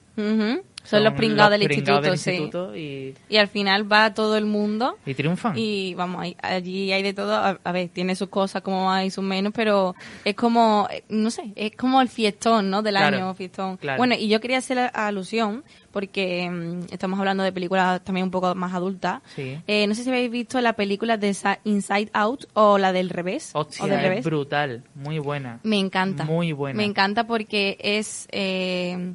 Son, 0.83 1.03
los 1.03 1.13
pringados 1.13 1.51
del 1.51 1.63
pringados 1.67 2.07
instituto, 2.07 2.09
del 2.09 2.17
sí. 2.17 2.29
instituto 2.31 2.75
y, 2.75 3.15
Y 3.29 3.37
al 3.37 3.47
final 3.47 3.91
va 3.91 4.13
todo 4.13 4.37
el 4.37 4.45
mundo 4.45 4.97
y 5.05 5.13
triunfan. 5.13 5.53
y 5.55 5.93
vamos, 5.93 6.21
hay- 6.21 6.35
allí 6.41 6.91
hay 6.91 7.03
de 7.03 7.13
todo. 7.13 7.35
A, 7.35 7.59
a 7.63 7.71
ver, 7.71 7.89
tiene 7.89 8.15
sus 8.15 8.29
cosas 8.29 8.61
como 8.63 8.91
hay 8.91 9.11
sus 9.11 9.23
menos, 9.23 9.53
pero 9.53 9.93
es 10.25 10.33
como, 10.35 10.87
eh, 10.91 11.03
no 11.09 11.29
sé, 11.29 11.51
es 11.55 11.75
como 11.75 12.01
el 12.01 12.07
fiestón, 12.09 12.69
¿no? 12.71 12.81
Del 12.81 12.95
Claro, 12.95 13.17
año, 13.17 13.33
fiestón. 13.35 13.77
claro. 13.77 13.97
Bueno, 13.97 14.15
y 14.17 14.29
yo 14.29 14.39
quería 14.39 14.57
hacer 14.57 14.79
alusión, 14.93 15.63
porque 15.91 16.49
mm, 16.49 16.93
estamos 16.93 17.19
hablando 17.19 17.43
de 17.43 17.51
películas 17.51 18.03
también 18.03 18.23
un 18.25 18.31
poco 18.31 18.55
más 18.55 18.73
adultas. 18.73 19.21
Sí. 19.35 19.59
Eh, 19.67 19.85
no 19.85 19.93
sé 19.93 20.03
si 20.03 20.09
habéis 20.09 20.31
visto 20.31 20.59
la 20.61 20.73
película 20.73 21.17
de 21.17 21.33
Sa- 21.35 21.59
Inside 21.65 22.09
Out 22.13 22.45
o 22.53 22.77
la 22.79 22.93
del 22.93 23.09
revés. 23.09 23.51
Hostia, 23.53 23.85
o 23.85 23.87
del 23.87 23.97
es 23.97 24.03
revés. 24.03 24.23
brutal, 24.25 24.83
muy 24.95 25.19
buena. 25.19 25.59
Me 25.63 25.77
encanta. 25.77 26.23
Muy 26.25 26.51
buena. 26.51 26.77
Me 26.77 26.85
encanta 26.85 27.27
porque 27.27 27.77
es, 27.79 28.27
eh, 28.31 29.13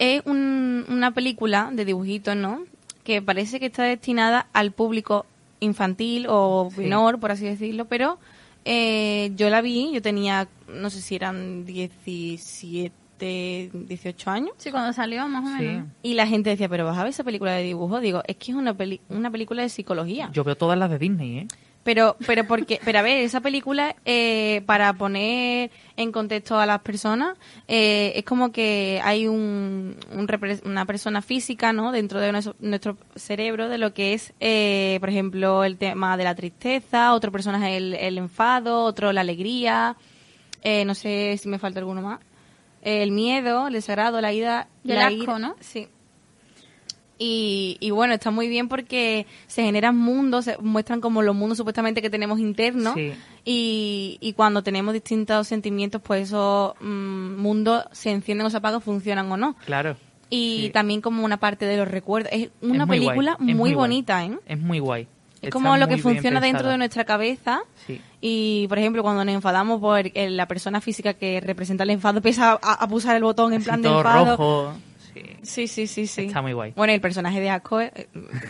es 0.00 0.22
un- 0.26 0.84
una 0.88 1.12
película 1.12 1.70
de 1.72 1.84
dibujitos, 1.84 2.34
¿no? 2.34 2.64
Que 3.04 3.22
parece 3.22 3.60
que 3.60 3.66
está 3.66 3.84
destinada 3.84 4.48
al 4.52 4.72
público 4.72 5.24
infantil 5.60 6.26
o 6.28 6.70
Sí. 6.74 6.80
menor, 6.80 7.20
por 7.20 7.30
así 7.30 7.44
decirlo, 7.44 7.84
pero 7.84 8.18
eh, 8.64 9.30
yo 9.36 9.48
la 9.50 9.60
vi, 9.62 9.90
yo 9.92 10.02
tenía, 10.02 10.48
no 10.68 10.90
sé 10.90 11.00
si 11.00 11.14
eran 11.14 11.64
17, 11.64 13.70
18 13.72 14.30
años. 14.30 14.52
Sí, 14.58 14.70
cuando 14.70 14.92
salió, 14.92 15.26
más 15.28 15.44
o 15.44 15.58
Sí. 15.58 15.64
menos. 15.64 15.88
Y 16.02 16.14
la 16.14 16.26
gente 16.26 16.50
decía, 16.50 16.68
pero 16.68 16.84
vas 16.84 16.96
a 16.98 17.02
ver 17.02 17.10
esa 17.10 17.24
película 17.24 17.52
de 17.52 17.62
dibujo. 17.64 18.00
Digo, 18.00 18.22
es 18.26 18.36
que 18.36 18.52
es 18.52 18.56
una, 18.56 18.74
peli- 18.74 19.00
una 19.08 19.30
película 19.30 19.62
de 19.62 19.68
psicología. 19.68 20.30
Yo 20.32 20.44
veo 20.44 20.56
todas 20.56 20.78
las 20.78 20.90
de 20.90 20.98
Disney, 20.98 21.38
¿eh? 21.38 21.46
Pero, 21.82 22.16
pero 22.26 22.44
porque, 22.46 22.78
pero 22.84 22.98
a 22.98 23.02
ver, 23.02 23.18
esa 23.18 23.40
película, 23.40 23.96
eh, 24.04 24.62
para 24.66 24.92
poner 24.92 25.70
en 25.96 26.12
contexto 26.12 26.58
a 26.58 26.66
las 26.66 26.82
personas, 26.82 27.38
eh, 27.68 28.12
es 28.16 28.24
como 28.24 28.52
que 28.52 29.00
hay 29.02 29.26
un, 29.26 29.96
un 30.12 30.28
una 30.66 30.84
persona 30.84 31.22
física, 31.22 31.72
¿no? 31.72 31.90
Dentro 31.90 32.20
de 32.20 32.32
nuestro, 32.32 32.54
nuestro 32.60 32.98
cerebro 33.16 33.70
de 33.70 33.78
lo 33.78 33.94
que 33.94 34.12
es, 34.12 34.34
eh, 34.40 34.98
por 35.00 35.08
ejemplo, 35.08 35.64
el 35.64 35.78
tema 35.78 36.18
de 36.18 36.24
la 36.24 36.34
tristeza, 36.34 37.14
otro 37.14 37.32
personaje 37.32 37.78
el, 37.78 37.94
el 37.94 38.18
enfado, 38.18 38.84
otro 38.84 39.10
la 39.14 39.22
alegría, 39.22 39.96
eh, 40.62 40.84
no 40.84 40.94
sé 40.94 41.38
si 41.38 41.48
me 41.48 41.58
falta 41.58 41.78
alguno 41.80 42.02
más, 42.02 42.20
el 42.82 43.10
miedo, 43.10 43.68
el 43.68 43.72
desagrado, 43.72 44.20
la 44.20 44.34
ira, 44.34 44.68
Y 44.84 44.90
el 44.92 44.98
la 44.98 45.06
asco, 45.06 45.16
ira- 45.22 45.38
¿no? 45.38 45.56
Sí. 45.60 45.88
Y, 47.22 47.76
y 47.80 47.90
bueno, 47.90 48.14
está 48.14 48.30
muy 48.30 48.48
bien 48.48 48.66
porque 48.68 49.26
se 49.46 49.62
generan 49.62 49.94
mundos, 49.94 50.46
se 50.46 50.56
muestran 50.56 51.02
como 51.02 51.20
los 51.20 51.36
mundos 51.36 51.58
supuestamente 51.58 52.00
que 52.00 52.08
tenemos 52.08 52.40
internos. 52.40 52.94
Sí. 52.94 53.12
Y, 53.44 54.16
y 54.22 54.32
cuando 54.32 54.62
tenemos 54.62 54.94
distintos 54.94 55.46
sentimientos, 55.46 56.00
pues 56.02 56.28
esos 56.28 56.72
mm, 56.80 57.36
mundos 57.36 57.84
se 57.92 58.10
encienden 58.10 58.46
o 58.46 58.50
se 58.50 58.56
apagan, 58.56 58.80
funcionan 58.80 59.30
o 59.30 59.36
no. 59.36 59.54
Claro. 59.66 59.96
Y 60.30 60.62
Sí. 60.66 60.70
también 60.70 61.02
como 61.02 61.22
una 61.22 61.36
parte 61.38 61.66
de 61.66 61.76
los 61.76 61.88
recuerdos. 61.88 62.32
Es 62.32 62.48
una 62.62 62.84
Es 62.84 62.88
muy 62.88 62.98
película 62.98 63.36
muy, 63.38 63.52
guay. 63.54 63.74
bonita, 63.74 64.24
¿eh? 64.24 64.38
Es 64.46 64.58
muy 64.58 64.78
guay. 64.78 65.02
Es 65.02 65.08
Está 65.48 65.50
como 65.50 65.76
lo 65.76 65.88
que 65.88 65.98
funciona 65.98 66.40
dentro 66.40 66.68
de 66.68 66.78
nuestra 66.78 67.04
cabeza. 67.04 67.60
Sí. 67.86 68.00
Y, 68.22 68.66
por 68.68 68.78
ejemplo, 68.78 69.02
cuando 69.02 69.24
nos 69.26 69.34
enfadamos 69.34 69.78
por 69.80 70.02
la 70.14 70.46
persona 70.48 70.80
física 70.80 71.12
que 71.14 71.40
representa 71.40 71.84
el 71.84 71.90
enfado, 71.90 72.18
empieza 72.18 72.52
a, 72.52 72.74
a 72.74 72.88
pulsar 72.88 73.16
el 73.16 73.24
botón 73.24 73.52
en 73.52 73.58
Así 73.58 73.64
plan 73.66 73.82
de 73.82 73.88
enfado. 73.88 74.36
rojo. 74.36 74.72
Sí. 75.42 75.66
Sí, 75.66 75.66
sí, 75.68 75.86
sí, 75.86 76.06
sí. 76.06 76.22
Está 76.26 76.42
muy 76.42 76.52
guay. 76.52 76.72
Bueno, 76.76 76.92
el 76.92 77.00
personaje 77.00 77.40
de 77.40 77.50
Asco 77.50 77.80
es, 77.80 77.92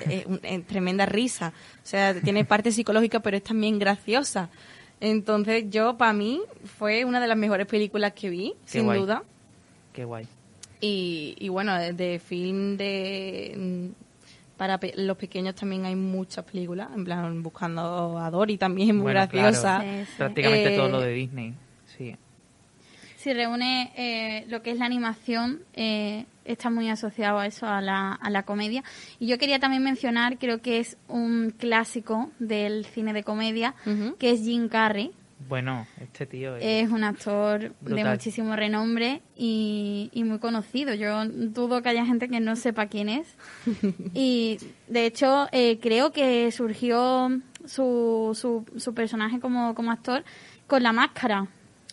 es 0.08 0.26
un- 0.26 0.40
es 0.42 0.66
tremenda 0.66 1.06
risa. 1.06 1.52
O 1.82 1.86
sea, 1.86 2.14
tiene 2.20 2.44
parte 2.44 2.72
psicológica, 2.72 3.20
pero 3.20 3.36
es 3.36 3.44
también 3.44 3.78
graciosa. 3.78 4.48
Entonces, 5.00 5.64
yo, 5.70 5.96
para 5.96 6.12
mí, 6.12 6.40
fue 6.78 7.04
una 7.04 7.20
de 7.20 7.26
las 7.28 7.36
mejores 7.36 7.66
películas 7.66 8.12
que 8.12 8.28
vi, 8.30 8.54
Qué 8.66 8.70
sin 8.72 8.84
guay. 8.84 9.00
duda. 9.00 9.22
Qué 9.92 10.04
guay. 10.04 10.26
Y, 10.80 11.36
y 11.38 11.48
bueno, 11.48 11.78
de, 11.78 12.18
film 12.18 12.76
de... 12.76 13.54
mm, 13.56 14.56
Para 14.58 14.78
pe- 14.78 14.92
los 14.96 15.16
pequeños 15.16 15.54
también 15.54 15.86
hay 15.86 15.96
muchas 15.96 16.44
películas, 16.44 16.88
en 16.94 17.04
plan, 17.04 17.42
buscando 17.42 18.18
a 18.18 18.30
Dory 18.30 18.58
también, 18.58 18.96
muy 18.96 19.04
Bueno, 19.04 19.20
graciosa. 19.20 19.78
claro. 19.80 19.98
Sí, 20.00 20.04
sí. 20.06 20.12
Prácticamente 20.18 20.74
Eh, 20.74 20.76
todo 20.76 20.88
lo 20.88 21.00
de 21.00 21.12
Disney. 21.12 21.54
Sí. 21.96 22.14
Si 23.16 23.32
reúne 23.34 23.92
eh, 23.96 24.44
lo 24.48 24.62
que 24.62 24.70
es 24.72 24.78
la 24.78 24.84
animación, 24.86 25.60
eh, 25.74 26.24
está 26.52 26.70
muy 26.70 26.88
asociado 26.88 27.38
a 27.38 27.46
eso, 27.46 27.66
a 27.66 27.80
la, 27.80 28.12
a 28.12 28.30
la 28.30 28.44
comedia. 28.44 28.82
Y 29.18 29.26
yo 29.26 29.38
quería 29.38 29.58
también 29.58 29.82
mencionar, 29.82 30.38
creo 30.38 30.60
que 30.60 30.80
es 30.80 30.96
un 31.08 31.54
clásico 31.56 32.30
del 32.38 32.84
cine 32.86 33.12
de 33.12 33.22
comedia, 33.22 33.74
que 34.18 34.30
es 34.30 34.40
Jim 34.42 34.68
Carrey. 34.68 35.12
Bueno, 35.48 35.86
este 36.00 36.26
tío 36.26 36.56
es... 36.56 36.64
Es 36.86 36.90
un 36.90 37.02
actor 37.02 37.74
de 37.80 38.04
muchísimo 38.04 38.54
renombre 38.56 39.22
y, 39.36 40.10
y 40.12 40.24
muy 40.24 40.38
conocido. 40.38 40.94
Yo 40.94 41.24
dudo 41.26 41.82
que 41.82 41.88
haya 41.88 42.04
gente 42.04 42.28
que 42.28 42.40
no 42.40 42.56
sepa 42.56 42.86
quién 42.86 43.08
es. 43.08 43.36
Y 44.14 44.58
de 44.88 45.06
hecho, 45.06 45.48
eh, 45.52 45.78
creo 45.80 46.12
que 46.12 46.50
surgió 46.52 47.40
su, 47.64 48.36
su, 48.38 48.66
su 48.76 48.94
personaje 48.94 49.40
como, 49.40 49.74
como 49.74 49.92
actor 49.92 50.24
con 50.66 50.82
la 50.82 50.92
máscara, 50.92 51.48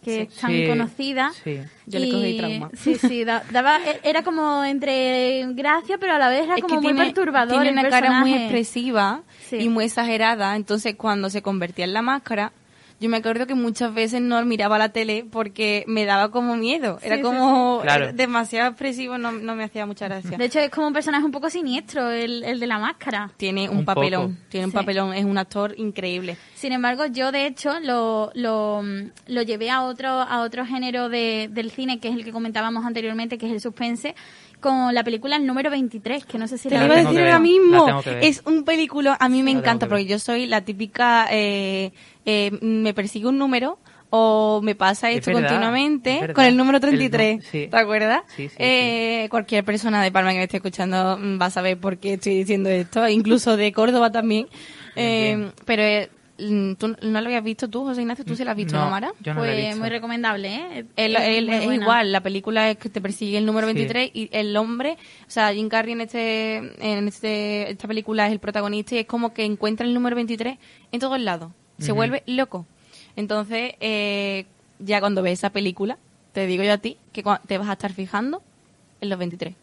que 0.08 0.22
es 0.24 0.34
tan 0.36 0.52
Sí, 0.52 0.68
conocida. 0.68 1.32
sí. 1.44 1.60
Yo 1.86 2.00
le 2.00 2.10
cogí 2.12 2.38
trauma. 2.38 2.70
Sí, 2.78 2.96
sí, 2.96 3.24
da- 3.24 3.44
daba, 3.52 3.80
e- 3.86 4.00
era 4.04 4.24
como 4.24 4.64
entre 4.64 5.46
gracia, 5.54 5.98
pero 5.98 6.14
a 6.14 6.18
la 6.20 6.30
vez 6.30 6.46
era 6.46 6.56
Es 6.56 6.62
como 6.62 6.76
que 6.76 6.82
muy 6.82 6.94
tiene, 6.94 7.06
perturbador. 7.14 7.54
tiene 7.62 7.70
el 7.70 7.86
una 7.86 7.90
cara 7.90 8.12
muy 8.22 8.34
expresiva 8.34 9.22
Sí. 9.50 9.58
y 9.58 9.70
muy 9.70 9.86
exagerada. 9.86 10.56
Entonces, 10.56 10.96
cuando 10.96 11.30
se 11.30 11.42
convertía 11.42 11.86
en 11.86 11.94
la 11.94 12.02
máscara, 12.02 12.52
yo 13.00 13.10
me 13.10 13.18
acuerdo 13.18 13.46
que 13.48 13.54
muchas 13.56 13.94
veces 13.94 14.22
no 14.22 14.44
miraba 14.46 14.78
la 14.78 14.90
tele 14.90 15.26
porque 15.30 15.84
me 15.88 16.06
daba 16.06 16.32
como 16.32 16.56
miedo. 16.56 17.00
Era 17.02 17.18
Sí, 17.18 17.22
como 17.22 17.78
sí. 17.80 17.84
Claro. 17.84 18.06
eh, 18.10 18.14
demasiado 18.14 18.70
expresivo, 18.70 19.18
no, 19.18 19.32
no 19.32 19.56
me 19.56 19.64
hacía 19.64 19.86
mucha 19.86 20.08
gracia. 20.08 20.38
De 20.38 20.46
hecho, 20.46 20.60
es 20.60 20.70
como 20.70 20.88
un 20.88 20.94
personaje 20.94 21.24
un 21.26 21.32
poco 21.32 21.50
siniestro, 21.50 22.10
el, 22.10 22.44
el 22.44 22.60
de 22.60 22.68
la 22.68 22.80
máscara. 22.80 23.32
tiene 23.38 23.70
un, 23.70 23.78
Un 23.80 23.86
papelón, 23.86 24.34
poco. 24.36 24.46
tiene 24.50 24.66
un 24.66 24.72
Sí. 24.72 24.76
papelón, 24.78 25.14
es 25.14 25.26
un 25.26 25.38
actor 25.38 25.76
increíble. 25.78 26.38
Sin 26.56 26.72
embargo, 26.74 27.06
yo 27.06 27.32
de 27.32 27.46
hecho 27.46 27.80
lo, 27.82 28.32
lo, 28.34 28.82
lo 29.28 29.42
llevé 29.44 29.70
a 29.70 29.84
otro, 29.84 30.10
a 30.10 30.42
otro 30.42 30.66
género 30.66 31.10
de, 31.10 31.50
del 31.52 31.72
cine, 31.72 32.00
que 32.00 32.10
es 32.10 32.16
el 32.16 32.24
que 32.26 32.32
comentábamos 32.32 32.86
anteriormente, 32.86 33.38
que 33.38 33.46
es 33.46 33.52
el 33.54 33.62
suspense, 33.62 34.16
con 34.60 34.94
la 34.94 35.04
película 35.04 35.36
El 35.36 35.46
número 35.46 35.70
23, 35.70 36.26
que 36.26 36.38
no 36.38 36.48
sé 36.48 36.58
si 36.58 36.70
Te 36.70 36.78
la 36.78 36.86
iba 36.86 36.96
a 36.96 36.98
decir 36.98 37.14
que 37.16 37.20
ahora 37.24 37.40
mismo. 37.40 38.02
Es 38.22 38.42
un 38.46 38.64
película, 38.64 39.16
a 39.20 39.30
mí 39.30 39.44
me 39.44 39.54
La 39.54 39.60
encanta 39.60 39.88
porque 39.88 40.06
yo 40.06 40.20
soy 40.20 40.46
la 40.48 40.62
típica, 40.62 41.28
eh, 41.32 41.92
eh, 42.26 42.52
me 42.62 42.94
persigue 42.94 43.28
un 43.28 43.38
número 43.38 43.80
o 44.10 44.62
me 44.64 44.74
pasa 44.74 45.12
Es 45.12 45.18
esto 45.18 45.32
verdad, 45.32 45.50
continuamente 45.50 46.20
es 46.26 46.34
con 46.34 46.46
el 46.46 46.56
número 46.56 46.78
El 46.78 46.84
nu- 46.84 46.90
33. 46.98 47.46
sí. 47.46 47.68
¿Te 47.70 47.78
acuerdas? 47.78 48.22
Sí, 48.36 48.48
sí, 48.50 48.56
Eh, 48.58 49.28
Cualquier 49.30 49.64
persona 49.66 50.02
de 50.02 50.12
Palma 50.12 50.32
que 50.32 50.38
me 50.38 50.44
esté 50.46 50.58
escuchando 50.58 51.18
mm, 51.18 51.42
va 51.42 51.48
a 51.48 51.50
saber 51.52 51.78
por 51.78 51.98
qué 51.98 52.14
estoy 52.14 52.36
diciendo 52.38 52.70
esto, 52.70 53.08
incluso 53.10 53.58
de 53.58 53.72
Córdoba 53.74 54.12
también. 54.12 54.48
Eh, 54.96 55.52
pero 55.66 55.84
eh, 55.84 56.10
tú 56.38 56.96
no 57.02 57.22
lo 57.22 57.28
habías 57.28 57.44
visto 57.44 57.68
tú, 57.68 57.84
José 57.84 58.02
Ignacio, 58.02 58.24
tú 58.24 58.36
sí 58.36 58.44
lo 58.44 58.52
has 58.52 58.58
visto, 58.58 58.76
¿no, 58.76 58.86
No, 58.86 58.92
Mara? 58.92 59.12
yo 59.22 59.34
no 59.34 59.40
lo 59.42 59.46
he 59.46 59.54
Pues 59.54 59.66
visto. 59.66 59.80
muy 59.82 59.90
recomendable, 59.90 60.56
¿eh? 60.56 60.86
Es 60.96 61.74
igual, 61.74 62.12
la 62.12 62.22
película 62.22 62.70
es 62.70 62.78
que 62.78 62.90
te 62.90 63.02
persigue 63.02 63.38
el 63.38 63.46
número 63.46 63.68
Sí. 63.68 63.74
23 63.74 64.12
y 64.14 64.30
el 64.32 64.56
hombre, 64.56 64.98
o 65.28 65.30
sea, 65.32 65.52
Jim 65.54 65.68
Carrey 65.70 65.94
en 65.94 66.02
este 66.02 66.58
en 66.58 67.08
este 67.08 67.72
esta 67.72 67.88
película 67.88 68.28
es 68.28 68.32
el 68.32 68.40
protagonista 68.40 68.96
y 68.96 69.00
es 69.00 69.06
como 69.08 69.34
que 69.34 69.46
encuentra 69.46 69.86
el 69.86 69.94
número 69.94 70.16
23 70.16 70.58
en 70.92 71.00
todos 71.00 71.20
lados. 71.20 71.52
Se 71.80 71.92
vuelve 71.92 72.24
loco. 72.26 72.66
Entonces, 73.16 73.74
eh, 73.80 74.46
ya 74.80 75.00
cuando 75.00 75.22
ves 75.24 75.34
esa 75.40 75.50
película, 75.52 75.98
te 76.34 76.46
digo 76.46 76.64
yo 76.64 76.74
a 76.74 76.78
ti 76.78 76.98
que 77.14 77.24
te 77.48 77.58
vas 77.58 77.68
a 77.70 77.74
estar 77.74 77.94
fijando 77.94 78.42
en 79.02 79.10
los 79.10 79.18
23. 79.20 79.56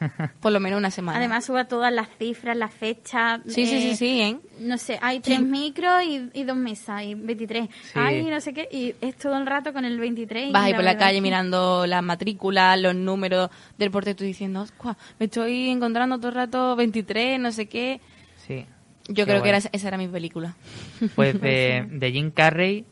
Por 0.40 0.52
lo 0.52 0.60
menos 0.60 0.78
una 0.78 0.90
semana. 0.90 1.18
Además, 1.18 1.44
suba 1.44 1.66
todas 1.66 1.92
las 1.92 2.08
cifras, 2.18 2.56
las 2.56 2.72
fechas. 2.72 3.40
sí, 3.46 3.66
sí, 3.66 3.80
sí, 3.80 3.90
eh, 3.90 3.96
sí, 3.96 4.20
¿eh? 4.20 4.38
No 4.60 4.78
sé, 4.78 4.98
hay 5.02 5.20
tres 5.20 5.40
micros 5.42 6.02
y, 6.04 6.30
y 6.34 6.44
dos 6.44 6.56
mesas, 6.56 7.02
y 7.04 7.14
23. 7.14 7.68
Sí. 7.68 7.90
Ay, 7.94 8.22
no 8.24 8.40
sé 8.40 8.52
qué, 8.54 8.68
y 8.70 8.94
es 9.00 9.16
todo 9.16 9.36
el 9.36 9.46
rato 9.46 9.72
con 9.72 9.84
el 9.84 9.98
23. 9.98 10.48
y 10.48 10.52
Vas 10.52 10.64
ahí 10.64 10.74
por 10.74 10.84
la 10.84 10.96
calle 10.96 11.20
mirando 11.20 11.86
las 11.86 12.02
matrículas, 12.02 12.80
los 12.80 12.94
números 12.94 13.50
del 13.78 13.90
porte, 13.90 14.14
tú 14.14 14.24
diciendo, 14.24 14.64
"Cuá, 14.76 14.96
me 15.18 15.26
estoy 15.26 15.68
encontrando 15.68 16.18
todo 16.18 16.28
el 16.28 16.34
rato 16.34 16.76
23, 16.76 17.38
no 17.40 17.52
sé 17.52 17.66
qué. 17.66 18.00
Sí. 18.46 18.66
Yo 19.08 19.24
Qué 19.26 19.32
creo 19.32 19.42
que 19.42 19.48
era, 19.48 19.58
esa 19.58 19.88
era 19.88 19.98
mi 19.98 20.08
película. 20.08 20.54
Pues 21.16 21.40
de, 21.40 21.86
de 21.90 22.12
Jim 22.12 22.30
Carrey, 22.30 22.84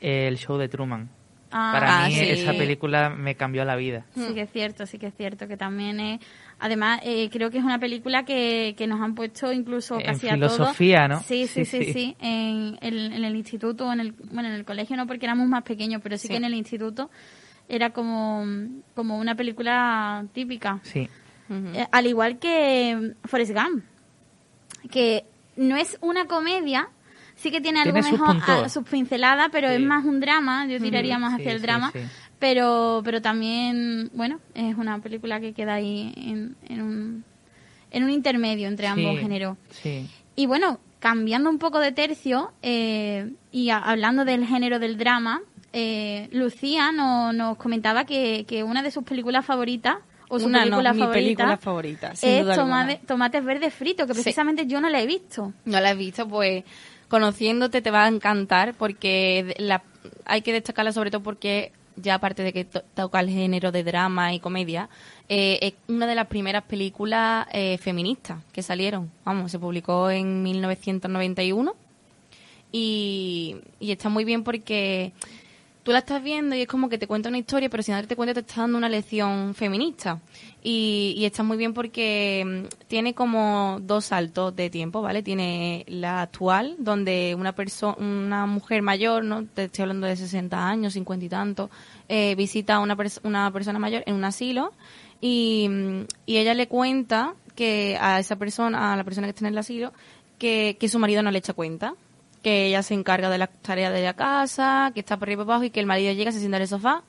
el 0.00 0.36
show 0.36 0.58
de 0.58 0.68
Truman. 0.68 1.08
Ah, 1.50 1.70
Para 1.72 2.04
Ah, 2.04 2.08
mí 2.08 2.14
sí. 2.14 2.28
esa 2.28 2.52
película 2.52 3.08
me 3.10 3.34
cambió 3.34 3.64
la 3.64 3.74
vida. 3.76 4.04
Sí 4.14 4.34
que 4.34 4.42
es 4.42 4.52
cierto, 4.52 4.84
sí 4.86 4.98
que 4.98 5.06
es 5.06 5.14
cierto, 5.16 5.48
que 5.48 5.56
también 5.56 5.98
es... 6.00 6.20
Además, 6.60 7.00
eh, 7.04 7.30
creo 7.30 7.50
que 7.50 7.58
es 7.58 7.64
una 7.64 7.78
película 7.78 8.24
que, 8.24 8.74
que 8.76 8.86
nos 8.86 9.00
han 9.00 9.14
puesto 9.14 9.52
incluso 9.52 9.98
En 9.98 10.04
casi 10.06 10.28
a 10.28 10.36
todos. 10.36 10.54
filosofía, 10.56 11.08
¿no? 11.08 11.20
Sí, 11.22 11.46
sí, 11.46 11.64
sí, 11.64 11.92
Sí. 11.92 12.16
En, 12.20 12.76
el- 12.82 13.12
en 13.12 13.24
el 13.24 13.36
instituto, 13.36 13.90
en 13.92 14.00
el, 14.00 14.12
bueno, 14.12 14.48
en 14.48 14.54
el 14.56 14.64
colegio 14.64 14.96
no, 14.96 15.06
porque 15.06 15.24
éramos 15.26 15.46
más 15.48 15.62
pequeños, 15.62 16.00
pero 16.02 16.16
sí, 16.18 16.22
Sí. 16.22 16.28
que 16.28 16.36
en 16.36 16.44
el 16.44 16.54
instituto 16.54 17.10
era 17.68 17.90
como, 17.90 18.44
como 18.94 19.18
una 19.18 19.34
película 19.34 20.24
típica. 20.34 20.80
Sí. 20.82 21.08
Eh, 21.50 21.86
al 21.90 22.06
igual 22.06 22.38
que 22.38 23.14
Forrest 23.24 23.52
Gump, 23.54 23.84
que 24.90 25.24
no 25.56 25.76
es 25.76 25.96
una 26.00 26.26
comedia, 26.26 26.88
sí 27.38 27.50
que 27.50 27.60
tiene 27.60 27.80
algo 27.80 27.94
Tiene 27.94 28.12
mejor, 28.12 28.26
puntos. 28.36 28.48
a- 28.48 28.68
sus 28.68 28.84
pinceladas, 28.84 29.48
pero 29.50 29.68
Sí. 29.68 29.74
es 29.76 29.80
más 29.80 30.04
un 30.04 30.20
drama, 30.20 30.66
yo 30.66 30.78
tiraría 30.78 31.18
más 31.18 31.34
Sí, 31.36 31.40
hacia 31.42 31.52
el 31.52 31.62
drama, 31.62 31.90
sí. 31.92 32.00
pero 32.38 33.00
pero 33.04 33.22
también, 33.22 34.10
bueno, 34.12 34.38
es 34.54 34.76
una 34.76 34.98
película 35.00 35.40
que 35.40 35.52
queda 35.54 35.74
ahí 35.74 36.12
en, 36.16 36.56
en 36.68 36.82
un, 36.82 37.24
en 37.90 38.04
un 38.04 38.10
intermedio 38.10 38.68
entre 38.68 38.86
ambos 38.86 39.18
géneros. 39.18 39.56
Sí. 39.70 40.06
Y 40.36 40.46
bueno, 40.46 40.78
cambiando 40.98 41.48
un 41.48 41.58
poco 41.58 41.78
de 41.80 41.92
tercio 41.92 42.52
eh, 42.62 43.32
y 43.52 43.70
a- 43.70 43.78
hablando 43.78 44.24
del 44.24 44.44
género 44.46 44.78
del 44.78 44.98
drama, 44.98 45.40
eh, 45.72 46.28
Lucía 46.32 46.92
no- 46.92 47.32
nos 47.32 47.56
comentaba 47.56 48.04
que, 48.04 48.44
que 48.48 48.62
una 48.64 48.82
de 48.82 48.90
sus 48.90 49.04
películas 49.04 49.44
favoritas, 49.44 49.96
o 50.30 50.38
su 50.38 50.46
Una 50.46 50.58
no, 50.58 50.64
película 50.64 50.92
mi 50.92 50.98
favorita, 51.00 51.14
película 51.24 51.56
favorita, 51.56 52.14
sin 52.16 52.28
es 52.30 52.42
duda 52.42 52.56
tomate- 52.56 53.00
Tomates 53.06 53.42
Verdes 53.44 53.72
Fritos, 53.72 54.06
que 54.06 54.12
Sí. 54.14 54.22
precisamente 54.22 54.66
yo 54.66 54.78
no 54.80 54.90
la 54.90 55.00
he 55.00 55.06
visto. 55.06 55.52
No 55.64 55.80
la 55.80 55.90
has 55.90 55.96
visto, 55.96 56.28
pues 56.28 56.64
conociéndote 57.08 57.82
te 57.82 57.90
va 57.90 58.04
a 58.04 58.08
encantar 58.08 58.74
porque 58.74 59.54
la, 59.58 59.82
hay 60.24 60.42
que 60.42 60.52
destacarla 60.52 60.92
sobre 60.92 61.10
todo 61.10 61.22
porque 61.22 61.72
ya 61.96 62.14
aparte 62.14 62.42
de 62.44 62.52
que 62.52 62.64
to- 62.64 62.82
toca 62.94 63.18
el 63.20 63.28
género 63.28 63.72
de 63.72 63.82
drama 63.82 64.32
y 64.32 64.38
comedia, 64.40 64.88
eh, 65.28 65.58
es 65.60 65.74
una 65.88 66.06
de 66.06 66.14
las 66.14 66.26
primeras 66.28 66.62
películas 66.64 67.46
eh, 67.52 67.76
feministas 67.78 68.38
que 68.52 68.62
salieron. 68.62 69.10
Vamos, 69.24 69.50
se 69.50 69.58
publicó 69.58 70.08
en 70.10 70.42
1991 70.44 71.74
y, 72.70 73.56
y 73.80 73.90
está 73.92 74.08
muy 74.08 74.24
bien 74.24 74.44
porque 74.44 75.12
tú 75.88 75.92
la 75.92 76.00
estás 76.00 76.22
viendo 76.22 76.54
y 76.54 76.60
es 76.60 76.68
como 76.68 76.90
que 76.90 76.98
te 76.98 77.06
cuenta 77.06 77.30
una 77.30 77.38
historia, 77.38 77.70
pero 77.70 77.82
sin 77.82 77.94
darte 77.94 78.14
cuenta 78.14 78.34
te 78.34 78.40
está 78.40 78.60
dando 78.60 78.76
una 78.76 78.90
lección 78.90 79.54
feminista. 79.54 80.20
Y, 80.62 81.14
y 81.16 81.24
está 81.24 81.42
muy 81.42 81.56
bien 81.56 81.72
porque 81.72 82.44
mm, 82.46 82.86
tiene 82.88 83.14
como 83.14 83.78
dos 83.80 84.04
saltos 84.04 84.54
de 84.54 84.68
tiempo, 84.68 85.00
¿vale? 85.00 85.22
Tiene 85.22 85.86
la 85.88 86.20
actual, 86.20 86.76
donde 86.78 87.34
una 87.34 87.54
persona, 87.54 87.96
una 87.96 88.44
mujer 88.44 88.82
mayor, 88.82 89.24
¿no? 89.24 89.46
Te 89.46 89.64
estoy 89.64 89.84
hablando 89.84 90.06
de 90.06 90.16
60 90.16 90.68
años, 90.68 90.92
50 90.92 91.24
y 91.24 91.28
tanto, 91.30 91.70
eh, 92.06 92.34
visita 92.34 92.74
a 92.74 92.80
una, 92.80 92.94
una 93.22 93.50
persona 93.50 93.78
mayor 93.78 94.02
en 94.04 94.14
un 94.14 94.24
asilo 94.24 94.74
y, 95.22 95.68
mm, 95.70 96.00
y 96.26 96.36
ella 96.36 96.52
le 96.52 96.68
cuenta 96.68 97.32
que 97.54 97.96
a 97.98 98.18
esa 98.18 98.36
persona, 98.36 98.92
a 98.92 98.96
la 98.98 99.04
persona 99.04 99.26
que 99.26 99.30
está 99.30 99.46
en 99.46 99.54
el 99.54 99.58
asilo, 99.58 99.94
que, 100.38 100.76
que 100.78 100.90
su 100.90 100.98
marido 100.98 101.22
no 101.22 101.30
le 101.30 101.38
echa 101.38 101.54
cuenta 101.54 101.94
que 102.48 102.66
ella 102.66 102.82
se 102.82 102.94
encarga 102.94 103.28
de 103.28 103.36
las 103.36 103.50
tareas 103.60 103.92
de 103.92 104.02
la 104.02 104.14
casa, 104.14 104.90
que 104.94 105.00
está 105.00 105.18
por 105.18 105.28
arriba 105.28 105.42
y 105.42 105.44
por 105.44 105.52
abajo 105.52 105.64
y 105.64 105.70
que 105.70 105.80
el 105.80 105.86
marido 105.86 106.14
llega, 106.14 106.32
se 106.32 106.38
sienta 106.38 106.56
en 106.56 106.62
el 106.62 106.68
sofá 106.68 107.02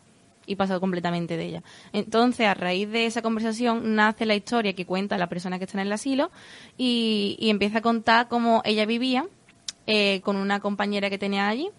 y 0.45 0.58
pasa 0.58 0.80
completamente 0.82 1.38
de 1.38 1.45
ella. 1.45 1.63
Entonces, 1.93 2.45
a 2.45 2.54
raíz 2.54 2.89
de 2.89 3.06
esa 3.06 3.21
conversación, 3.21 3.95
nace 3.95 4.25
la 4.25 4.36
historia 4.36 4.73
que 4.73 4.86
cuenta 4.86 5.17
la 5.17 5.30
persona 5.30 5.58
que 5.58 5.63
está 5.63 5.80
en 5.80 5.88
el 5.88 5.93
asilo 5.93 6.30
y, 6.78 7.38
empieza 7.39 7.78
a 7.78 7.82
contar 7.82 8.28
cómo 8.28 8.62
ella 8.65 8.86
vivía 8.86 9.28
eh, 9.88 10.19
con 10.25 10.36
una 10.36 10.60
compañera 10.60 11.10
que 11.10 11.17
tenía 11.17 11.47
allí 11.47 11.69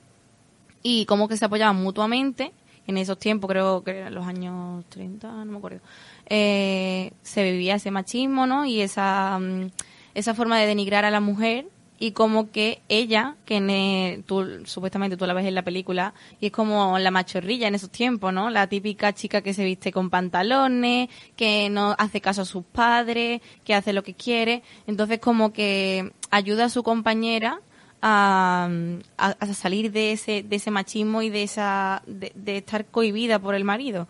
y 0.83 1.05
cómo 1.05 1.29
que 1.29 1.37
se 1.37 1.44
apoyaban 1.44 1.77
mutuamente. 1.77 2.53
En 2.87 2.96
esos 2.96 3.18
tiempos, 3.18 3.49
creo 3.51 3.85
que 3.85 3.90
eran 3.90 4.14
los 4.14 4.27
años 4.27 4.85
30, 4.88 5.29
no 5.44 5.44
me 5.44 5.59
acuerdo, 5.59 5.81
eh, 6.27 7.12
se 7.23 7.44
vivía 7.44 7.75
ese 7.75 7.90
machismo, 7.90 8.46
¿no? 8.46 8.64
Y 8.64 8.81
esa, 8.81 9.38
mm, 9.38 9.70
esa 10.14 10.35
forma 10.35 10.59
de 10.59 10.66
denigrar 10.66 11.05
a 11.05 11.11
la 11.11 11.20
mujer 11.20 11.66
y 12.02 12.12
como 12.12 12.50
que 12.50 12.80
ella, 12.88 13.36
que 13.44 14.22
supuestamente 14.64 15.18
tú 15.18 15.26
la 15.26 15.34
ves 15.34 15.44
en 15.46 15.54
la 15.54 15.62
película, 15.62 16.14
y 16.40 16.46
es 16.46 16.52
como 16.52 16.98
la 16.98 17.10
machorrilla 17.10 17.68
en 17.68 17.74
esos 17.74 17.90
tiempos, 17.90 18.32
¿no? 18.32 18.48
La 18.48 18.66
típica 18.68 19.12
chica 19.12 19.42
que 19.42 19.52
se 19.52 19.64
viste 19.66 19.92
con 19.92 20.08
pantalones, 20.08 21.10
que 21.36 21.68
no 21.70 21.94
hace 21.98 22.22
caso 22.22 22.40
a 22.40 22.46
sus 22.46 22.64
padres, 22.64 23.42
que 23.64 23.74
hace 23.74 23.92
lo 23.92 24.02
que 24.02 24.14
quiere. 24.14 24.62
Entonces 24.86 25.18
como 25.20 25.52
que 25.52 26.10
ayuda 26.30 26.64
a 26.64 26.68
su 26.70 26.82
compañera 26.82 27.60
a, 28.00 28.70
a- 29.18 29.46
salir 29.52 29.92
de 29.92 30.12
ese, 30.12 30.42
de 30.42 30.56
ese 30.56 30.70
machismo 30.70 31.20
y 31.20 31.28
de 31.28 31.42
esa, 31.42 32.02
de, 32.06 32.32
de 32.34 32.56
estar 32.56 32.86
cohibida 32.86 33.38
por 33.38 33.54
el 33.54 33.64
marido. 33.64 34.08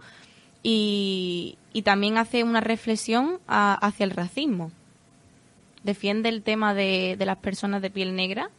Y, 0.63 1.59
y 1.73 1.83
también 1.83 2.19
hace 2.19 2.45
una 2.45 2.61
reflexión 2.61 3.41
a- 3.49 3.75
hacia 3.75 4.05
el 4.05 4.13
racismo 4.13 4.71
defiende 5.83 6.29
el 6.29 6.43
tema 6.43 6.75
de, 6.75 7.17
de 7.19 7.27
las 7.27 7.39
personas 7.39 7.81
de 7.83 7.91
piel 7.91 8.15
negra 8.15 8.51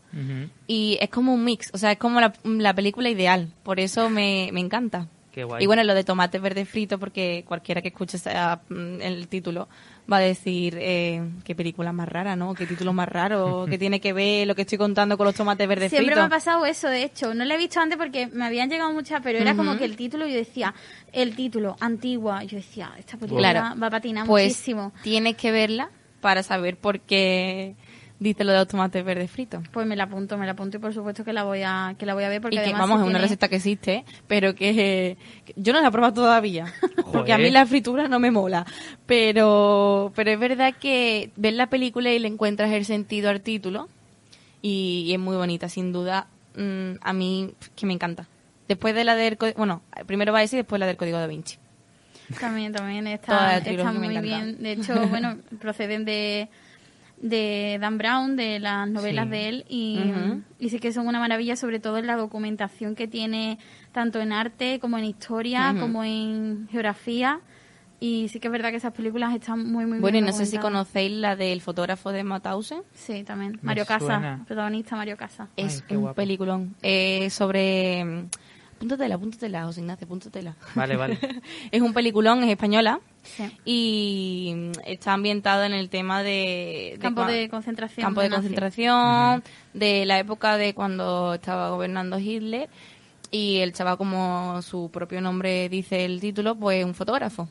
y 0.67 0.97
es 1.01 1.09
como 1.09 1.33
un 1.33 1.43
mix, 1.45 1.69
o 1.73 1.77
sea, 1.77 1.91
es 1.93 1.97
como 1.97 2.19
la, 2.19 2.33
la 2.43 2.73
película 2.73 3.09
ideal, 3.09 3.49
por 3.63 3.79
eso 3.79 4.09
me, 4.09 4.49
me 4.51 4.59
encanta. 4.59 5.07
Qué 5.31 5.45
guay. 5.45 5.63
Y 5.63 5.65
bueno, 5.65 5.81
lo 5.85 5.93
de 5.93 6.03
tomate 6.03 6.39
verde 6.39 6.65
frito, 6.65 6.99
porque 6.99 7.45
cualquiera 7.47 7.81
que 7.81 7.87
escuche 7.87 8.17
esa- 8.17 8.59
mm, 8.67 8.99
el 9.01 9.29
título 9.29 9.69
va 10.11 10.17
a 10.17 10.19
decir 10.19 10.77
eh, 10.77 11.23
qué 11.45 11.55
película 11.55 11.93
más 11.93 12.09
rara, 12.09 12.35
¿no? 12.35 12.53
Qué 12.53 12.67
título 12.67 12.91
más 12.91 13.07
raro, 13.07 13.65
qué 13.69 13.77
tiene 13.77 14.01
que 14.01 14.11
ver 14.11 14.45
lo 14.45 14.55
que 14.55 14.63
estoy 14.63 14.77
contando 14.77 15.17
con 15.17 15.25
los 15.25 15.33
tomates 15.35 15.65
verdes 15.69 15.89
Siempre 15.89 16.07
fritos. 16.15 16.23
me 16.29 16.35
ha 16.35 16.37
pasado 16.37 16.65
eso, 16.65 16.89
de 16.89 17.03
hecho. 17.03 17.33
No 17.33 17.45
lo 17.45 17.53
he 17.53 17.57
visto 17.57 17.79
antes 17.79 17.97
porque 17.97 18.27
me 18.27 18.43
habían 18.43 18.69
llegado 18.69 18.91
muchas, 18.91 19.21
pero 19.23 19.39
era 19.39 19.55
como 19.55 19.77
que 19.77 19.85
el 19.85 19.95
título, 19.95 20.27
yo 20.27 20.35
decía, 20.35 20.73
el 21.13 21.33
título, 21.33 21.77
antigua. 21.79 22.43
Yo 22.43 22.57
decía, 22.57 22.91
esta 22.99 23.15
película 23.17 23.51
Claro. 23.51 23.79
va 23.79 23.87
a 23.87 23.91
patinar 23.91 24.27
pues 24.27 24.47
muchísimo. 24.47 24.91
tienes 25.01 25.37
que 25.37 25.51
verla 25.51 25.91
para 26.21 26.43
saber 26.43 26.77
por 26.77 26.99
qué 27.01 27.75
dice 28.21 28.43
lo 28.43 28.51
de 28.51 28.59
los 28.59 28.67
tomates 28.67 29.03
verdes 29.03 29.31
fritos. 29.31 29.67
Pues 29.73 29.87
me 29.87 29.95
la 29.95 30.03
apunto, 30.03 30.37
me 30.37 30.45
la 30.45 30.51
apunto 30.51 30.77
y 30.77 30.79
por 30.79 30.93
supuesto 30.93 31.25
que 31.25 31.33
la 31.33 31.43
voy 31.43 31.63
a, 31.65 31.95
que 31.97 32.05
la 32.05 32.13
voy 32.13 32.23
a 32.23 32.29
ver 32.29 32.39
porque 32.39 32.55
y 32.55 32.59
que 32.59 32.65
además 32.65 32.81
vamos, 32.81 33.01
es 33.01 33.07
una 33.09 33.17
receta 33.17 33.47
que 33.47 33.55
existe, 33.55 34.05
pero 34.27 34.53
que, 34.53 35.17
que 35.43 35.53
yo 35.55 35.73
no 35.73 35.81
la 35.81 35.87
he 35.87 35.91
probado 35.91 36.13
todavía. 36.13 36.71
Porque 37.11 37.33
a 37.33 37.37
mí 37.37 37.49
la 37.49 37.65
fritura 37.65 38.07
no 38.07 38.19
me 38.19 38.31
mola. 38.31 38.65
Pero, 39.05 40.13
pero 40.15 40.31
es 40.31 40.39
verdad 40.39 40.73
que 40.79 41.31
ves 41.35 41.53
la 41.53 41.67
película 41.67 42.09
y 42.09 42.19
le 42.19 42.27
encuentras 42.29 42.71
el 42.71 42.85
sentido 42.85 43.29
al 43.29 43.41
título. 43.41 43.89
Y, 44.61 45.03
y 45.07 45.13
es 45.13 45.19
muy 45.19 45.35
bonita, 45.35 45.67
sin 45.67 45.91
duda. 45.91 46.27
mm, 46.55 46.99
a 47.01 47.11
mí, 47.11 47.53
que 47.75 47.85
me 47.85 47.93
encanta. 47.93 48.27
Después 48.69 48.95
de 48.95 49.03
la 49.03 49.15
del. 49.15 49.37
Bueno, 49.57 49.81
primero 50.05 50.31
va 50.31 50.41
ese 50.41 50.55
y 50.55 50.59
después 50.59 50.79
la 50.79 50.85
del 50.85 50.95
Código 50.95 51.17
da 51.17 51.27
Vinci. 51.27 51.57
También, 52.39 52.71
también 52.73 53.07
está, 53.07 53.57
está 53.57 53.91
muy 53.93 54.17
bien. 54.19 54.61
De 54.61 54.73
hecho, 54.73 55.07
bueno, 55.07 55.37
proceden 55.59 56.05
de, 56.05 56.49
de 57.17 57.77
Dan 57.79 57.97
Brown, 57.97 58.35
de 58.35 58.59
las 58.59 58.87
novelas 58.89 59.25
Sí. 59.25 59.31
de 59.31 59.49
él, 59.49 59.65
y, 59.69 59.99
y 60.59 60.69
sí 60.69 60.79
que 60.79 60.91
son 60.91 61.07
una 61.07 61.19
maravilla, 61.19 61.55
sobre 61.55 61.79
todo 61.79 61.97
en 61.97 62.07
la 62.07 62.15
documentación 62.15 62.95
que 62.95 63.07
tiene, 63.07 63.59
tanto 63.91 64.19
en 64.21 64.31
arte 64.31 64.79
como 64.79 64.97
en 64.97 65.05
historia, 65.05 65.75
como 65.79 66.03
en 66.03 66.67
geografía. 66.71 67.39
Y 68.03 68.29
sí 68.29 68.39
que 68.39 68.47
es 68.47 68.51
verdad 68.51 68.71
que 68.71 68.77
esas 68.77 68.93
películas 68.93 69.31
están 69.35 69.71
muy, 69.71 69.85
muy 69.85 69.99
Bueno, 69.99 70.17
y 70.17 70.21
bien 70.21 70.25
no 70.25 70.35
sé 70.35 70.47
si 70.47 70.57
conocéis 70.57 71.11
la 71.11 71.35
del 71.35 71.61
fotógrafo 71.61 72.11
de 72.11 72.23
Mauthausen. 72.23 72.81
Sí, 72.95 73.23
también. 73.23 73.51
Me 73.61 73.67
Mario 73.67 73.85
Casas, 73.85 74.39
protagonista 74.47 74.95
Mario 74.95 75.15
Casas. 75.17 75.49
Es 75.55 75.83
un 75.87 75.97
guapo. 76.01 76.15
peliculón. 76.15 76.73
Eh, 76.81 77.29
sobre. 77.29 78.25
Apúntatela, 78.81 79.13
apúntatela, 79.15 79.65
José 79.65 79.81
Ignacio, 79.81 80.05
apúntatela. 80.05 80.55
Vale, 80.73 80.95
vale. 80.95 81.19
es 81.71 81.81
un 81.81 81.93
peliculón, 81.93 82.43
es 82.43 82.49
española. 82.49 82.99
Sí. 83.23 83.43
y 83.63 84.53
mm, 84.55 84.71
está 84.87 85.13
ambientado 85.13 85.63
en 85.65 85.73
el 85.73 85.89
tema 85.89 86.23
de, 86.23 86.97
Campo 86.99 87.23
de 87.25 87.47
concentración. 87.49 88.03
campo 88.03 88.21
de 88.21 88.29
nazi. 88.29 88.41
concentración 88.41 89.43
de 89.75 90.05
la 90.07 90.17
época 90.17 90.57
de 90.57 90.73
cuando 90.73 91.35
estaba 91.35 91.69
gobernando 91.69 92.17
Hitler 92.17 92.67
y 93.29 93.57
el 93.57 93.73
chaval 93.73 93.97
como 93.97 94.59
su 94.63 94.89
propio 94.91 95.21
nombre 95.21 95.69
dice 95.69 96.03
el 96.03 96.19
título 96.19 96.55
pues 96.55 96.83
un 96.83 96.95
fotógrafo 96.95 97.47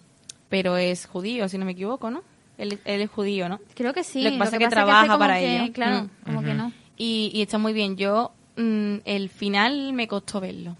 pero 0.48 0.76
es 0.76 1.06
judío 1.06 1.48
si 1.48 1.56
no 1.56 1.64
me 1.64 1.72
equivoco 1.72 2.10
no 2.10 2.24
él, 2.58 2.80
él 2.84 3.00
es 3.02 3.08
judío 3.10 3.48
no 3.48 3.60
Creo 3.76 3.94
que 3.94 4.02
sí. 4.02 4.24
Lo 4.24 4.32
que 4.32 4.38
pasa 4.38 4.56
es 4.56 4.58
que 4.58 4.68
trabaja 4.68 5.06
como 5.06 5.18
para 5.20 5.38
que- 5.38 5.56
ello. 5.62 5.72
Claro, 5.72 6.02
Mm. 6.02 6.08
como 6.26 6.42
que 6.42 6.52
no. 6.54 6.72
y, 6.96 7.30
y 7.32 7.42
está 7.42 7.58
muy 7.58 7.72
bien 7.72 7.96
yo 7.96 8.32
mm, 8.56 8.96
el 9.04 9.28
final 9.28 9.92
me 9.92 10.08
costó 10.08 10.40
verlo 10.40 10.76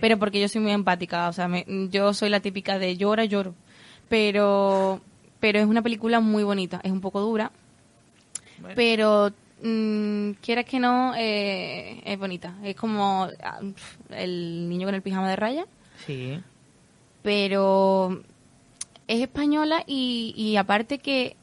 pero 0.00 0.18
porque 0.18 0.40
yo 0.40 0.48
soy 0.48 0.60
muy 0.60 0.72
empática, 0.72 1.28
o 1.28 1.32
sea, 1.32 1.48
me- 1.48 1.66
yo 1.90 2.12
soy 2.14 2.28
la 2.30 2.40
típica 2.40 2.78
de 2.78 2.96
llora, 2.96 3.24
lloro. 3.24 3.54
Pero, 4.08 5.00
pero 5.40 5.58
es 5.58 5.66
una 5.66 5.82
película 5.82 6.20
muy 6.20 6.44
bonita, 6.44 6.80
es 6.84 6.92
un 6.92 7.00
poco 7.00 7.20
dura, 7.20 7.50
Bueno. 8.60 8.74
pero 8.76 9.32
mm, 9.62 10.32
quieras 10.42 10.64
que 10.66 10.78
no, 10.80 11.14
eh, 11.16 12.02
es 12.04 12.18
bonita. 12.18 12.54
Es 12.62 12.76
como 12.76 13.28
ah, 13.42 13.60
el 14.10 14.68
niño 14.68 14.86
con 14.86 14.94
el 14.94 15.02
pijama 15.02 15.30
de 15.30 15.36
raya, 15.36 15.66
Sí. 16.06 16.40
pero 17.22 18.22
es 19.08 19.20
española 19.20 19.84
y, 19.86 20.34
y 20.36 20.56
aparte 20.56 20.98
que 20.98 21.36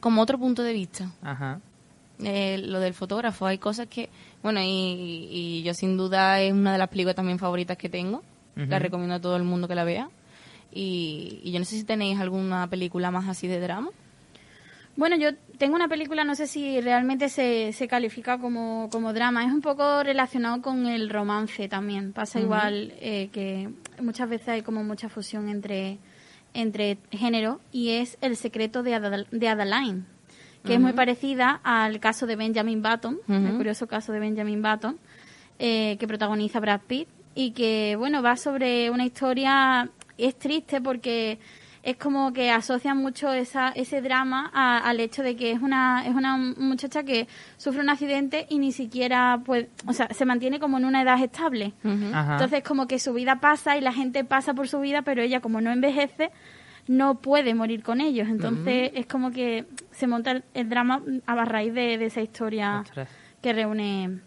como 0.00 0.22
otro 0.22 0.38
punto 0.38 0.62
de 0.62 0.72
vista. 0.72 1.10
Ajá. 1.22 1.60
Eh, 2.22 2.58
lo 2.58 2.80
del 2.80 2.94
fotógrafo, 2.94 3.46
hay 3.46 3.58
cosas 3.58 3.86
que, 3.88 4.08
bueno, 4.42 4.60
y, 4.60 5.28
y 5.30 5.62
yo 5.62 5.74
sin 5.74 5.96
duda 5.96 6.40
es 6.40 6.52
una 6.52 6.72
de 6.72 6.78
las 6.78 6.88
películas 6.88 7.16
también 7.16 7.38
favoritas 7.38 7.76
que 7.76 7.88
tengo. 7.88 8.22
La 8.56 8.78
recomiendo 8.78 9.14
a 9.14 9.20
todo 9.20 9.36
el 9.36 9.44
mundo 9.44 9.68
que 9.68 9.74
la 9.74 9.84
vea. 9.84 10.10
Y, 10.72 11.40
y 11.42 11.50
yo 11.52 11.58
no 11.58 11.64
sé 11.64 11.76
si 11.76 11.84
tenéis 11.84 12.18
alguna 12.20 12.68
película 12.68 13.10
más 13.10 13.26
así 13.28 13.46
de 13.48 13.58
drama. 13.60 13.90
Bueno, 14.96 15.16
yo 15.16 15.30
tengo 15.56 15.76
una 15.76 15.88
película, 15.88 16.24
no 16.24 16.34
sé 16.34 16.46
si 16.46 16.80
realmente 16.80 17.28
se, 17.28 17.72
se 17.72 17.88
califica 17.88 18.38
como, 18.38 18.88
como 18.92 19.12
drama. 19.14 19.44
Es 19.46 19.52
un 19.52 19.62
poco 19.62 20.02
relacionado 20.02 20.60
con 20.60 20.86
el 20.86 21.08
romance 21.08 21.68
también. 21.68 22.12
Pasa 22.12 22.38
igual 22.40 22.92
eh, 23.00 23.30
que 23.32 23.70
muchas 24.02 24.28
veces 24.28 24.48
hay 24.48 24.62
como 24.62 24.84
mucha 24.84 25.08
fusión 25.08 25.48
entre, 25.48 25.98
entre 26.52 26.98
género 27.12 27.60
y 27.72 27.90
es 27.90 28.18
El 28.20 28.36
secreto 28.36 28.82
de, 28.82 28.94
Adal- 28.94 29.28
de 29.30 29.48
Adeline, 29.48 30.04
que 30.64 30.74
es 30.74 30.80
muy 30.80 30.92
parecida 30.92 31.60
al 31.64 32.00
caso 32.00 32.26
de 32.26 32.36
Benjamin 32.36 32.82
Button, 32.82 33.18
el 33.28 33.56
curioso 33.56 33.86
caso 33.86 34.12
de 34.12 34.20
Benjamin 34.20 34.62
Button, 34.62 34.98
eh, 35.58 35.96
que 35.98 36.06
protagoniza 36.06 36.60
Brad 36.60 36.80
Pitt 36.86 37.08
y 37.34 37.52
que, 37.52 37.96
bueno, 37.96 38.22
va 38.22 38.36
sobre 38.36 38.90
una 38.90 39.04
historia, 39.04 39.88
es 40.18 40.38
triste 40.38 40.80
porque 40.80 41.38
es 41.82 41.96
como 41.96 42.34
que 42.34 42.50
asocian 42.50 42.98
mucho 42.98 43.32
esa, 43.32 43.70
ese 43.70 44.02
drama 44.02 44.50
a- 44.52 44.76
al 44.78 45.00
hecho 45.00 45.22
de 45.22 45.34
que 45.34 45.50
es 45.52 45.62
una, 45.62 46.06
es 46.06 46.14
una 46.14 46.36
muchacha 46.36 47.04
que 47.04 47.26
sufre 47.56 47.80
un 47.80 47.88
accidente 47.88 48.46
y 48.50 48.58
ni 48.58 48.70
siquiera, 48.72 49.40
pues, 49.46 49.66
o 49.86 49.94
sea, 49.94 50.08
se 50.12 50.26
mantiene 50.26 50.60
como 50.60 50.76
en 50.76 50.84
una 50.84 51.00
edad 51.00 51.18
estable. 51.22 51.72
Entonces, 52.34 52.62
como 52.64 52.86
que 52.86 52.98
su 52.98 53.14
vida 53.14 53.40
pasa 53.40 53.78
y 53.78 53.80
la 53.80 53.94
gente 53.94 54.24
pasa 54.24 54.52
por 54.52 54.68
su 54.68 54.78
vida, 54.80 55.00
pero 55.00 55.22
ella, 55.22 55.40
como 55.40 55.62
no 55.62 55.70
envejece, 55.72 56.30
no 56.88 57.16
puede 57.20 57.54
morir 57.54 57.82
con 57.82 58.00
ellos. 58.00 58.28
Entonces, 58.28 58.90
es 58.94 59.06
como 59.06 59.30
que 59.30 59.66
se 59.90 60.06
monta 60.06 60.32
el, 60.32 60.44
el 60.54 60.68
drama 60.68 61.02
a 61.26 61.44
raíz 61.44 61.72
de, 61.74 61.98
de 61.98 62.06
esa 62.06 62.20
historia 62.20 62.80
Ostras. 62.80 63.08
que 63.42 63.52
reúne. 63.52 64.20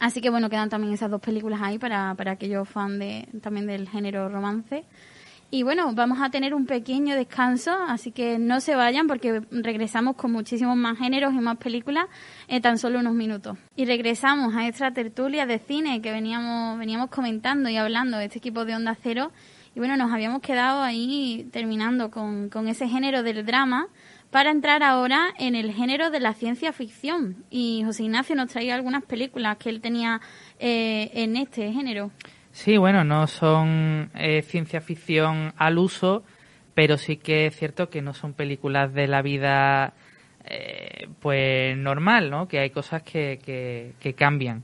Así 0.00 0.20
que, 0.20 0.30
bueno, 0.30 0.50
quedan 0.50 0.68
también 0.68 0.92
esas 0.92 1.10
dos 1.10 1.20
películas 1.20 1.60
ahí 1.62 1.78
para, 1.78 2.14
para 2.14 2.32
aquellos 2.32 2.68
fans 2.68 2.98
de, 2.98 3.28
también 3.40 3.66
del 3.66 3.88
género 3.88 4.28
romance. 4.28 4.84
Y 5.50 5.62
bueno, 5.62 5.92
vamos 5.94 6.18
a 6.20 6.30
tener 6.30 6.52
un 6.52 6.66
pequeño 6.66 7.14
descanso, 7.14 7.70
así 7.86 8.10
que 8.10 8.40
no 8.40 8.60
se 8.60 8.74
vayan 8.74 9.06
porque 9.06 9.40
regresamos 9.52 10.16
con 10.16 10.32
muchísimos 10.32 10.76
más 10.76 10.98
géneros 10.98 11.32
y 11.32 11.38
más 11.38 11.58
películas 11.58 12.06
en 12.48 12.60
tan 12.60 12.76
solo 12.76 12.98
unos 12.98 13.14
minutos. 13.14 13.56
Y 13.76 13.84
regresamos 13.84 14.56
a 14.56 14.66
esta 14.66 14.90
tertulia 14.90 15.46
de 15.46 15.60
cine 15.60 16.02
que 16.02 16.10
veníamos, 16.10 16.76
veníamos 16.76 17.08
comentando 17.08 17.68
y 17.68 17.76
hablando 17.76 18.18
de 18.18 18.24
este 18.24 18.38
equipo 18.38 18.64
de 18.64 18.74
Onda 18.74 18.96
Cero. 19.00 19.30
Y 19.74 19.80
bueno, 19.80 19.96
nos 19.96 20.12
habíamos 20.12 20.40
quedado 20.40 20.82
ahí 20.82 21.48
terminando 21.52 22.10
con, 22.10 22.48
con 22.48 22.68
ese 22.68 22.88
género 22.88 23.22
del 23.22 23.44
drama 23.44 23.88
para 24.30 24.50
entrar 24.50 24.82
ahora 24.82 25.32
en 25.38 25.54
el 25.54 25.72
género 25.72 26.10
de 26.10 26.20
la 26.20 26.34
ciencia 26.34 26.72
ficción. 26.72 27.44
Y 27.50 27.82
José 27.84 28.04
Ignacio 28.04 28.36
nos 28.36 28.48
traía 28.50 28.74
algunas 28.74 29.04
películas 29.04 29.56
que 29.58 29.70
él 29.70 29.80
tenía 29.80 30.20
eh, 30.58 31.10
en 31.14 31.36
este 31.36 31.72
género. 31.72 32.10
Sí, 32.52 32.76
bueno, 32.76 33.02
no 33.04 33.26
son 33.26 34.10
eh, 34.14 34.42
ciencia 34.42 34.80
ficción 34.80 35.52
al 35.56 35.78
uso, 35.78 36.22
pero 36.74 36.96
sí 36.98 37.16
que 37.16 37.46
es 37.46 37.56
cierto 37.56 37.90
que 37.90 38.02
no 38.02 38.14
son 38.14 38.32
películas 38.32 38.94
de 38.94 39.08
la 39.08 39.22
vida 39.22 39.94
eh, 40.44 41.08
pues 41.20 41.76
normal, 41.76 42.30
¿no? 42.30 42.46
Que 42.46 42.60
hay 42.60 42.70
cosas 42.70 43.02
que, 43.02 43.40
que, 43.44 43.94
que 43.98 44.14
cambian. 44.14 44.62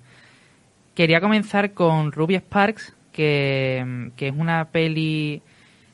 Quería 0.95 1.21
comenzar 1.21 1.75
con 1.75 2.13
Ruby 2.13 2.37
Sparks, 2.37 2.95
que, 3.21 4.11
que 4.17 4.29
es 4.29 4.35
una 4.35 4.69
peli 4.71 5.43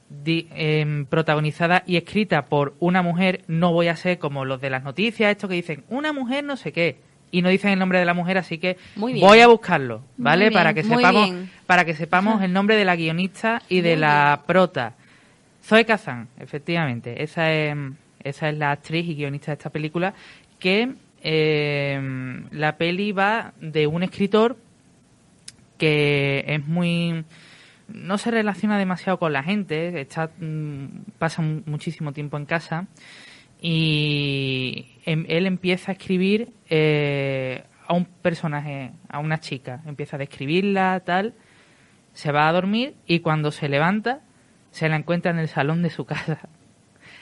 di- 0.09 0.47
em, 0.55 1.05
protagonizada 1.07 1.83
y 1.87 1.97
escrita 1.97 2.47
por 2.47 2.75
una 2.79 3.03
mujer. 3.03 3.43
No 3.49 3.73
voy 3.73 3.89
a 3.89 3.97
ser 3.97 4.19
como 4.19 4.45
los 4.45 4.61
de 4.61 4.71
las 4.71 4.85
noticias, 4.85 5.33
esto 5.33 5.49
que 5.49 5.55
dicen 5.57 5.83
una 5.89 6.12
mujer 6.12 6.45
no 6.45 6.57
sé 6.57 6.73
qué 6.73 6.99
y 7.33 7.43
no 7.43 7.49
dicen 7.49 7.73
el 7.73 7.79
nombre 7.81 7.99
de 7.99 8.05
la 8.05 8.15
mujer, 8.15 8.39
así 8.39 8.59
que 8.59 8.77
voy 9.21 9.41
a 9.41 9.49
buscarlo, 9.49 10.03
¿vale? 10.17 10.53
Para 10.53 10.73
que 10.75 10.83
sepamos 11.03 11.29
para 11.67 11.85
que 11.85 11.95
sepamos 11.95 12.41
el 12.43 12.53
nombre 12.53 12.77
de 12.77 12.85
la 12.85 12.95
guionista 12.95 13.61
y 13.69 13.81
de 13.81 13.95
Muy 13.95 14.01
la 14.03 14.43
prota. 14.47 14.95
Zoe 15.65 15.85
Kazan, 15.85 16.29
efectivamente. 16.39 17.25
Esa 17.25 17.53
es, 17.53 17.77
esa 18.23 18.49
es 18.49 18.57
la 18.57 18.71
actriz 18.71 19.05
y 19.09 19.17
guionista 19.17 19.47
de 19.51 19.55
esta 19.55 19.71
película 19.71 20.15
que 20.61 20.91
eh, 21.25 22.01
la 22.53 22.77
peli 22.77 23.11
va 23.11 23.53
de 23.61 23.89
un 23.89 24.05
escritor 24.05 24.57
que 25.79 26.45
es 26.47 26.67
muy 26.67 27.25
no 27.89 28.19
se 28.19 28.33
relaciona 28.33 28.79
demasiado 28.79 29.19
con 29.19 29.33
la 29.33 29.43
gente, 29.45 30.01
está 30.01 30.31
mm, 30.41 30.87
pasa 31.19 31.41
mu- 31.43 31.62
muchísimo 31.67 32.12
tiempo 32.12 32.37
en 32.37 32.45
casa 32.47 32.87
y 33.61 34.87
em- 35.05 35.25
él 35.29 35.47
empieza 35.47 35.93
a 35.93 35.95
escribir 35.95 36.51
eh, 36.69 37.62
a 37.87 37.95
un 37.95 38.05
personaje, 38.07 38.91
a 39.09 39.19
una 39.21 39.39
chica, 39.39 39.83
empieza 39.87 40.17
a 40.17 40.19
describirla, 40.19 41.01
tal, 41.05 41.35
se 42.12 42.33
va 42.33 42.49
a 42.49 42.53
dormir 42.53 42.95
y 43.07 43.21
cuando 43.21 43.51
se 43.53 43.69
levanta 43.69 44.21
se 44.73 44.89
la 44.89 44.97
encuentra 44.97 45.31
en 45.31 45.39
el 45.39 45.49
salón 45.49 45.83
de 45.83 45.91
su 45.91 46.05
casa. 46.05 46.39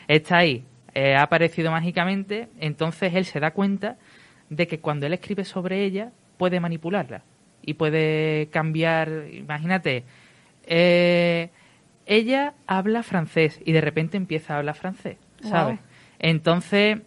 Está 0.09 0.39
ahí, 0.39 0.65
eh, 0.95 1.15
ha 1.15 1.23
aparecido 1.23 1.71
mágicamente, 1.71 2.49
entonces 2.59 3.15
él 3.15 3.25
se 3.27 3.41
da 3.41 3.53
cuenta 3.53 3.97
de 4.51 4.67
que 4.67 4.81
cuando 4.81 5.07
él 5.07 5.13
escribe 5.13 5.45
sobre 5.45 5.85
ella 5.85 6.11
puede 6.39 6.61
manipularla 6.61 7.23
y 7.67 7.75
puede 7.75 8.49
cambiar, 8.51 9.11
imagínate, 9.33 10.05
eh, 10.67 11.51
ella 12.07 12.55
habla 12.67 13.03
francés 13.03 13.61
y 13.65 13.73
de 13.73 13.81
repente 13.81 14.17
empieza 14.17 14.55
a 14.55 14.59
hablar 14.59 14.75
francés, 14.77 15.17
¿sabes? 15.43 15.79
Entonces, 16.19 16.99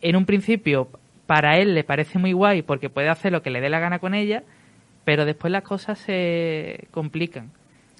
en 0.00 0.16
un 0.16 0.24
principio, 0.26 0.88
para 1.26 1.58
él 1.58 1.74
le 1.74 1.84
parece 1.84 2.18
muy 2.18 2.32
guay 2.32 2.62
porque 2.62 2.90
puede 2.90 3.08
hacer 3.08 3.32
lo 3.32 3.42
que 3.42 3.50
le 3.50 3.60
dé 3.60 3.68
la 3.70 3.78
gana 3.80 3.98
con 3.98 4.14
ella, 4.14 4.42
pero 5.04 5.24
después 5.24 5.50
las 5.52 5.62
cosas 5.62 5.98
se 5.98 6.86
complican. 6.90 7.50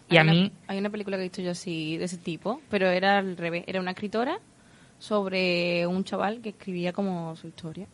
Y 0.08 0.16
hay 0.16 0.18
a 0.18 0.22
una- 0.22 0.32
mí, 0.32 0.52
Hay 0.66 0.78
una 0.78 0.90
película 0.90 1.16
que 1.16 1.22
he 1.22 1.26
visto 1.26 1.42
yo 1.42 1.50
así, 1.52 1.96
de 1.96 2.04
ese 2.04 2.18
tipo, 2.18 2.60
pero 2.70 2.88
era 2.88 3.18
al 3.18 3.36
revés. 3.36 3.64
Era 3.66 3.80
una 3.80 3.92
escritora 3.92 4.38
sobre 4.98 5.86
un 5.86 6.04
chaval 6.04 6.40
que 6.40 6.50
escribía 6.50 6.92
como 6.92 7.34
su 7.36 7.48
historia. 7.48 7.86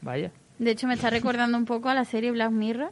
Vaya. 0.00 0.30
De 0.58 0.70
hecho, 0.72 0.86
me 0.86 0.94
está 0.94 1.10
recordando 1.10 1.56
un 1.56 1.64
poco 1.64 1.88
a 1.88 1.94
la 1.94 2.04
serie 2.04 2.30
Black 2.32 2.50
Mirror. 2.50 2.90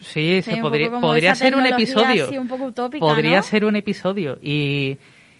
Sí, 0.00 0.40
Sí, 0.42 0.52
se 0.52 0.56
podría, 0.56 1.34
ser 1.34 1.54
un 1.54 1.66
episodio. 1.66 2.24
así 2.24 2.38
un 2.38 2.48
poco 2.48 2.64
utópica, 2.64 3.04
podría 3.04 3.36
¿no? 3.36 3.42
ser 3.42 3.64
un 3.64 3.76
episodio. 3.76 4.38
Y, 4.42 4.96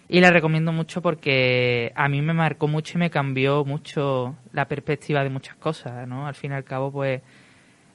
y 0.07 0.19
la 0.19 0.29
recomiendo 0.29 0.71
mucho 0.71 1.01
porque 1.01 1.91
a 1.95 2.07
mí 2.07 2.21
me 2.21 2.33
marcó 2.33 2.67
mucho 2.67 2.97
y 2.97 2.99
me 2.99 3.09
cambió 3.09 3.65
mucho 3.65 4.35
la 4.51 4.67
perspectiva 4.67 5.23
de 5.23 5.29
muchas 5.29 5.55
cosas, 5.55 6.07
¿no? 6.07 6.27
Al 6.27 6.35
fin 6.35 6.51
y 6.51 6.55
al 6.55 6.63
cabo, 6.63 6.91
pues, 6.91 7.21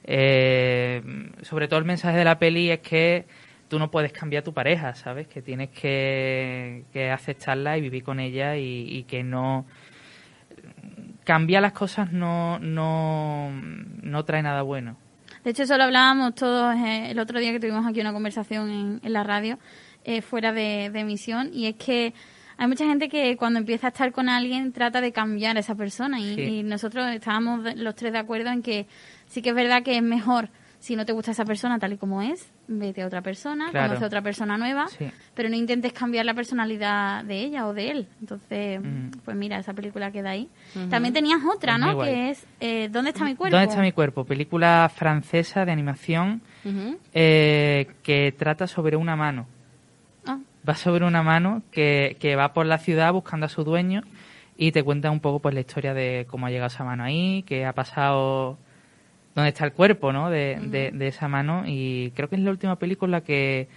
eh, 0.03 1.01
sobre 1.43 1.67
todo 1.67 1.79
el 1.79 1.85
mensaje 1.85 2.17
de 2.17 2.25
la 2.25 2.37
peli 2.37 2.71
es 2.71 2.79
que 2.79 3.25
tú 3.69 3.79
no 3.79 3.89
puedes 3.89 4.11
cambiar 4.11 4.41
a 4.41 4.43
tu 4.43 4.53
pareja, 4.53 4.93
¿sabes? 4.95 5.27
Que 5.27 5.41
tienes 5.41 5.69
que, 5.69 6.83
que 6.91 7.09
aceptarla 7.09 7.77
y 7.77 7.81
vivir 7.81 8.03
con 8.03 8.19
ella 8.19 8.57
y, 8.57 8.85
y 8.97 9.03
que 9.03 9.23
no... 9.23 9.65
Cambiar 11.29 11.61
las 11.61 11.73
cosas 11.73 12.11
no, 12.11 12.57
no, 12.57 13.51
no 14.01 14.25
trae 14.25 14.41
nada 14.41 14.63
bueno. 14.63 14.97
De 15.43 15.51
hecho, 15.51 15.61
eso 15.61 15.77
lo 15.77 15.83
hablábamos 15.83 16.33
todos 16.33 16.75
eh, 16.75 17.11
el 17.11 17.19
otro 17.19 17.39
día 17.39 17.51
que 17.51 17.59
tuvimos 17.59 17.85
aquí 17.85 18.01
una 18.01 18.13
conversación 18.13 18.71
en, 18.71 18.99
en 19.03 19.13
la 19.13 19.23
radio, 19.23 19.59
eh, 20.05 20.23
fuera 20.23 20.53
de, 20.53 20.89
de 20.91 20.99
emisión, 21.01 21.51
y 21.53 21.67
es 21.67 21.75
que 21.75 22.15
hay 22.57 22.67
mucha 22.67 22.85
gente 22.85 23.09
que 23.09 23.37
cuando 23.37 23.59
empieza 23.59 23.85
a 23.85 23.89
estar 23.91 24.11
con 24.11 24.27
alguien 24.27 24.71
trata 24.73 25.01
de 25.01 25.11
cambiar 25.11 25.55
a 25.55 25.59
esa 25.59 25.75
persona, 25.75 26.19
y, 26.19 26.33
Sí. 26.33 26.41
y 26.41 26.63
nosotros 26.63 27.05
estábamos 27.13 27.75
los 27.75 27.93
tres 27.93 28.11
de 28.11 28.17
acuerdo 28.17 28.49
en 28.49 28.63
que 28.63 28.87
sí 29.27 29.43
que 29.43 29.49
es 29.49 29.55
verdad 29.55 29.83
que 29.83 29.97
es 29.97 30.01
mejor, 30.03 30.49
si 30.79 30.95
no 30.95 31.05
te 31.05 31.11
gusta 31.11 31.31
esa 31.31 31.43
persona 31.43 31.77
tal 31.77 31.91
y 31.93 31.97
como 31.97 32.21
es, 32.21 32.49
vete 32.67 33.01
a 33.01 33.07
otra 33.07 33.21
persona, 33.21 33.69
Claro. 33.69 33.87
conoce 33.89 34.03
a 34.05 34.07
otra 34.07 34.21
persona 34.21 34.57
nueva, 34.57 34.87
Sí. 34.87 35.11
pero 35.33 35.49
no 35.49 35.55
intentes 35.55 35.91
cambiar 35.91 36.25
la 36.25 36.33
personalidad 36.33 37.23
de 37.25 37.41
ella 37.43 37.67
o 37.67 37.73
de 37.73 37.91
él. 37.91 38.07
Entonces, 38.21 38.79
Mm. 38.81 39.09
pues 39.25 39.35
mira, 39.35 39.57
esa 39.59 39.73
película 39.73 40.09
queda 40.11 40.29
ahí. 40.31 40.49
También 40.89 41.13
tenías 41.13 41.41
otra, 41.53 41.77
¿no? 41.77 41.99
Que 42.01 42.29
es 42.29 42.47
eh, 42.61 42.87
¿Dónde 42.89 43.09
está 43.11 43.25
mi 43.25 43.35
cuerpo? 43.35 43.57
¿Dónde 43.57 43.69
está 43.69 43.81
mi 43.81 43.91
cuerpo? 43.91 44.23
Película 44.23 44.89
francesa 44.95 45.65
de 45.65 45.71
animación 45.73 46.41
eh, 47.13 47.87
que 48.03 48.31
trata 48.37 48.67
sobre 48.67 48.95
una 48.95 49.15
mano. 49.15 49.47
Ah. 50.25 50.39
Va 50.67 50.75
sobre 50.75 51.05
una 51.05 51.23
mano 51.23 51.61
que, 51.71 52.17
que 52.19 52.35
va 52.35 52.53
por 52.53 52.65
la 52.65 52.77
ciudad 52.77 53.11
buscando 53.13 53.45
a 53.45 53.49
su 53.49 53.63
dueño 53.63 54.01
y 54.57 54.71
te 54.71 54.83
cuenta 54.83 55.09
un 55.11 55.19
poco 55.19 55.39
pues 55.39 55.53
la 55.55 55.61
historia 55.61 55.93
de 55.93 56.25
cómo 56.29 56.45
ha 56.45 56.49
llegado 56.49 56.67
esa 56.67 56.83
mano 56.83 57.03
ahí, 57.03 57.43
qué 57.43 57.65
ha 57.65 57.73
pasado, 57.73 58.57
dónde 59.35 59.49
está 59.49 59.65
el 59.65 59.73
cuerpo 59.73 60.11
¿no? 60.11 60.29
de, 60.29 60.57
de- 60.61 60.91
de 60.91 61.07
esa 61.07 61.27
mano. 61.27 61.63
Y 61.65 62.11
creo 62.15 62.29
que 62.29 62.35
es 62.35 62.41
la 62.41 62.51
última 62.51 62.77
película 62.77 63.07
en 63.07 63.11
la 63.11 63.21
que 63.21 63.67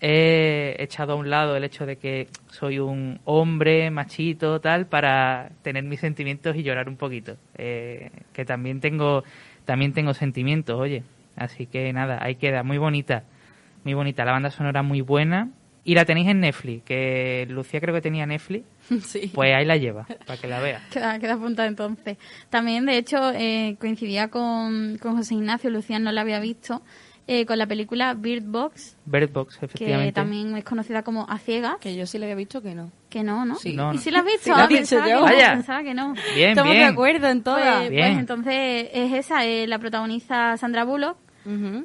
he 0.00 0.76
echado 0.78 1.14
a 1.14 1.16
un 1.16 1.30
lado 1.30 1.56
el 1.56 1.64
hecho 1.64 1.86
de 1.86 1.96
que 1.96 2.28
soy 2.48 2.78
un 2.78 3.18
hombre 3.24 3.90
machito 3.90 4.60
tal 4.60 4.86
para 4.86 5.50
tener 5.62 5.84
mis 5.84 6.00
sentimientos 6.00 6.54
y 6.56 6.62
llorar 6.62 6.88
un 6.88 6.96
poquito. 6.96 7.36
Eh, 7.56 8.10
que 8.32 8.44
también 8.44 8.80
tengo 8.80 9.24
también 9.64 9.92
tengo 9.92 10.12
sentimientos 10.14 10.78
oye. 10.78 11.02
Así 11.36 11.66
que 11.66 11.92
nada 11.92 12.18
ahí 12.22 12.36
queda. 12.36 12.62
Muy 12.62 12.78
bonita 12.78 13.24
muy 13.84 13.94
bonita. 13.94 14.24
La 14.24 14.32
banda 14.32 14.50
sonora 14.50 14.82
muy 14.82 15.00
buena 15.00 15.48
y 15.86 15.94
la 15.94 16.04
tenéis 16.04 16.28
en 16.28 16.40
Netflix 16.40 16.82
que 16.84 17.46
Lucía 17.48 17.80
creo 17.80 17.94
que 17.94 18.00
tenía 18.02 18.26
Netflix 18.26 18.64
Sí. 19.06 19.30
pues 19.34 19.54
ahí 19.54 19.64
la 19.64 19.76
lleva 19.76 20.06
para 20.26 20.38
que 20.40 20.46
la 20.48 20.60
vea 20.60 20.82
Queda, 20.92 21.18
queda 21.18 21.34
apuntada 21.34 21.68
entonces. 21.68 22.18
También, 22.50 22.84
de 22.86 22.98
hecho, 22.98 23.32
eh, 23.32 23.76
coincidía 23.80 24.28
con, 24.28 24.98
con 24.98 25.16
José 25.16 25.34
Ignacio, 25.34 25.70
Luciano 25.70 26.04
no 26.06 26.12
la 26.12 26.20
había 26.20 26.40
visto, 26.40 26.82
eh, 27.28 27.44
con 27.46 27.58
la 27.58 27.66
película 27.66 28.14
Bird 28.14 28.44
Box, 28.44 28.96
Bird 29.04 29.32
Box 29.32 29.56
que 29.58 29.66
efectivamente 29.66 30.12
también 30.12 30.56
es 30.56 30.62
conocida 30.64 31.02
como 31.02 31.26
A 31.28 31.38
Ciegas, 31.38 31.76
Que 31.80 31.96
yo 31.96 32.06
sí 32.06 32.18
le 32.18 32.26
había 32.26 32.36
visto 32.36 32.62
que 32.62 32.74
no. 32.74 32.92
que 33.10 33.22
no, 33.24 33.44
¿no? 33.44 33.56
Sí. 33.56 33.72
No, 33.72 33.92
¿Y 33.92 33.96
no. 33.96 34.00
si 34.02 34.10
la 34.12 34.20
has 34.20 34.24
visto? 34.26 34.42
Sí, 34.44 34.50
la 34.50 34.56
he 34.58 34.62
Ah, 34.62 34.66
visto 34.68 34.96
pensaba, 34.96 35.08
yo. 35.08 35.16
que 35.16 35.20
no, 35.20 35.22
Vaya. 35.36 35.52
pensaba 35.54 35.82
que 35.82 35.94
no. 35.94 36.14
bien 36.36 36.50
Estamos 36.50 36.72
de 36.72 36.78
bien 36.78 36.88
acuerdo 36.90 37.28
en 37.28 37.42
todas. 37.42 37.78
Pues, 37.78 37.90
Bien. 37.90 38.06
pues 38.10 38.18
entonces 38.20 38.88
es 38.92 39.12
esa, 39.12 39.44
eh, 39.44 39.66
la 39.66 39.78
protagoniza 39.80 40.56
Sandra 40.56 40.84
Bullock, 40.84 41.16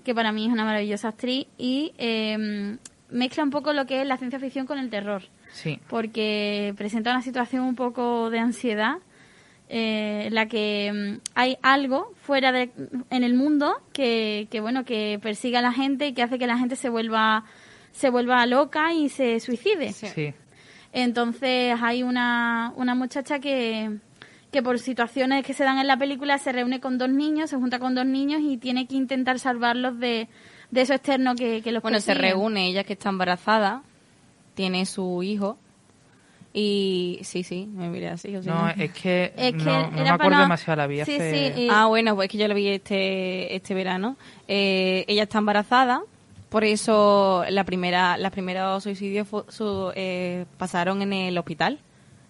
que 0.04 0.14
para 0.16 0.32
mí 0.32 0.46
es 0.48 0.52
una 0.54 0.64
maravillosa 0.66 1.08
actriz, 1.10 1.46
y 1.58 1.92
eh, 2.00 2.78
mezcla 3.12 3.44
un 3.44 3.50
poco 3.52 3.74
lo 3.74 3.86
que 3.86 4.02
es 4.02 4.08
la 4.08 4.18
ciencia 4.18 4.40
ficción 4.40 4.66
con 4.66 4.80
el 4.80 4.90
terror. 4.90 5.24
sí 5.52 5.80
porque 5.90 6.74
presenta 6.78 7.12
una 7.12 7.22
situación 7.22 7.64
un 7.64 7.76
poco 7.76 8.30
de 8.30 8.40
ansiedad 8.40 8.96
eh, 9.70 10.24
en 10.28 10.36
la 10.36 10.48
que 10.48 10.92
mm, 10.94 11.22
hay 11.36 11.58
algo 11.62 12.12
fuera 12.24 12.52
de 12.52 12.72
en 13.10 13.24
el 13.24 13.34
mundo 13.36 13.74
que, 13.94 14.48
que 14.52 14.60
bueno 14.60 14.84
que 14.84 15.20
persigue 15.22 15.58
a 15.58 15.62
la 15.62 15.72
gente 15.72 16.08
y 16.08 16.14
que 16.14 16.24
hace 16.24 16.38
que 16.40 16.48
la 16.48 16.58
gente 16.58 16.76
se 16.76 16.90
vuelva 16.90 17.46
se 17.92 18.10
vuelva 18.10 18.46
loca 18.46 18.94
y 18.94 19.10
se 19.10 19.40
suicide 19.40 19.94
Sí. 19.94 20.08
sí 20.08 20.34
entonces 20.94 21.76
hay 21.82 22.04
una, 22.04 22.74
una 22.76 22.96
muchacha 22.96 23.40
que 23.40 23.98
que 24.52 24.62
por 24.62 24.80
situaciones 24.80 25.46
que 25.46 25.54
se 25.54 25.64
dan 25.64 25.78
en 25.78 25.88
la 25.88 25.96
película 25.96 26.38
se 26.38 26.52
reúne 26.52 26.82
con 26.82 26.98
dos 26.98 27.10
niños 27.10 27.50
se 27.50 27.56
junta 27.56 27.80
con 27.80 27.96
dos 27.96 28.06
niños 28.06 28.42
y 28.44 28.58
tiene 28.58 28.86
que 28.88 28.96
intentar 28.96 29.40
salvarlos 29.40 29.98
de, 30.00 30.28
de 30.72 30.82
eso 30.82 30.94
externo 30.94 31.36
que, 31.36 31.62
que 31.62 31.72
los 31.72 31.84
Bueno, 31.84 32.00
se 32.00 32.14
reúne, 32.14 32.68
ella 32.68 32.84
que 32.84 32.94
está 32.94 33.10
embarazada, 33.10 33.84
tiene 34.56 34.86
su 34.86 35.22
hijo. 35.24 35.58
Y 36.54 37.20
sí, 37.24 37.44
sí, 37.44 37.66
me 37.74 37.88
miré 37.90 38.10
así. 38.10 38.36
o 38.36 38.44
sea, 38.44 38.54
no 38.54 38.70
es 38.70 38.92
que, 38.92 39.34
Es 39.38 39.54
que 39.54 39.58
no, 39.64 39.90
no 39.90 40.04
me 40.04 40.10
acuerdo 40.10 40.18
para- 40.32 40.40
demasiado 40.42 40.76
la 40.78 40.88
vida 40.88 41.06
Sí, 41.06 41.16
hace- 41.16 41.54
sí, 41.56 41.62
y- 41.64 41.68
Ah, 41.72 41.86
bueno, 41.86 42.16
pues 42.16 42.28
que 42.30 42.38
yo 42.38 42.48
la 42.48 42.54
vi 42.54 42.68
este, 42.68 43.56
este 43.56 43.74
verano. 43.74 44.18
Eh, 44.50 45.06
ella 45.08 45.24
está 45.24 45.38
embarazada, 45.38 46.02
por 46.50 46.66
eso 46.66 47.46
la 47.50 47.64
primera, 47.64 48.18
los 48.18 48.32
primeros 48.32 48.84
suicidios 48.84 49.28
eh, 49.96 50.46
pasaron 50.58 51.02
en 51.02 51.14
el 51.14 51.38
hospital 51.38 51.80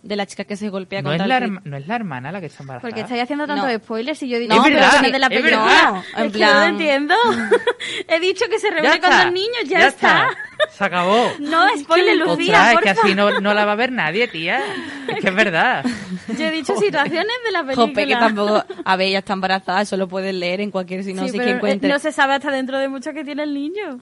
de 0.03 0.15
la 0.15 0.25
chica 0.25 0.43
que 0.45 0.55
se 0.55 0.69
golpea 0.69 1.01
no 1.01 1.11
es, 1.13 1.19
contra 1.19 1.39
la 1.39 1.45
herma- 1.45 1.61
no 1.63 1.77
es 1.77 1.87
la 1.87 1.95
hermana 1.95 2.31
la 2.31 2.39
que 2.39 2.47
está 2.47 2.63
embarazada 2.63 2.89
Porque 2.89 3.01
estáis 3.01 3.21
haciendo 3.21 3.45
tantos 3.45 3.67
No. 3.71 3.77
spoilers 3.79 4.21
y 4.23 4.29
yo 4.29 4.37
he 4.37 4.39
dicho, 4.39 4.55
No, 4.55 4.63
pero 4.63 4.75
verdad, 4.75 4.99
no 5.01 5.05
es 5.05 5.11
de 5.13 5.19
la 5.19 5.27
es 5.27 5.29
película. 5.41 5.65
verdad. 5.65 5.95
Es 5.95 6.23
En 6.23 6.31
que 6.31 6.39
no 6.39 6.45
lo 6.45 6.51
plan- 6.53 6.69
entiendo. 6.69 7.15
He 8.07 8.19
dicho 8.19 8.45
que 8.49 8.59
se 8.59 8.67
Ya 8.69 8.73
reúne 8.73 8.89
con 8.99 9.11
está, 9.11 9.23
dos 9.25 9.33
niños, 9.33 9.63
ya, 9.67 9.87
está. 9.87 10.27
se 10.71 10.83
acabó 10.83 11.31
No, 11.39 11.65
spoiler, 11.79 12.17
Lucía, 12.17 12.73
es 12.73 12.79
que 12.79 12.89
así 12.89 13.15
no, 13.15 13.39
no 13.39 13.53
la 13.53 13.65
va 13.65 13.73
a 13.73 13.75
ver 13.75 13.91
nadie, 13.91 14.27
tía. 14.27 14.59
Es 15.07 15.19
que 15.21 15.27
es 15.29 15.35
verdad. 15.35 15.85
Yo 16.37 16.45
he 16.47 16.51
dicho 16.51 16.75
situaciones 16.77 17.33
de 17.45 17.51
la 17.51 17.61
película. 17.63 17.87
Jope, 17.87 18.07
que 18.07 18.15
tampoco, 18.15 18.63
a 18.83 18.95
ver, 18.95 19.07
ella 19.07 19.19
está 19.19 19.33
embarazada, 19.33 19.81
eso 19.81 19.97
lo 19.97 20.07
puedes 20.07 20.33
leer 20.33 20.61
en 20.61 20.71
cualquier 20.71 21.03
sinopsis 21.03 21.31
Sí, 21.33 21.39
que 21.39 21.45
eh, 21.45 21.51
encuentres. 21.51 21.91
no 21.91 21.99
se 21.99 22.11
sabe 22.11 22.33
hasta 22.35 22.51
dentro 22.51 22.79
de 22.79 22.87
mucho 22.89 23.13
que 23.13 23.23
tiene 23.23 23.43
el 23.43 23.53
niño. 23.53 23.99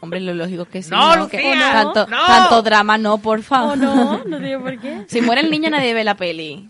Hombre, 0.00 0.20
lo 0.20 0.34
lógico 0.34 0.62
es 0.62 0.68
que 0.68 0.82
sí. 0.82 0.90
No, 0.90 1.28
Que 1.28 1.38
Lucía, 1.38 1.72
tanto, 1.72 2.06
no. 2.06 2.26
tanto 2.26 2.62
drama 2.62 2.98
no, 2.98 3.18
porfa. 3.18 3.64
O 3.64 3.76
no, 3.76 4.18
no 4.24 4.38
tiene 4.38 4.58
por 4.58 4.78
qué. 4.78 5.04
Si 5.08 5.20
muere 5.22 5.40
el 5.40 5.50
niño 5.50 5.70
nadie 5.70 5.94
ve 5.94 6.04
la 6.04 6.16
peli. 6.16 6.68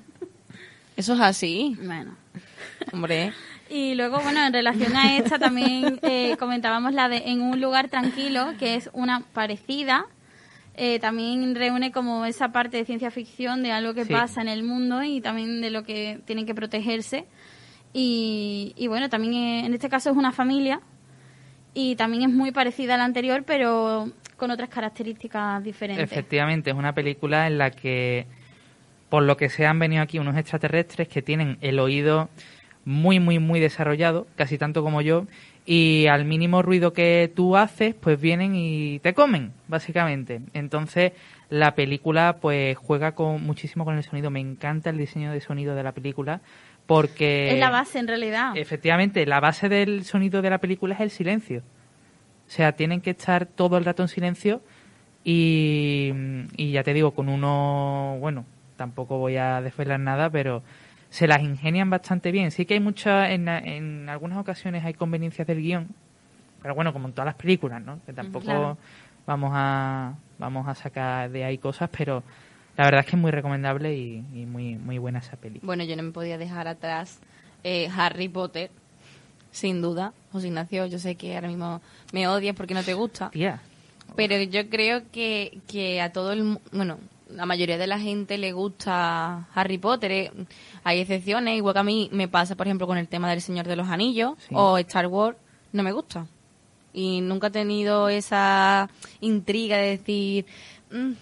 Eso 0.96 1.14
es 1.14 1.20
así, 1.20 1.76
Bueno. 1.82 2.16
hombre. 2.92 3.32
Y 3.68 3.94
luego, 3.96 4.20
bueno, 4.20 4.46
en 4.46 4.52
relación 4.52 4.96
a 4.96 5.16
esta 5.16 5.38
también 5.40 5.98
eh, 6.02 6.36
comentábamos 6.38 6.94
la 6.94 7.08
de 7.08 7.24
En 7.26 7.42
un 7.42 7.60
lugar 7.60 7.88
tranquilo, 7.88 8.52
que 8.60 8.76
es 8.76 8.88
una 8.92 9.20
parecida. 9.32 10.06
Eh, 10.78 10.98
también 11.00 11.54
reúne 11.56 11.90
como 11.90 12.26
esa 12.26 12.52
parte 12.52 12.76
de 12.76 12.84
ciencia 12.84 13.10
ficción 13.10 13.62
de 13.62 13.72
algo 13.72 13.92
que 13.94 14.04
Sí. 14.04 14.12
pasa 14.12 14.40
en 14.40 14.48
el 14.48 14.62
mundo 14.62 15.02
y 15.02 15.20
también 15.20 15.60
de 15.62 15.70
lo 15.70 15.82
que 15.84 16.20
tienen 16.26 16.46
que 16.46 16.54
protegerse. 16.54 17.26
Y, 17.92 18.72
y 18.76 18.86
bueno, 18.86 19.08
también 19.08 19.34
eh, 19.34 19.66
en 19.66 19.74
este 19.74 19.88
caso 19.88 20.10
es 20.10 20.16
una 20.16 20.32
familia 20.32 20.80
y 21.78 21.94
también 21.94 22.22
es 22.22 22.30
muy 22.30 22.52
parecida 22.52 22.94
a 22.94 22.96
la 22.96 23.04
anterior, 23.04 23.44
pero 23.46 24.08
con 24.38 24.50
otras 24.50 24.70
características 24.70 25.62
diferentes. 25.62 26.10
Efectivamente, 26.10 26.70
es 26.70 26.76
una 26.76 26.94
película 26.94 27.46
en 27.46 27.58
la 27.58 27.70
que, 27.70 28.24
por 29.10 29.22
lo 29.22 29.36
que 29.36 29.50
se 29.50 29.66
han 29.66 29.78
venido 29.78 30.02
aquí 30.02 30.18
unos 30.18 30.38
extraterrestres 30.38 31.06
que 31.06 31.20
tienen 31.20 31.58
el 31.60 31.78
oído 31.78 32.30
muy, 32.86 33.20
muy, 33.20 33.38
muy 33.38 33.60
desarrollado, 33.60 34.26
casi 34.36 34.56
tanto 34.56 34.82
como 34.82 35.02
yo, 35.02 35.26
y 35.66 36.06
al 36.06 36.24
mínimo 36.24 36.62
ruido 36.62 36.94
que 36.94 37.30
tú 37.36 37.58
haces, 37.58 37.94
pues 37.94 38.18
vienen 38.18 38.54
y 38.54 39.00
te 39.00 39.12
comen, 39.12 39.52
básicamente. 39.68 40.40
Entonces, 40.54 41.12
la 41.50 41.74
película, 41.74 42.38
pues 42.40 42.78
juega 42.78 43.12
con 43.12 43.42
muchísimo 43.42 43.84
con 43.84 43.98
el 43.98 44.02
sonido. 44.02 44.30
Me 44.30 44.40
encanta 44.40 44.88
el 44.88 44.96
diseño 44.96 45.30
de 45.30 45.42
sonido 45.42 45.74
de 45.74 45.82
la 45.82 45.92
película, 45.92 46.40
porque... 46.87 47.53
Es 47.53 47.59
la 47.59 47.70
base 47.70 47.99
en 47.99 48.09
realidad. 48.09 48.57
Efectivamente, 48.57 49.27
la 49.27 49.40
base 49.40 49.68
del 49.68 50.05
sonido 50.05 50.42
de 50.42 50.51
la 50.51 50.59
película 50.59 50.94
es 50.94 51.01
el 51.01 51.11
silencio. 51.11 51.62
O 52.46 52.51
sea, 52.51 52.72
tienen 52.72 53.01
que 53.01 53.11
estar 53.11 53.46
todo 53.46 53.77
el 53.77 53.85
rato 53.85 54.03
en 54.03 54.09
silencio 54.09 54.62
y, 55.25 56.12
y 56.57 56.70
ya 56.72 56.82
te 56.84 56.95
digo, 56.95 57.12
con 57.12 57.28
uno, 57.28 58.16
bueno, 58.20 58.45
tampoco 58.76 59.18
voy 59.18 59.37
a 59.37 59.61
desvelar 59.61 59.99
nada, 59.99 60.30
pero 60.30 60.62
se 61.11 61.26
las 61.26 61.43
ingenian 61.43 61.91
bastante 61.91 62.30
bien. 62.30 62.51
Sí 62.51 62.66
que 62.66 62.74
hay 62.74 62.80
muchas, 62.80 63.30
en, 63.30 63.49
en 63.49 64.09
algunas 64.09 64.39
ocasiones 64.39 64.84
hay 64.84 64.95
conveniencias 64.95 65.47
del 65.47 65.61
guion 65.61 65.89
pero 66.66 66.74
bueno, 66.74 66.93
como 66.93 67.07
en 67.07 67.12
todas 67.12 67.26
las 67.26 67.37
películas, 67.37 67.80
¿no? 67.80 68.01
Que 68.05 68.12
tampoco 68.12 68.47
claro. 68.47 68.76
vamos 69.24 69.53
a 69.55 70.14
vamos 70.37 70.66
a 70.66 70.74
sacar 70.74 71.30
de 71.30 71.45
ahí 71.45 71.59
cosas, 71.59 71.89
pero 71.97 72.24
la 72.77 72.85
verdad 72.85 73.01
es 73.01 73.07
que 73.07 73.16
es 73.16 73.22
muy 73.22 73.31
recomendable 73.31 73.95
y, 73.97 74.24
y 74.35 74.47
muy 74.47 74.77
muy 74.77 74.99
buena 74.99 75.18
esa 75.20 75.37
peli. 75.37 75.61
Bueno, 75.62 75.85
yo 75.85 75.97
no 75.97 76.03
me 76.03 76.12
podía 76.12 76.39
dejar 76.39 76.68
atrás 76.68 77.18
eh, 77.64 77.89
Harry 77.97 78.29
Potter, 78.29 78.70
sin 79.51 79.81
duda. 79.83 80.12
José 80.33 80.49
Ignacio, 80.49 80.87
yo 80.87 80.99
sé 80.99 81.14
que 81.16 81.35
ahora 81.35 81.49
mismo 81.49 81.81
me 82.12 82.29
odias 82.29 82.55
porque 82.55 82.74
no 82.74 82.83
te 82.83 82.95
gusta. 82.95 83.31
Tía, 83.31 83.61
Pero 84.14 84.41
yo 84.43 84.68
creo 84.68 85.03
que, 85.11 85.59
que 85.66 86.01
a 86.01 86.12
todo 86.12 86.33
el 86.33 86.59
bueno, 86.72 86.99
la 87.31 87.47
mayoría 87.47 87.77
de 87.79 87.87
la 87.87 87.99
gente 87.99 88.39
le 88.39 88.53
gusta 88.53 89.49
Harry 89.55 89.79
Potter. 89.79 90.12
eh. 90.12 90.31
Hay 90.85 91.01
excepciones, 91.01 91.57
igual 91.57 91.74
que 91.74 91.81
a 91.81 91.85
mí 91.85 92.09
me 92.12 92.29
pasa, 92.29 92.55
por 92.55 92.66
ejemplo, 92.66 92.87
con 92.87 92.99
el 92.99 93.09
tema 93.09 93.31
del 93.31 93.41
Señor 93.41 93.66
de 93.66 93.77
los 93.77 93.89
Anillos 93.89 94.35
Sí. 94.49 94.55
o 94.57 94.79
Star 94.79 95.07
Wars, 95.09 95.37
no 95.72 95.83
me 95.83 95.93
gusta. 95.93 96.27
Y 96.93 97.20
nunca 97.20 97.49
he 97.49 97.51
tenido 97.51 98.09
esa 98.09 98.89
intriga 99.20 99.77
de 99.77 99.89
decir, 99.99 100.47
"Mm, 100.47 100.76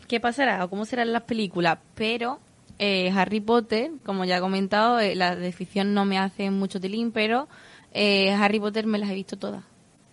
¿qué 0.08 0.20
pasará 0.20 0.64
o 0.64 0.70
cómo 0.70 0.84
serán 0.84 1.12
las 1.12 1.22
películas? 1.22 1.78
Pero 1.94 2.40
eh, 2.78 3.10
Harry 3.14 3.40
Potter, 3.40 3.90
como 4.04 4.24
ya 4.24 4.38
he 4.38 4.40
comentado, 4.40 4.98
eh, 5.00 5.14
la 5.14 5.36
de 5.36 5.52
ficción 5.52 5.94
no 5.94 6.04
me 6.04 6.18
hace 6.18 6.50
mucho 6.50 6.80
tilín, 6.80 7.12
pero 7.12 7.48
eh, 7.92 8.32
Harry 8.32 8.58
Potter 8.60 8.86
me 8.86 8.98
las 8.98 9.10
he 9.10 9.14
visto 9.14 9.36
todas. 9.38 9.62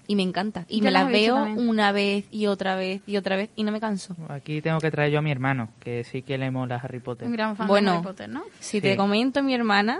Y 0.08 0.16
me 0.16 0.24
encanta. 0.24 0.66
Y 0.68 0.80
Yo 0.80 0.86
me 0.86 0.92
las 0.92 1.04
las 1.04 1.12
veo 1.14 1.36
también. 1.36 1.70
una 1.70 1.92
vez 1.94 2.26
y 2.32 2.48
otra 2.48 2.76
vez 2.76 3.02
y 3.08 3.16
otra 3.18 3.38
vez 3.38 3.50
y 3.56 3.64
no 3.64 3.72
me 3.72 3.80
canso. 3.80 4.16
aquí 4.30 4.62
tengo 4.62 4.80
que 4.80 4.92
traer 4.92 5.12
yo 5.12 5.20
a 5.20 5.22
mi 5.22 5.32
hermano, 5.32 5.70
que 5.80 6.04
sí 6.04 6.22
que 6.22 6.38
le 6.38 6.52
mola 6.52 6.76
Harry 6.76 7.00
Potter. 7.00 7.28
Un 7.28 7.34
gran 7.34 7.56
fan 7.56 7.68
Bueno. 7.68 7.92
de 7.92 7.98
Harry 7.98 8.08
Potter, 8.08 8.30
¿no? 8.30 8.44
Si 8.60 8.78
Sí. 8.78 8.82
te 8.82 8.98
comento 8.98 9.42
mi 9.42 9.54
hermana, 9.54 10.00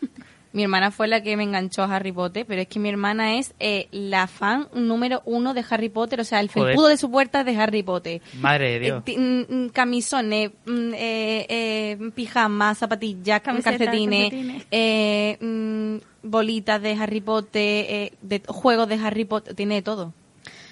mi 0.52 0.62
hermana 0.62 0.90
fue 0.90 1.08
la 1.08 1.22
que 1.22 1.36
me 1.36 1.44
enganchó 1.44 1.82
a 1.82 1.94
Harry 1.96 2.12
Potter, 2.12 2.44
pero 2.46 2.60
es 2.62 2.68
que 2.68 2.78
mi 2.78 2.88
hermana 2.88 3.36
es 3.38 3.54
eh, 3.58 3.88
la 3.90 4.26
fan 4.26 4.68
número 4.74 5.22
uno 5.24 5.54
de 5.54 5.64
Harry 5.70 5.88
Potter, 5.88 6.20
o 6.20 6.24
sea, 6.24 6.40
el 6.40 6.48
Joder. 6.50 6.68
felpudo 6.68 6.88
de 6.88 6.96
su 6.98 7.10
puerta 7.10 7.40
es 7.40 7.46
de 7.46 7.56
Harry 7.56 7.82
Potter. 7.82 8.20
Madre 8.40 8.70
de 8.70 8.76
Eh, 8.76 8.80
Dios. 8.80 9.04
ti- 9.04 9.16
mm, 9.16 9.44
mm, 9.48 9.68
camisones, 9.70 10.50
mm, 10.66 10.92
eh, 10.94 11.46
eh, 11.48 12.10
pijamas, 12.14 12.78
zapatillas, 12.78 13.40
calcetines, 13.40 14.30
calcetines. 14.30 14.66
eh, 14.70 15.38
mm, 15.40 15.96
bolitas 16.28 16.80
de 16.82 16.92
Harry 16.94 17.20
Potter, 17.20 17.86
eh, 17.88 18.12
de 18.22 18.42
juegos 18.46 18.88
de 18.88 18.94
Harry 18.96 19.24
Potter, 19.24 19.54
tiene 19.54 19.76
de 19.76 19.82
todo. 19.82 20.12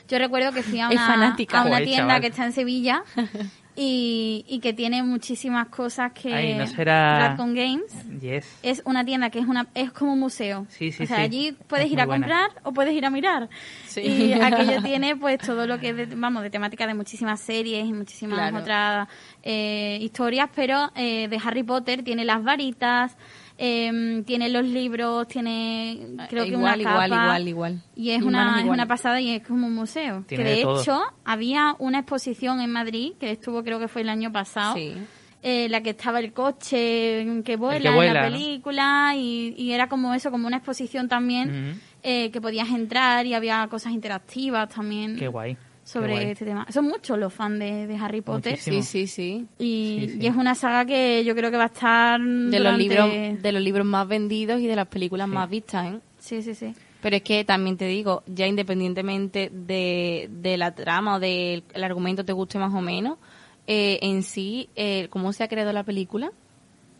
Yo 0.09 0.19
recuerdo 0.19 0.53
que 0.53 0.63
fui 0.65 0.81
a 0.81 0.89
una, 0.89 1.13
a 1.13 1.17
una 1.17 1.31
Joder, 1.37 1.85
tienda 1.85 1.97
chaval. 2.09 2.21
que 2.21 2.27
está 2.27 2.45
en 2.45 2.53
Sevilla 2.53 3.05
y, 3.83 4.45
y 4.47 4.61
que 4.61 4.75
tiene 4.75 5.03
muchísimas 5.03 5.69
cosas 5.69 6.13
que 6.13 6.35
Ay, 6.35 6.53
¿no 6.55 6.67
será- 6.67 7.35
Games 7.39 8.21
Yes. 8.21 8.59
es 8.63 8.83
una 8.85 9.07
tienda 9.07 9.31
que 9.31 9.39
es 9.39 9.47
una 9.47 9.69
es 9.75 9.91
como 9.93 10.13
un 10.13 10.21
museo. 10.21 10.67
Sí, 10.69 10.93
sí, 10.93 11.05
o 11.05 11.07
sea, 11.07 11.17
sí. 11.17 11.23
allí 11.23 11.57
puedes 11.67 11.87
Es 11.87 11.93
ir 11.93 12.01
a 12.01 12.05
buena. 12.05 12.27
comprar 12.27 12.51
o 12.65 12.73
puedes 12.75 12.93
ir 12.93 13.07
a 13.07 13.11
mirar. 13.11 13.49
Sí. 13.87 14.03
Y 14.03 14.33
aquello 14.43 14.83
tiene 14.83 15.17
pues 15.17 15.39
todo 15.39 15.67
lo 15.67 15.79
que 15.81 15.89
es 15.91 15.97
de, 15.97 16.07
vamos 16.15 16.43
de 16.43 16.51
temática 16.51 16.87
de 16.87 16.93
muchísimas 16.93 17.41
series 17.41 17.87
y 17.87 17.93
muchísimas 17.95 18.39
Claro. 18.39 18.59
otras 18.59 19.09
eh, 19.43 19.99
historias, 20.03 20.51
pero 20.55 20.91
eh, 20.95 21.29
de 21.29 21.41
Harry 21.43 21.63
Potter 21.63 22.03
tiene 22.05 22.27
las 22.27 22.45
varitas, 22.45 23.17
eh, 23.63 24.23
tiene 24.27 24.49
los 24.49 24.65
libros, 24.65 25.29
tiene 25.29 26.17
creo 26.31 26.45
que 26.45 26.51
igual, 26.51 26.81
una 26.81 26.91
capa. 26.91 27.07
igual, 27.07 27.23
igual, 27.23 27.49
igual. 27.49 27.83
Y 27.95 28.11
es 28.11 28.23
una, 28.23 28.61
es 28.61 28.67
una 28.67 28.87
pasada 28.87 29.21
y 29.21 29.31
es 29.31 29.47
como 29.47 29.67
un 29.67 29.75
museo. 29.75 30.25
Tiene 30.27 30.45
que 30.45 30.51
de 30.51 30.57
de 30.57 30.63
todo. 30.63 30.81
hecho 30.81 31.01
había 31.25 31.77
una 31.79 31.99
exposición 31.99 32.61
en 32.61 32.73
Madrid 32.73 33.13
que 33.21 33.31
estuvo 33.33 33.63
creo 33.63 33.79
que 33.79 33.89
fue 33.89 34.01
el 34.01 34.09
año 34.09 34.33
pasado. 34.33 34.75
Sí. 34.77 34.95
eh, 35.43 35.69
la 35.69 35.83
que 35.83 35.91
estaba 35.91 36.21
el 36.21 36.33
coche 36.33 37.27
que 37.45 37.57
vuela, 37.57 37.81
que 37.93 38.07
en 38.07 38.15
la 38.15 38.29
¿no? 38.29 38.31
película 38.35 39.13
y, 39.17 39.55
y 39.57 39.73
era 39.73 39.89
como 39.89 40.15
eso, 40.15 40.31
como 40.31 40.47
una 40.47 40.57
exposición 40.59 41.09
también 41.09 41.81
eh, 42.03 42.31
que 42.31 42.41
podías 42.41 42.69
entrar 42.71 43.27
y 43.27 43.35
había 43.35 43.67
cosas 43.69 43.93
interactivas 43.93 44.69
también 44.75 45.17
Qué 45.17 45.29
guay. 45.29 45.57
Sobre 45.93 46.31
este 46.31 46.45
tema. 46.45 46.67
Son 46.71 46.85
muchos 46.87 47.19
los 47.19 47.33
fans 47.33 47.59
de, 47.59 47.87
de 47.87 47.97
Harry 47.97 48.21
Potter 48.21 48.53
Muchísimo. 48.53 48.83
Sí, 48.83 49.07
sí, 49.07 49.07
sí. 49.07 49.47
y, 49.59 49.97
Sí, 50.01 50.09
sí. 50.15 50.19
y 50.21 50.27
es 50.27 50.37
una 50.37 50.55
saga 50.55 50.85
que 50.85 51.25
yo 51.25 51.35
creo 51.35 51.51
que 51.51 51.57
va 51.57 51.65
a 51.65 51.67
estar 51.67 52.21
De 52.21 52.61
los, 52.61 52.77
libros, 52.79 53.11
de 53.43 53.53
los 53.53 53.63
libros 53.63 53.87
más 53.87 54.07
vendidos 54.07 54.61
y 54.61 54.67
de 54.67 54.77
las 54.77 54.87
películas 54.89 55.29
Sí. 55.29 55.35
más 55.35 55.51
vistas, 55.51 55.95
¿eh? 55.95 55.99
Sí, 56.19 56.43
sí, 56.43 56.55
sí. 56.55 56.75
Pero 57.03 57.17
es 57.17 57.23
que 57.23 57.45
también 57.45 57.77
te 57.79 57.87
digo, 57.87 58.23
ya 58.27 58.47
independientemente 58.47 59.51
de, 59.53 60.29
de 60.31 60.57
la 60.59 60.75
trama 60.75 61.17
o 61.17 61.19
del 61.21 61.65
el 61.73 61.85
argumento 61.85 62.25
te 62.25 62.33
guste 62.35 62.59
más 62.59 62.75
o 62.75 62.81
menos, 62.83 63.17
eh, 63.67 63.99
en 64.03 64.23
sí, 64.23 64.69
eh, 64.77 65.07
cómo 65.11 65.33
se 65.33 65.43
ha 65.45 65.49
creado 65.49 65.73
la 65.73 65.83
película, 65.85 66.31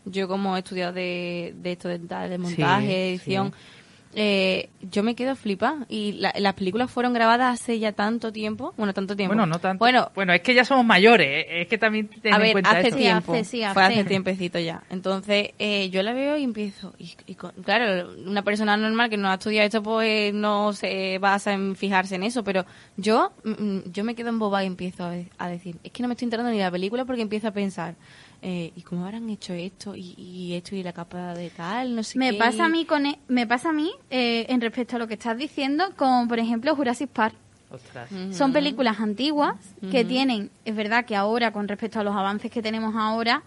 yo 0.05 0.27
como 0.27 0.55
he 0.55 0.59
estudiado 0.59 0.91
de, 0.93 1.53
de 1.61 1.71
esto 1.73 1.87
de, 1.87 1.99
de 1.99 2.37
montaje, 2.39 2.87
Sí, 2.87 2.93
edición, 2.93 3.51
sí. 3.51 3.80
Eh, 4.15 4.69
yo 4.81 5.03
me 5.03 5.15
quedo 5.15 5.35
flipa. 5.35 5.77
Y 5.89 6.13
la- 6.13 6.33
las 6.37 6.53
películas 6.55 6.91
fueron 6.91 7.13
grabadas 7.13 7.59
hace 7.61 7.79
ya 7.79 7.91
tanto 7.91 8.31
tiempo, 8.31 8.73
bueno, 8.77 8.93
tanto 8.93 9.15
tiempo. 9.15 9.33
Bueno, 9.35 9.45
no 9.45 9.59
tanto. 9.59 9.79
Bueno, 9.79 10.11
Bueno, 10.15 10.33
es 10.33 10.41
que 10.41 10.53
ya 10.53 10.65
somos 10.65 10.85
mayores. 10.85 11.27
eh, 11.47 11.61
Es 11.61 11.67
que 11.67 11.77
también 11.77 12.07
ten 12.07 12.33
a 12.33 12.37
en 12.37 12.41
ver, 12.41 12.51
cuenta 12.53 12.71
hace 12.71 12.87
eso. 12.87 12.97
Sí, 12.97 13.03
tiempo. 13.03 13.33
hace, 13.33 13.43
sí, 13.43 13.57
Fue 13.73 13.83
hace. 13.83 13.93
hace 13.99 14.03
tiempecito 14.05 14.59
ya. 14.59 14.83
Entonces, 14.89 15.51
eh, 15.59 15.89
yo 15.89 16.03
la 16.03 16.13
veo 16.13 16.37
y 16.37 16.43
empiezo. 16.43 16.93
Y, 16.97 17.11
y 17.27 17.35
con- 17.35 17.51
claro, 17.63 18.09
una 18.25 18.41
persona 18.43 18.75
normal 18.77 19.09
que 19.09 19.17
no 19.17 19.29
ha 19.29 19.35
estudiado 19.35 19.65
esto, 19.65 19.83
pues 19.83 20.33
no 20.33 20.73
se 20.73 21.17
basa 21.19 21.53
en 21.53 21.75
fijarse 21.75 22.15
en 22.15 22.23
eso. 22.23 22.43
Pero 22.43 22.65
yo 22.97 23.31
mm, 23.43 23.49
mm, 23.51 23.83
yo 23.91 24.03
me 24.03 24.15
quedo 24.15 24.29
embobada 24.29 24.63
y 24.63 24.67
empiezo 24.67 25.05
a, 25.05 25.13
a 25.37 25.47
decir: 25.47 25.77
es 25.83 25.91
que 25.91 26.01
no 26.03 26.07
me 26.09 26.13
estoy 26.15 26.25
enterando 26.25 26.51
ni 26.51 26.57
de 26.57 26.63
la 26.63 26.71
película 26.71 27.05
porque 27.05 27.21
empiezo 27.21 27.47
a 27.47 27.51
pensar. 27.51 27.95
Eh, 28.43 28.71
¿Y 28.75 28.81
cómo 28.81 29.05
habrán 29.05 29.29
hecho 29.29 29.53
esto? 29.53 29.95
Y, 29.95 30.15
y 30.17 30.53
esto 30.55 30.75
y 30.75 30.81
la 30.81 30.93
capa 30.93 31.35
de 31.35 31.51
tal, 31.51 31.95
no 31.95 32.01
sé 32.01 32.17
Me 32.17 32.31
qué. 32.31 32.37
pasa 32.39 32.65
a 32.65 32.69
mí 32.69 32.85
con 32.85 33.05
e- 33.05 33.19
me 33.27 33.45
pasa 33.45 33.69
a 33.69 33.73
mí 33.73 33.91
eh, 34.09 34.47
en 34.49 34.61
respecto 34.61 34.95
a 34.95 34.99
lo 34.99 35.07
que 35.07 35.13
estás 35.13 35.37
diciendo 35.37 35.83
con 35.95 36.27
por 36.27 36.39
ejemplo 36.39 36.75
Jurassic 36.75 37.09
Park. 37.09 37.35
Ostras. 37.69 38.09
Son 38.31 38.51
películas 38.51 38.99
antiguas 38.99 39.55
que 39.91 40.03
tienen, 40.03 40.49
es 40.65 40.75
verdad 40.75 41.05
que 41.05 41.15
ahora 41.15 41.53
con 41.53 41.67
respecto 41.69 41.99
a 41.99 42.03
los 42.03 42.13
avances 42.15 42.51
que 42.51 42.61
tenemos 42.61 42.95
ahora, 42.97 43.43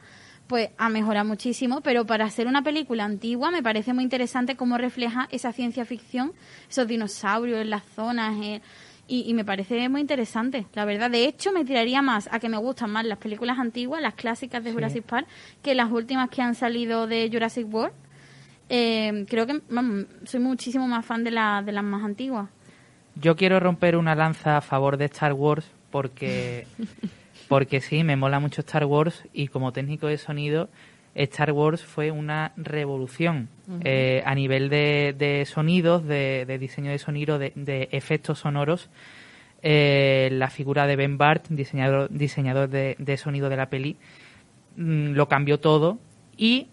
pues 0.46 0.70
ha 0.78 0.88
mejorado 0.88 1.26
muchísimo, 1.26 1.82
pero 1.82 2.06
para 2.06 2.24
hacer 2.24 2.46
una 2.46 2.62
película 2.62 3.04
antigua 3.04 3.50
me 3.50 3.62
parece 3.62 3.92
muy 3.92 4.02
interesante 4.04 4.56
cómo 4.56 4.78
refleja 4.78 5.28
esa 5.30 5.52
ciencia 5.52 5.84
ficción, 5.84 6.32
esos 6.70 6.86
dinosaurios 6.88 7.58
en 7.60 7.68
las 7.68 7.82
zonas, 7.94 8.34
eh, 8.42 8.62
y, 9.06 9.28
y 9.28 9.34
me 9.34 9.44
parece 9.44 9.88
muy 9.88 10.00
interesante, 10.00 10.66
la 10.74 10.84
verdad. 10.84 11.10
De 11.10 11.24
hecho, 11.26 11.52
me 11.52 11.64
tiraría 11.64 12.02
más 12.02 12.28
a 12.32 12.38
que 12.40 12.48
me 12.48 12.56
gustan 12.56 12.90
más 12.90 13.04
las 13.04 13.18
películas 13.18 13.58
antiguas, 13.58 14.00
las 14.02 14.14
clásicas 14.14 14.62
de 14.64 14.70
Sí. 14.70 14.74
Jurassic 14.74 15.04
Park, 15.04 15.26
que 15.62 15.74
las 15.74 15.90
últimas 15.90 16.30
que 16.30 16.42
han 16.42 16.54
salido 16.54 17.06
de 17.06 17.28
Jurassic 17.32 17.72
World. 17.72 17.94
Eh, 18.70 19.26
creo 19.28 19.46
que 19.46 19.60
soy 20.24 20.40
muchísimo 20.40 20.88
más 20.88 21.04
fan 21.04 21.22
de, 21.22 21.30
la, 21.30 21.62
de 21.62 21.72
las 21.72 21.84
más 21.84 22.02
antiguas. 22.02 22.48
Yo 23.16 23.36
quiero 23.36 23.60
romper 23.60 23.96
una 23.96 24.14
lanza 24.14 24.56
a 24.56 24.60
favor 24.62 24.96
de 24.96 25.04
Star 25.04 25.34
Wars 25.34 25.70
porque, 25.90 26.66
porque 27.48 27.80
sí, 27.80 28.02
me 28.04 28.16
mola 28.16 28.40
mucho 28.40 28.62
Star 28.62 28.86
Wars 28.86 29.22
y 29.32 29.48
como 29.48 29.72
técnico 29.72 30.06
de 30.06 30.16
sonido, 30.18 30.70
Star 31.14 31.52
Wars 31.52 31.82
fue 31.84 32.10
una 32.10 32.52
revolución 32.56 33.48
eh, 33.82 34.22
a 34.26 34.34
nivel 34.34 34.68
de, 34.68 35.14
de 35.16 35.44
sonidos, 35.46 36.04
de, 36.04 36.44
de 36.46 36.58
diseño 36.58 36.90
de 36.90 36.98
sonido, 36.98 37.38
de, 37.38 37.52
de 37.54 37.88
efectos 37.92 38.40
sonoros. 38.40 38.90
Eh, 39.62 40.28
la 40.32 40.50
figura 40.50 40.86
de 40.86 40.96
Ben 40.96 41.16
Bart, 41.16 41.46
diseñador, 41.48 42.08
diseñador 42.10 42.68
de, 42.68 42.96
de 42.98 43.16
sonido 43.16 43.48
de 43.48 43.56
la 43.56 43.70
peli, 43.70 43.96
mm, 44.76 45.12
lo 45.12 45.26
cambió 45.28 45.58
todo 45.60 45.98
y 46.36 46.68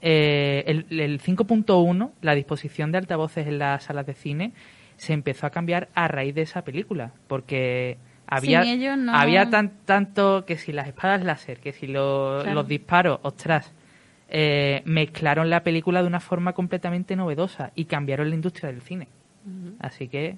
eh, 0.00 0.64
el, 0.66 0.86
el 1.00 1.20
5.1, 1.20 2.10
la 2.22 2.34
disposición 2.34 2.92
de 2.92 2.98
altavoces 2.98 3.46
en 3.46 3.58
las 3.58 3.84
salas 3.84 4.06
de 4.06 4.14
cine, 4.14 4.52
se 4.96 5.12
empezó 5.12 5.46
a 5.46 5.50
cambiar 5.50 5.88
a 5.94 6.08
raíz 6.08 6.34
de 6.34 6.42
esa 6.42 6.62
película, 6.62 7.12
porque 7.26 7.98
había, 8.26 8.62
Sin 8.62 8.80
ellos 8.80 8.96
no- 8.96 9.14
había 9.14 9.50
tan, 9.50 9.72
tanto 9.84 10.44
que 10.46 10.56
si 10.56 10.72
las 10.72 10.86
espadas 10.88 11.22
láser, 11.24 11.58
que 11.58 11.72
si 11.72 11.86
lo- 11.88 12.38
Claro. 12.42 12.54
los 12.54 12.68
disparos, 12.68 13.18
ostras, 13.22 13.72
eh, 14.30 14.82
mezclaron 14.84 15.50
la 15.50 15.62
película 15.62 16.00
de 16.02 16.06
una 16.08 16.20
forma 16.20 16.52
completamente 16.52 17.16
novedosa 17.16 17.72
y 17.74 17.84
cambiaron 17.86 18.28
la 18.30 18.34
industria 18.36 18.70
del 18.70 18.80
cine. 18.82 19.08
Así 19.80 20.06
que, 20.08 20.36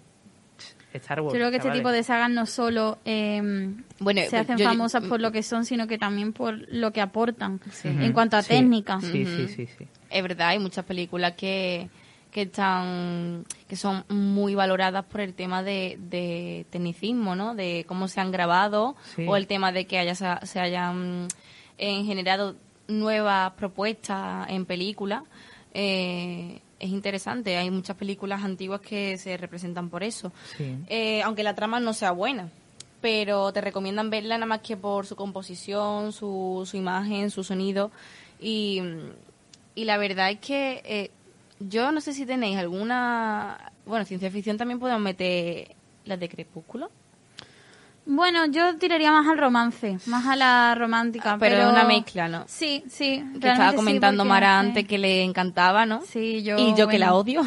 Star 0.95 1.21
Wars. 1.21 1.33
Yo 1.35 1.39
creo 1.39 1.51
que 1.51 1.57
este 1.57 1.71
tipo 1.71 1.91
de 1.91 2.03
sagas 2.03 2.31
no 2.31 2.47
solo 2.47 2.99
eh, 3.05 3.41
Bueno, 3.99 4.21
se 4.29 4.37
hacen 4.37 4.57
yo- 4.59 4.65
famosas 4.67 5.05
por 5.05 5.21
lo 5.21 5.33
que 5.33 5.43
son, 5.43 5.65
sino 5.65 5.87
que 5.87 5.99
también 5.99 6.33
por 6.33 6.55
lo 6.73 6.93
que 6.93 7.01
aportan 7.01 7.61
en 7.85 8.13
cuanto 8.13 8.37
a 8.37 8.43
Sí, 8.43 8.51
técnica. 8.51 9.01
Sí, 9.01 9.25
sí, 9.27 9.49
sí, 9.49 9.67
sí. 9.67 9.87
es 10.11 10.23
verdad, 10.23 10.49
hay 10.49 10.59
muchas 10.59 10.85
películas 10.85 11.33
que, 11.33 11.89
que 12.31 12.43
están 12.43 13.45
que 13.69 13.77
son 13.77 14.05
muy 14.09 14.55
valoradas 14.55 15.05
por 15.07 15.21
el 15.23 15.35
tema 15.35 15.63
de, 15.63 15.99
de 15.99 16.67
tecnicismo, 16.71 17.35
¿no? 17.35 17.55
De 17.55 17.85
cómo 17.89 18.07
se 18.07 18.21
han 18.21 18.31
grabado 18.31 18.95
Sí. 19.17 19.25
o 19.27 19.37
el 19.37 19.47
tema 19.47 19.73
de 19.73 19.87
que 19.87 19.99
haya, 19.99 20.15
se 20.15 20.61
hayan 20.61 21.27
eh, 21.79 22.05
generado 22.05 22.55
nuevas 22.89 23.53
propuestas 23.53 24.49
en 24.51 24.67
películas. 24.67 25.23
Eh, 25.75 26.61
es 26.79 26.91
interesante, 26.91 27.57
hay 27.57 27.71
muchas 27.71 27.97
películas 27.97 28.43
antiguas 28.43 28.81
que 28.81 29.17
se 29.17 29.37
representan 29.37 29.89
por 29.89 30.03
eso. 30.03 30.33
Sí. 30.57 30.77
Eh, 30.89 31.23
aunque 31.23 31.43
la 31.43 31.55
trama 31.55 31.79
no 31.81 31.93
sea 31.93 32.11
buena. 32.11 32.51
Pero 33.01 33.53
te 33.53 33.61
recomiendan 33.61 34.11
verla 34.11 34.37
nada 34.37 34.47
más 34.47 34.61
que 34.61 34.77
por 34.77 35.07
su 35.07 35.17
composición, 35.17 36.13
su, 36.13 36.63
su 36.65 36.77
imagen, 36.77 37.31
su 37.31 37.43
sonido. 37.43 37.91
Y, 38.41 38.81
y 39.75 39.85
la 39.85 39.97
verdad 39.99 40.31
es 40.31 40.39
que 40.39 40.83
eh, 40.85 41.11
Yo 41.59 41.93
no 41.93 42.01
sé 42.01 42.13
si 42.13 42.27
tenéis 42.27 42.59
alguna... 42.59 43.73
Bueno, 43.87 44.05
ciencia 44.05 44.31
ficción 44.31 44.57
también 44.57 44.79
podemos 44.79 45.03
meter 45.03 45.75
las 46.05 46.19
de 46.19 46.29
Crepúsculo. 46.29 46.91
Bueno, 48.05 48.47
yo 48.47 48.77
tiraría 48.79 49.13
más 49.13 49.29
al 49.29 49.39
romance, 49.39 49.99
más 50.07 50.27
a 50.27 50.35
la 50.35 50.75
romántica. 50.75 51.37
Pero 51.39 51.57
pero, 51.57 51.69
es 51.69 51.73
una 51.73 51.85
mezcla, 51.85 52.29
¿no? 52.29 52.45
Sí, 52.49 52.83
sí. 52.89 53.25
Que 53.41 53.49
estaba 53.49 53.75
comentando 53.75 54.25
Mara 54.25 54.59
antes 54.59 54.87
que 54.87 54.99
le 54.99 55.23
encantaba, 55.23 55.87
¿no? 55.87 56.03
Sí, 56.03 56.43
yo. 56.43 56.59
y 56.59 56.75
yo 56.75 56.89
que 56.89 56.99
la 56.99 57.15
odio. 57.15 57.43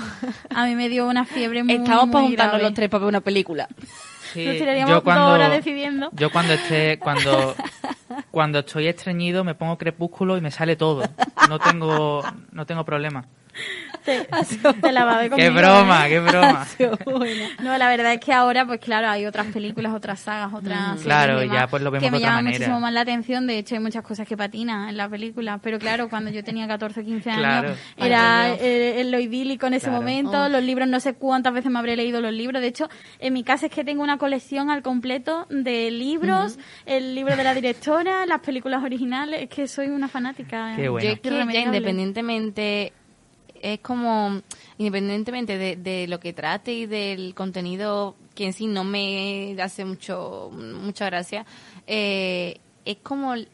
A 0.56 0.66
mí 0.66 0.76
me 0.76 0.88
dio 0.88 1.08
una 1.08 1.26
fiebre 1.26 1.64
muy. 1.64 1.74
Estamos 1.74 2.10
para 2.10 2.26
juntarnos 2.26 2.62
los 2.62 2.74
tres 2.74 2.90
para 2.90 3.00
ver 3.00 3.10
una 3.10 3.22
película. 3.22 3.68
Sí, 4.34 4.46
Nos 4.46 4.58
tiraríamos 4.58 4.90
yo 4.90 4.96
dos 4.96 5.04
cuando, 5.04 5.28
horas 5.28 5.52
decidiendo. 5.52 6.10
yo 6.14 6.30
cuando 6.30 6.54
esté, 6.54 7.00
cuando, 7.00 7.56
cuando 8.32 8.60
estoy 8.60 8.88
estreñido 8.88 9.44
me 9.44 9.56
pongo 9.56 9.78
crepúsculo 9.78 10.38
y 10.38 10.42
me 10.42 10.52
sale 10.52 10.76
todo. 10.76 11.04
No 11.50 11.60
tengo, 11.60 12.22
no 12.52 12.66
tengo 12.66 12.84
problema. 12.84 13.26
Te, 14.06 14.28
te 14.82 14.92
la 14.92 15.04
va 15.06 15.16
a 15.16 15.18
ver 15.20 15.32
Qué 15.32 15.50
broma, 15.50 16.08
¿eh? 16.08 16.10
qué 16.10 16.20
broma. 16.20 16.68
No, 17.64 17.78
la 17.78 17.90
verdad 17.90 18.14
es 18.14 18.20
que 18.20 18.32
ahora, 18.34 18.66
pues 18.66 18.80
claro, 18.80 19.10
hay 19.10 19.26
otras 19.26 19.48
películas, 19.48 19.94
otras 19.94 20.20
sagas, 20.20 20.54
otras 20.54 20.78
series 20.88 21.04
Claro, 21.04 21.44
ya, 21.44 21.68
pues 21.68 21.82
lo 21.84 21.92
vemos 21.92 22.02
que 22.02 22.08
de 22.08 22.12
me 22.12 22.18
otra 22.18 22.30
llaman 22.30 22.44
manera. 22.46 22.60
muchísimo 22.60 22.80
más 22.80 22.94
la 22.94 23.02
atención. 23.02 23.48
De 23.48 23.58
hecho, 23.58 23.76
hay 23.76 23.82
muchas 23.82 24.04
cosas 24.04 24.28
que 24.28 24.38
patinan 24.38 24.90
en 24.90 24.98
la 24.98 25.10
película. 25.10 25.60
Pero 25.62 25.80
claro, 25.80 26.10
cuando 26.10 26.30
yo 26.32 26.44
tenía 26.44 26.68
14 26.68 27.00
o 27.02 27.04
15 27.04 27.30
años, 27.32 27.42
Claro. 27.42 27.74
era 27.98 28.54
eh, 28.60 29.04
lo 29.06 29.20
idílico 29.20 29.68
en 29.68 29.74
ese 29.76 29.88
Claro. 29.88 30.02
momento. 30.02 30.44
Oh. 30.44 30.50
Los 30.50 30.64
libros, 30.64 30.88
no 30.88 31.00
sé 31.00 31.16
cuántas 31.16 31.54
veces 31.54 31.72
me 31.72 31.80
habré 31.80 31.96
leído 31.96 32.22
los 32.22 32.32
libros. 32.34 32.62
De 32.62 32.68
hecho, 32.68 32.90
en 33.20 33.34
mi 33.34 33.44
casa 33.44 33.66
es 33.68 33.72
que 33.72 33.84
tengo 33.84 34.04
una 34.04 34.18
colección 34.18 34.70
al 34.70 34.82
completo 34.84 35.48
de 35.50 35.90
libros, 35.92 36.58
el 36.86 37.16
libro 37.16 37.36
de 37.36 37.44
la 37.44 37.54
directora, 37.54 38.26
las 38.26 38.42
películas 38.42 38.84
originales. 38.84 39.42
Es 39.44 39.50
que 39.50 39.68
soy 39.68 39.88
una 39.88 40.08
fanática. 40.08 40.74
Qué 40.76 40.90
bueno. 40.90 41.06
Yo 41.08 41.14
es 41.14 41.20
que 41.20 41.30
ya 41.54 41.60
independientemente, 41.62 42.94
es 43.62 43.80
como, 43.80 44.42
independientemente 44.78 45.58
de, 45.58 45.76
de 45.76 46.08
lo 46.08 46.20
que 46.20 46.34
trate 46.34 46.74
y 46.74 46.86
del 46.86 47.34
contenido 47.36 48.16
que 48.36 48.46
en 48.48 48.54
sí 48.54 48.68
no 48.68 48.84
me 48.84 49.56
hace 49.62 49.86
mucho 49.86 50.52
mucha 50.54 51.06
gracia, 51.06 51.46
eh, 51.88 52.60
es 52.84 52.98
como 53.02 53.34
el, 53.34 53.48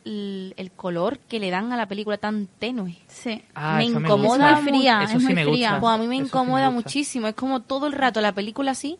el 0.58 0.72
color 0.72 1.20
que 1.20 1.40
le 1.40 1.50
dan 1.52 1.72
a 1.72 1.78
la 1.78 1.88
película 1.88 2.18
tan 2.18 2.48
tenue. 2.60 2.98
Sí. 3.08 3.42
Ah, 3.56 3.76
Me 3.78 3.86
incomoda 3.86 4.58
fría, 4.58 5.04
Eso 5.04 5.14
es 5.18 5.20
sí 5.20 5.26
muy 5.28 5.36
me 5.36 5.44
fría. 5.46 5.70
gusta. 5.70 5.80
Pues 5.80 5.94
a 5.94 5.98
mí 5.98 6.08
me 6.08 6.16
Eso 6.18 6.24
sí 6.26 6.28
incomoda 6.28 6.70
muchísimo. 6.70 7.28
Es 7.28 7.36
como 7.36 7.62
todo 7.62 7.88
el 7.88 7.94
rato 7.94 8.20
la 8.20 8.34
película 8.34 8.72
así. 8.72 8.98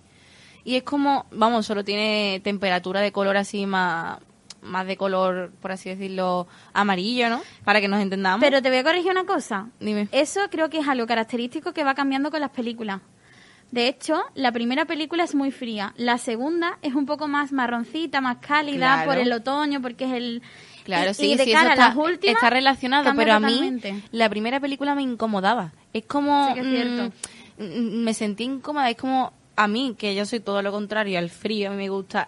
Y 0.64 0.76
es 0.76 0.84
como, 0.84 1.26
vamos, 1.32 1.66
solo 1.66 1.84
tiene 1.84 2.40
temperatura 2.44 3.02
de 3.02 3.12
color 3.12 3.36
así 3.36 3.66
más, 3.66 4.20
más 4.62 4.86
de 4.88 4.98
color, 4.98 5.52
por 5.62 5.72
así 5.72 5.90
decirlo, 5.90 6.48
amarillo, 6.74 7.30
¿no? 7.30 7.42
Para 7.64 7.82
que 7.82 7.88
nos 7.88 8.02
entendamos. 8.02 8.40
Pero 8.44 8.62
te 8.62 8.70
voy 8.70 8.80
a 8.80 8.84
corregir 8.84 9.12
una 9.12 9.26
cosa. 9.26 9.68
Dime. 9.80 10.08
Eso 10.12 10.42
creo 10.50 10.70
que 10.70 10.80
es 10.80 10.88
algo 10.88 11.08
característico 11.08 11.74
que 11.74 11.84
va 11.84 11.96
cambiando 11.96 12.30
con 12.32 12.42
las 12.42 12.52
películas. 12.52 13.02
De 13.72 13.88
hecho, 13.88 14.22
la 14.36 14.52
primera 14.52 14.84
película 14.86 15.24
es 15.24 15.34
muy 15.34 15.50
fría. 15.52 15.94
La 15.96 16.18
segunda 16.18 16.78
es 16.82 16.94
un 16.94 17.06
poco 17.06 17.28
más 17.30 17.54
marroncita, 17.54 18.20
más 18.20 18.38
cálida 18.38 18.96
Claro. 19.04 19.10
por 19.10 19.18
el 19.18 19.32
otoño, 19.32 19.82
porque 19.82 20.04
es 20.06 20.12
el... 20.14 20.42
Claro, 20.84 21.12
y- 21.12 21.14
sí, 21.14 21.32
y 21.32 21.38
de 21.38 21.46
sí, 21.46 21.52
cara 21.54 21.62
eso 21.62 21.70
a 21.70 21.74
está, 21.86 21.88
las 21.90 21.96
últimas, 21.98 22.36
está 22.36 22.50
relacionado, 22.50 23.14
pero 23.16 23.34
a 23.34 23.40
mí 23.40 23.80
la 24.12 24.28
primera 24.30 24.60
película 24.60 24.94
me 24.94 25.04
incomodaba. 25.04 25.72
Es 25.94 26.04
como... 26.06 26.54
Sí 26.54 26.60
es 26.60 26.66
cierto. 26.68 27.14
mm, 27.60 27.64
mm, 27.64 28.04
me 28.04 28.14
sentí 28.14 28.44
incómoda, 28.44 28.90
es 28.90 28.98
como 28.98 29.32
a 29.56 29.68
mí, 29.68 29.96
que 29.98 30.16
yo 30.16 30.26
soy 30.26 30.40
todo 30.42 30.62
lo 30.62 30.72
contrario 30.72 31.18
al 31.20 31.30
frío, 31.30 31.70
a 31.70 31.72
mí 31.72 31.78
me 31.78 31.90
gusta 31.90 32.28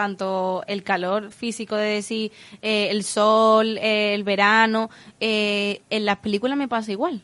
tanto 0.00 0.62
el 0.66 0.82
calor 0.82 1.30
físico 1.30 1.76
de 1.76 1.90
decir 1.96 2.32
eh, 2.62 2.88
el 2.90 3.04
sol, 3.04 3.76
eh, 3.76 4.14
el 4.14 4.24
verano, 4.24 4.88
eh, 5.20 5.82
en 5.90 6.04
las 6.06 6.16
películas 6.18 6.56
me 6.56 6.68
pasa 6.68 6.90
igual. 6.90 7.20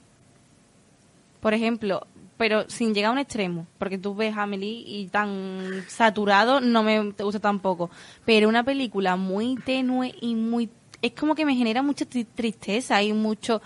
Por 1.41 1.55
ejemplo, 1.55 2.07
pero 2.37 2.69
sin 2.69 2.93
llegar 2.93 3.09
a 3.11 3.13
un 3.13 3.19
extremo, 3.19 3.67
porque 3.79 3.97
tú 3.97 4.15
ves 4.15 4.37
Amelie 4.37 4.85
y 4.87 5.07
tan 5.07 5.85
saturado 5.89 6.61
no 6.61 6.83
me 6.83 7.13
gusta 7.13 7.41
tampoco. 7.41 7.89
Pero 8.27 8.47
una 8.49 8.63
película 8.63 9.17
muy 9.17 9.57
tenue 9.65 10.15
y 10.21 10.35
muy... 10.35 10.69
Es 11.01 11.13
como 11.13 11.35
que 11.35 11.47
me 11.47 11.55
genera 11.55 11.81
mucha 11.83 12.05
tri- 12.05 12.27
tristeza 12.35 13.03
y 13.03 13.13
mucho... 13.15 13.63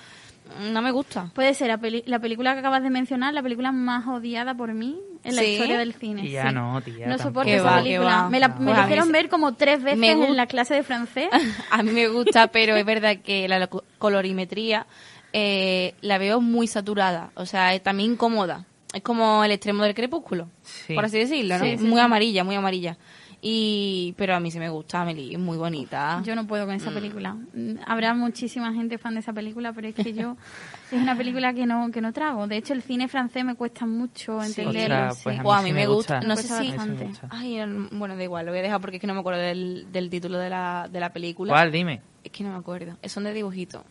No 0.72 0.82
me 0.82 0.90
gusta. 0.92 1.30
Puede 1.34 1.54
ser 1.54 1.68
la, 1.68 1.78
peli- 1.78 2.04
la 2.06 2.18
película 2.18 2.54
que 2.54 2.61
acabas 2.61 2.82
de 2.82 2.90
mencionar, 2.90 3.34
la 3.34 3.42
película 3.42 3.72
más 3.72 4.06
odiada 4.06 4.54
por 4.54 4.72
mí 4.72 4.98
en 5.24 5.36
la 5.36 5.42
¿Sí? 5.42 5.48
historia 5.48 5.78
del 5.78 5.94
cine. 5.94 6.22
Tía, 6.22 6.48
sí. 6.48 6.54
no, 6.54 6.80
tía, 6.82 7.06
No 7.06 7.18
soporto 7.18 7.50
esa 7.50 7.62
va, 7.64 7.76
película. 7.82 8.28
Me 8.30 8.40
la, 8.40 8.48
me 8.48 8.72
Pues 8.72 9.04
sí. 9.04 9.12
ver 9.12 9.28
como 9.28 9.54
tres 9.54 9.82
veces 9.82 10.02
en 10.02 10.36
la 10.36 10.46
clase 10.46 10.74
de 10.74 10.82
francés. 10.82 11.28
A 11.70 11.82
mí 11.82 11.90
me 11.92 12.08
gusta, 12.08 12.48
pero 12.48 12.76
es 12.76 12.84
verdad 12.84 13.18
que 13.22 13.46
la 13.48 13.66
co- 13.66 13.84
colorimetría 13.98 14.86
eh, 15.32 15.94
la 16.00 16.18
veo 16.18 16.40
muy 16.40 16.66
saturada. 16.66 17.30
O 17.34 17.46
sea, 17.46 17.74
es 17.74 17.82
también 17.82 18.12
incómoda. 18.12 18.64
Es 18.92 19.02
como 19.02 19.44
el 19.44 19.52
extremo 19.52 19.84
del 19.84 19.94
crepúsculo, 19.94 20.48
Sí. 20.62 20.94
por 20.94 21.04
así 21.04 21.18
decirlo, 21.18 21.58
¿no? 21.58 21.64
Sí, 21.64 21.78
sí, 21.78 21.84
muy 21.84 21.98
sí. 21.98 22.04
amarilla, 22.04 22.42
muy 22.42 22.56
amarilla. 22.56 22.96
Y 23.43 24.14
pero 24.18 24.34
a 24.36 24.41
mí 24.41 24.51
sí 24.51 24.59
me 24.59 24.68
gusta 24.68 25.01
Amelie, 25.01 25.32
es 25.32 25.38
muy 25.38 25.57
bonita. 25.57 26.20
Yo 26.24 26.34
no 26.34 26.47
puedo 26.47 26.66
con 26.66 26.74
esa 26.74 26.91
película. 26.91 27.34
Mm, 27.55 27.76
Habrá 27.86 28.12
muchísima 28.12 28.72
gente 28.74 28.99
fan 28.99 29.14
de 29.14 29.20
esa 29.20 29.32
película, 29.32 29.72
pero 29.72 29.88
es 29.88 29.95
que 29.95 30.12
yo 30.12 30.36
es 30.93 31.01
una 31.01 31.16
película 31.16 31.55
que 31.55 31.64
no 31.64 31.91
que 31.91 32.03
no 32.03 32.12
trago. 32.12 32.47
De 32.47 32.59
hecho, 32.59 32.74
el 32.74 32.82
cine 32.82 33.09
francés 33.09 33.43
me 33.45 33.55
cuesta 33.55 33.86
mucho 33.86 34.43
entenderlo. 34.43 35.14
Pues 35.22 35.36
sí. 35.36 35.43
O 35.43 35.53
a 35.55 35.62
mí 35.62 35.72
me 35.72 35.80
me 35.80 35.86
gusta, 35.86 36.16
gusta. 36.16 36.28
no 36.28 36.34
Me 36.34 36.43
sé 36.43 36.49
si... 36.59 37.16
Ay, 37.30 37.57
no, 37.66 37.88
bueno, 37.93 38.14
da 38.14 38.22
igual, 38.22 38.45
lo 38.45 38.53
voy 38.53 38.59
a 38.59 38.62
dejar 38.62 38.80
porque 38.80 38.97
es 38.97 39.01
que 39.01 39.07
no 39.07 39.14
me 39.14 39.20
acuerdo 39.20 39.41
del, 39.41 39.86
del 39.91 40.11
título 40.11 40.36
de 40.36 40.51
la, 40.51 40.88
de 40.93 41.01
la 41.01 41.11
película. 41.11 41.55
¿Cuál? 41.55 41.72
Dime. 41.72 42.03
Es 42.22 42.30
que 42.30 42.45
no 42.45 42.51
me 42.51 42.57
acuerdo. 42.59 42.99
Son 43.07 43.24
de 43.24 43.32
dibujito. 43.32 43.84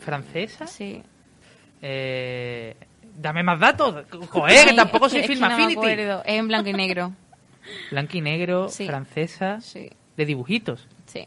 ¿Francesa? 0.00 0.66
Sí. 0.66 1.02
Eh, 1.82 2.74
dame 3.16 3.42
más 3.42 3.60
datos. 3.60 4.04
Joder, 4.30 4.68
que 4.70 4.74
tampoco 4.74 5.08
soy 5.08 5.20
Es 5.20 5.26
que 5.28 5.34
Film 5.34 5.48
no 5.48 5.56
me 5.56 5.72
acuerdo. 5.72 6.22
Es 6.24 6.34
en 6.38 6.48
blanco 6.48 6.68
y 6.68 6.72
negro. 6.72 7.12
Blanco 7.90 8.16
y 8.16 8.20
negro, 8.20 8.68
Sí. 8.68 8.86
francesa, 8.86 9.60
Sí, 9.60 9.90
de 10.16 10.24
dibujitos. 10.26 10.86
sí. 11.06 11.26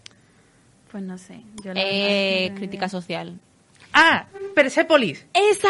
Pues 0.92 1.04
no 1.04 1.18
sé. 1.20 1.42
Yo 1.64 1.72
la 1.74 1.82
Eh, 1.84 2.52
crítica 2.56 2.86
idea. 2.86 2.90
social. 2.90 3.40
¡Ah! 3.94 4.26
Persepolis. 4.56 5.26
¡Esa! 5.34 5.70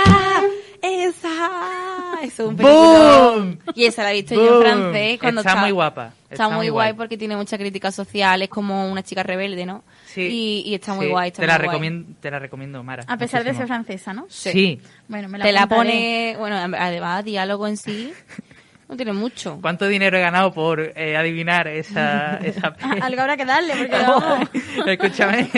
¡Esa! 0.82 2.22
Es 2.24 2.40
un 2.40 2.56
¡Boom! 2.56 3.58
peliculón. 3.58 3.60
Y 3.76 3.86
esa 3.86 4.04
la 4.04 4.12
he 4.12 4.16
visto 4.16 4.36
yo 4.36 4.58
en 4.58 4.62
francés 4.62 5.20
cuando 5.20 5.42
Está 5.42 5.56
muy 5.58 5.72
guapa, 5.72 6.14
Está, 6.24 6.34
está 6.36 6.48
muy 6.48 6.56
muy 6.58 6.70
guay 6.70 6.88
guay. 6.92 6.98
porque 6.98 7.18
tiene 7.18 7.36
mucha 7.36 7.58
crítica 7.58 7.92
social. 7.92 8.42
Es 8.42 8.50
como 8.50 8.90
una 8.92 9.04
chica 9.04 9.24
rebelde, 9.24 9.66
¿no? 9.66 9.84
Sí. 10.06 10.22
Y, 10.66 10.70
y 10.72 10.76
está 10.76 10.94
muy 10.94 11.06
Sí, 11.08 11.12
guay. 11.12 11.28
Está 11.30 11.42
te, 11.42 11.48
la 11.48 11.58
guay. 11.58 11.68
recomiendo, 11.68 12.14
te 12.20 12.32
la 12.32 12.40
recomiendo, 12.40 12.84
Mara. 12.84 13.04
A 13.08 13.18
pesar 13.18 13.44
de 13.44 13.54
ser 13.54 13.68
francesa, 13.68 14.14
¿no? 14.14 14.26
Sí. 14.30 14.80
Bueno, 15.08 15.28
me 15.30 15.38
la 15.38 15.46
Te 15.46 15.52
la 15.52 15.68
pone... 15.68 16.36
Bueno, 16.40 16.56
además, 16.78 17.24
diálogo 17.26 17.68
en 17.68 17.78
sí 17.78 18.14
no 18.90 18.96
tiene 18.98 19.14
mucho. 19.14 19.60
¿Cuánto 19.62 19.88
dinero 19.88 20.18
he 20.18 20.22
ganado 20.22 20.52
por 20.52 20.80
eh, 20.82 21.16
adivinar 21.16 21.68
esa, 21.68 22.38
esa? 22.44 22.70
Algo 23.02 23.22
habrá 23.22 23.38
que 23.38 23.46
darle, 23.46 23.76
porque 23.76 23.92
vamos, 24.02 24.50
Escúchame. 24.88 25.50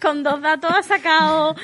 con 0.00 0.22
dos 0.22 0.40
datos 0.42 0.70
ha 0.70 0.82
sacado. 0.82 1.56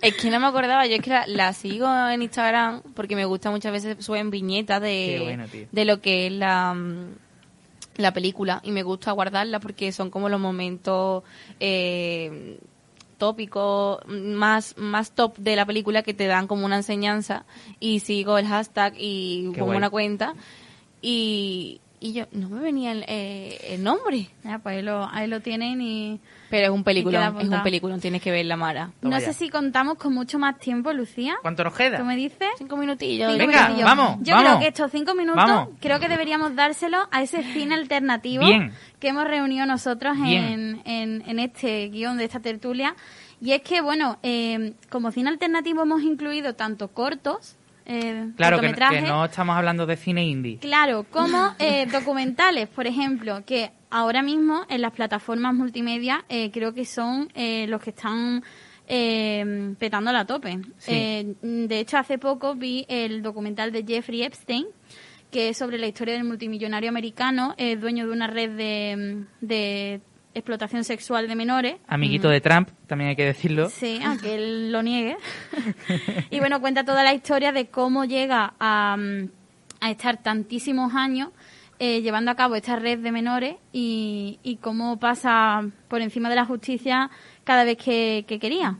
Es 0.00 0.16
que 0.16 0.28
no 0.28 0.40
me 0.40 0.46
acordaba, 0.48 0.86
yo 0.86 0.96
es 0.96 1.00
que 1.02 1.10
la, 1.10 1.26
la 1.28 1.52
sigo 1.52 1.86
en 2.08 2.22
Instagram 2.22 2.82
porque 2.94 3.14
me 3.14 3.24
gusta 3.24 3.50
muchas 3.52 3.70
veces 3.70 4.04
suben 4.04 4.30
viñetas 4.30 4.82
de, 4.82 5.20
bueno, 5.22 5.44
de 5.70 5.84
lo 5.84 6.00
que 6.00 6.26
es 6.26 6.32
la, 6.32 6.74
la 7.96 8.12
película 8.12 8.60
y 8.64 8.72
me 8.72 8.82
gusta 8.82 9.12
guardarla 9.12 9.60
porque 9.60 9.92
son 9.92 10.10
como 10.10 10.28
los 10.28 10.40
momentos 10.40 11.22
eh, 11.60 12.58
tópicos 13.22 14.00
más, 14.08 14.74
más 14.76 15.12
top 15.12 15.36
de 15.38 15.54
la 15.54 15.64
película 15.64 16.02
que 16.02 16.12
te 16.12 16.26
dan 16.26 16.48
como 16.48 16.66
una 16.66 16.74
enseñanza 16.74 17.44
y 17.78 18.00
sigo 18.00 18.36
el 18.36 18.48
hashtag 18.48 18.94
y 18.98 19.42
Qué 19.52 19.60
pongo 19.60 19.66
guay. 19.66 19.78
una 19.78 19.90
cuenta 19.90 20.34
y, 21.00 21.80
y 22.00 22.14
yo 22.14 22.24
no 22.32 22.48
me 22.48 22.58
venía 22.60 22.90
el, 22.90 23.04
eh, 23.06 23.74
el 23.74 23.84
nombre. 23.84 24.28
Ya, 24.42 24.58
pues 24.58 24.78
ahí 24.78 24.82
lo, 24.82 25.08
ahí 25.08 25.28
lo 25.28 25.40
tienen 25.40 25.80
y... 25.80 26.18
Pero 26.52 26.66
es 26.66 26.70
un 26.70 26.84
película, 26.84 27.34
es 27.40 27.48
un 27.48 27.62
película, 27.62 27.96
tienes 27.96 28.20
que 28.20 28.30
verla, 28.30 28.58
Mara. 28.58 28.90
Toma 29.00 29.14
no 29.14 29.20
ya. 29.20 29.26
sé 29.28 29.32
si 29.32 29.48
contamos 29.48 29.96
con 29.96 30.12
mucho 30.12 30.38
más 30.38 30.58
tiempo, 30.58 30.92
Lucía. 30.92 31.36
¿Cuánto 31.40 31.64
nos 31.64 31.74
queda? 31.74 31.96
¿Tú 31.96 32.04
me 32.04 32.14
dices? 32.14 32.46
Cinco 32.58 32.76
minutillos. 32.76 33.32
Cinco 33.32 33.46
Venga, 33.46 33.62
minutillos. 33.68 33.84
vamos, 33.88 34.18
Yo 34.20 34.34
vamos. 34.34 34.48
creo 34.50 34.60
que 34.60 34.66
estos 34.68 34.90
cinco 34.92 35.14
minutos 35.14 35.42
Vamos. 35.42 35.68
creo 35.80 35.98
que 35.98 36.08
deberíamos 36.10 36.54
dárselo 36.54 36.98
a 37.10 37.22
ese 37.22 37.42
cine 37.54 37.74
alternativo 37.74 38.44
Bien. 38.44 38.70
que 39.00 39.08
hemos 39.08 39.24
reunido 39.24 39.64
nosotros 39.64 40.14
en, 40.22 40.82
en, 40.84 41.22
en 41.26 41.38
este 41.38 41.88
guion 41.88 42.18
de 42.18 42.24
esta 42.24 42.40
tertulia. 42.40 42.96
Y 43.40 43.52
es 43.52 43.62
que, 43.62 43.80
bueno, 43.80 44.18
eh, 44.22 44.74
como 44.90 45.10
cine 45.10 45.30
alternativo 45.30 45.84
hemos 45.84 46.02
incluido 46.02 46.54
tanto 46.54 46.88
cortos, 46.88 47.56
eh, 47.86 48.28
Claro, 48.36 48.60
que, 48.60 49.00
no 49.02 49.24
estamos 49.24 49.56
hablando 49.56 49.86
de 49.86 49.96
cine 49.96 50.24
indie. 50.24 50.58
Claro, 50.58 51.04
como 51.10 51.54
eh, 51.58 51.86
documentales, 51.86 52.68
por 52.68 52.86
ejemplo, 52.86 53.42
que 53.44 53.70
ahora 53.92 54.22
mismo 54.22 54.64
en 54.68 54.80
las 54.80 54.92
plataformas 54.92 55.54
multimedia 55.54 56.24
eh, 56.28 56.50
creo 56.50 56.74
que 56.74 56.84
son 56.84 57.28
eh, 57.34 57.66
los 57.68 57.80
que 57.80 57.90
están 57.90 58.42
eh, 58.88 59.74
petando 59.78 60.10
la 60.12 60.24
tope. 60.24 60.58
Sí. 60.78 61.36
De 61.40 61.78
hecho, 61.78 61.98
hace 61.98 62.18
poco 62.18 62.54
vi 62.54 62.84
el 62.88 63.22
documental 63.22 63.70
de 63.70 63.84
Jeffrey 63.86 64.22
Epstein, 64.22 64.66
que 65.30 65.50
es 65.50 65.58
sobre 65.58 65.78
la 65.78 65.86
historia 65.86 66.14
del 66.14 66.24
multimillonario 66.24 66.90
americano, 66.90 67.54
dueño 67.78 68.06
de 68.06 68.12
una 68.12 68.26
red 68.26 68.50
de, 68.50 69.24
de 69.40 70.00
explotación 70.34 70.84
sexual 70.84 71.28
de 71.28 71.34
menores. 71.34 71.76
Amiguito 71.86 72.28
de 72.28 72.40
Trump, 72.40 72.68
también 72.86 73.10
hay 73.10 73.16
que 73.16 73.24
decirlo. 73.24 73.68
Sí, 73.70 74.00
aunque 74.04 74.34
él 74.34 74.72
lo 74.72 74.82
niegue. 74.82 75.16
y 76.30 76.38
bueno, 76.38 76.60
cuenta 76.60 76.84
toda 76.84 77.02
la 77.04 77.14
historia 77.14 77.52
de 77.52 77.66
cómo 77.66 78.04
llega 78.04 78.54
a, 78.58 78.96
mm, 78.98 79.28
a 79.80 79.90
estar 79.90 80.22
tantísimos 80.22 80.94
años 80.94 81.30
eh, 81.78 82.00
llevando 82.00 82.30
a 82.30 82.36
cabo 82.36 82.54
esta 82.54 82.76
red 82.76 83.00
de 83.00 83.10
menores 83.10 83.56
y, 83.72 84.38
y 84.42 84.56
cómo 84.56 85.00
pasa 85.00 85.64
por 85.88 86.00
encima 86.00 86.28
de 86.30 86.36
la 86.36 86.44
justicia 86.44 87.10
cada 87.42 87.64
vez 87.64 87.76
que, 87.76 88.24
que 88.28 88.38
quería. 88.38 88.78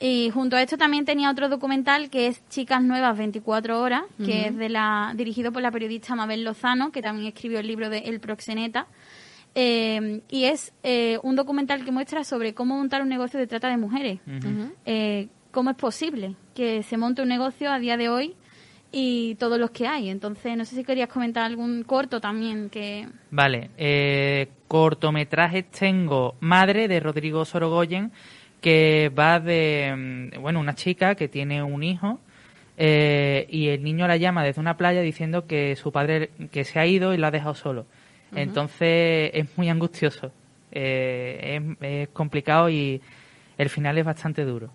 Y 0.00 0.30
junto 0.32 0.54
a 0.54 0.62
esto 0.62 0.78
también 0.78 1.04
tenía 1.04 1.30
otro 1.30 1.48
documental 1.48 2.10
que 2.10 2.28
es 2.28 2.48
Chicas 2.48 2.80
Nuevas 2.82 3.18
24 3.18 3.80
Horas, 3.80 4.02
que 4.24 4.46
es 4.46 4.56
de 4.56 4.68
la, 4.68 5.12
dirigido 5.16 5.50
por 5.50 5.60
la 5.60 5.72
periodista 5.72 6.14
Mabel 6.14 6.44
Lozano, 6.44 6.92
que 6.92 7.02
también 7.02 7.26
escribió 7.26 7.58
el 7.58 7.66
libro 7.66 7.90
de 7.90 7.98
El 7.98 8.20
Proxeneta. 8.20 8.86
Eh, 9.60 10.20
y 10.30 10.44
es 10.44 10.72
eh, 10.84 11.18
un 11.24 11.34
documental 11.34 11.84
que 11.84 11.90
muestra 11.90 12.22
sobre 12.22 12.54
cómo 12.54 12.76
montar 12.76 13.02
un 13.02 13.08
negocio 13.08 13.40
de 13.40 13.48
trata 13.48 13.68
de 13.68 13.76
mujeres. 13.76 14.20
Eh, 14.86 15.26
cómo 15.50 15.70
es 15.70 15.76
posible 15.76 16.36
que 16.54 16.84
se 16.84 16.96
monte 16.96 17.22
un 17.22 17.28
negocio 17.28 17.72
a 17.72 17.80
día 17.80 17.96
de 17.96 18.08
hoy 18.08 18.36
y 18.92 19.34
todos 19.34 19.58
los 19.58 19.72
que 19.72 19.88
hay. 19.88 20.10
Entonces, 20.10 20.56
no 20.56 20.64
sé 20.64 20.76
si 20.76 20.84
querías 20.84 21.08
comentar 21.08 21.44
algún 21.44 21.82
corto 21.82 22.20
también 22.20 22.70
que... 22.70 23.08
Vale, 23.32 23.70
eh, 23.76 24.46
cortometrajes 24.68 25.68
tengo 25.72 26.36
Madre 26.38 26.86
de 26.86 27.00
Rodrigo 27.00 27.44
Sorogoyen, 27.44 28.12
que 28.60 29.10
va 29.18 29.40
de, 29.40 30.30
mm, 30.36 30.40
bueno, 30.40 30.60
una 30.60 30.76
chica 30.76 31.16
que 31.16 31.26
tiene 31.26 31.64
un 31.64 31.82
hijo 31.82 32.20
eh, 32.76 33.48
y 33.50 33.70
el 33.70 33.82
niño 33.82 34.06
la 34.06 34.16
llama 34.16 34.44
desde 34.44 34.60
una 34.60 34.76
playa 34.76 35.00
diciendo 35.00 35.48
que 35.48 35.74
su 35.74 35.90
padre 35.90 36.30
que 36.52 36.62
se 36.62 36.78
ha 36.78 36.86
ido 36.86 37.12
y 37.12 37.16
lo 37.16 37.26
ha 37.26 37.32
dejado 37.32 37.56
solo. 37.56 37.86
Entonces 38.34 39.30
es 39.32 39.46
muy 39.56 39.68
angustioso, 39.68 40.30
eh, 40.70 41.74
es, 41.80 42.08
complicado 42.10 42.68
y 42.68 43.00
el 43.56 43.68
final 43.70 43.96
es 43.98 44.04
bastante 44.04 44.44
duro, 44.44 44.70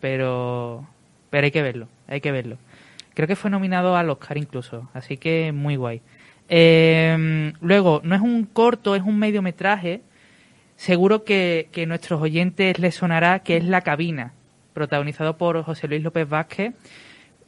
pero 0.00 0.86
pero 1.30 1.44
hay 1.44 1.50
que 1.50 1.62
verlo, 1.62 1.88
hay 2.06 2.20
que 2.20 2.32
verlo. 2.32 2.56
Creo 3.14 3.26
que 3.26 3.36
fue 3.36 3.50
nominado 3.50 3.96
al 3.96 4.10
Oscar 4.10 4.38
incluso, 4.38 4.88
así 4.94 5.16
que 5.16 5.52
muy 5.52 5.76
guay. 5.76 6.00
Eh, 6.48 7.52
luego, 7.60 8.00
no 8.04 8.14
es 8.14 8.20
un 8.20 8.44
corto, 8.44 8.94
es 8.94 9.02
un 9.02 9.18
mediometraje. 9.18 10.02
Seguro 10.76 11.24
que, 11.24 11.68
que 11.72 11.86
nuestros 11.86 12.22
oyentes 12.22 12.78
les 12.78 12.94
sonará 12.94 13.40
que 13.40 13.56
es 13.56 13.64
La 13.64 13.80
Cabina, 13.80 14.32
protagonizado 14.72 15.36
por 15.36 15.62
José 15.64 15.88
Luis 15.88 16.02
López 16.02 16.28
Vázquez, 16.28 16.72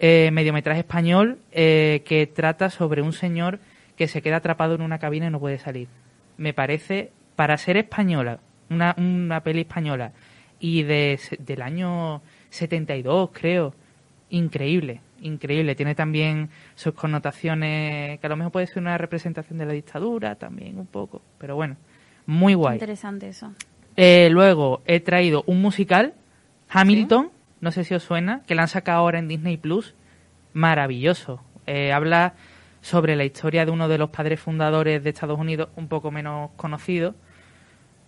eh, 0.02 0.30
mediometraje 0.32 0.80
español 0.80 1.38
eh, 1.52 2.02
que 2.06 2.26
trata 2.26 2.70
sobre 2.70 3.02
un 3.02 3.12
señor 3.12 3.60
que 4.00 4.08
se 4.08 4.22
queda 4.22 4.36
atrapado 4.36 4.74
en 4.74 4.80
una 4.80 4.98
cabina 4.98 5.26
y 5.26 5.30
no 5.30 5.40
puede 5.40 5.58
salir. 5.58 5.86
Me 6.38 6.54
parece, 6.54 7.12
para 7.36 7.58
ser 7.58 7.76
española, 7.76 8.40
una, 8.70 8.94
una 8.96 9.42
peli 9.42 9.60
española 9.60 10.12
y 10.58 10.84
de, 10.84 11.20
del 11.38 11.60
año 11.60 12.22
72, 12.48 13.28
creo, 13.30 13.74
increíble, 14.30 15.02
increíble. 15.20 15.74
Tiene 15.74 15.94
también 15.94 16.48
sus 16.76 16.94
connotaciones, 16.94 18.18
que 18.20 18.26
a 18.26 18.30
lo 18.30 18.38
mejor 18.38 18.52
puede 18.52 18.68
ser 18.68 18.78
una 18.78 18.96
representación 18.96 19.58
de 19.58 19.66
la 19.66 19.74
dictadura 19.74 20.34
también 20.36 20.78
un 20.78 20.86
poco, 20.86 21.20
pero 21.36 21.56
bueno, 21.56 21.76
muy 22.24 22.54
guay. 22.54 22.76
Interesante 22.76 23.28
eso. 23.28 23.52
Eh, 23.96 24.30
luego 24.30 24.80
he 24.86 25.00
traído 25.00 25.44
un 25.46 25.60
musical, 25.60 26.14
Hamilton, 26.70 27.28
no 27.60 27.70
sé 27.70 27.84
si 27.84 27.92
os 27.92 28.02
suena, 28.02 28.40
que 28.46 28.54
la 28.54 28.62
han 28.62 28.68
sacado 28.68 29.00
ahora 29.00 29.18
en 29.18 29.28
Disney 29.28 29.58
Plus, 29.58 29.94
maravilloso. 30.54 31.42
Eh, 31.66 31.92
habla 31.92 32.32
sobre 32.80 33.16
la 33.16 33.24
historia 33.24 33.64
de 33.64 33.70
uno 33.70 33.88
de 33.88 33.98
los 33.98 34.10
padres 34.10 34.40
fundadores 34.40 35.02
de 35.02 35.10
Estados 35.10 35.38
Unidos, 35.38 35.68
un 35.76 35.88
poco 35.88 36.10
menos 36.10 36.50
conocido, 36.56 37.14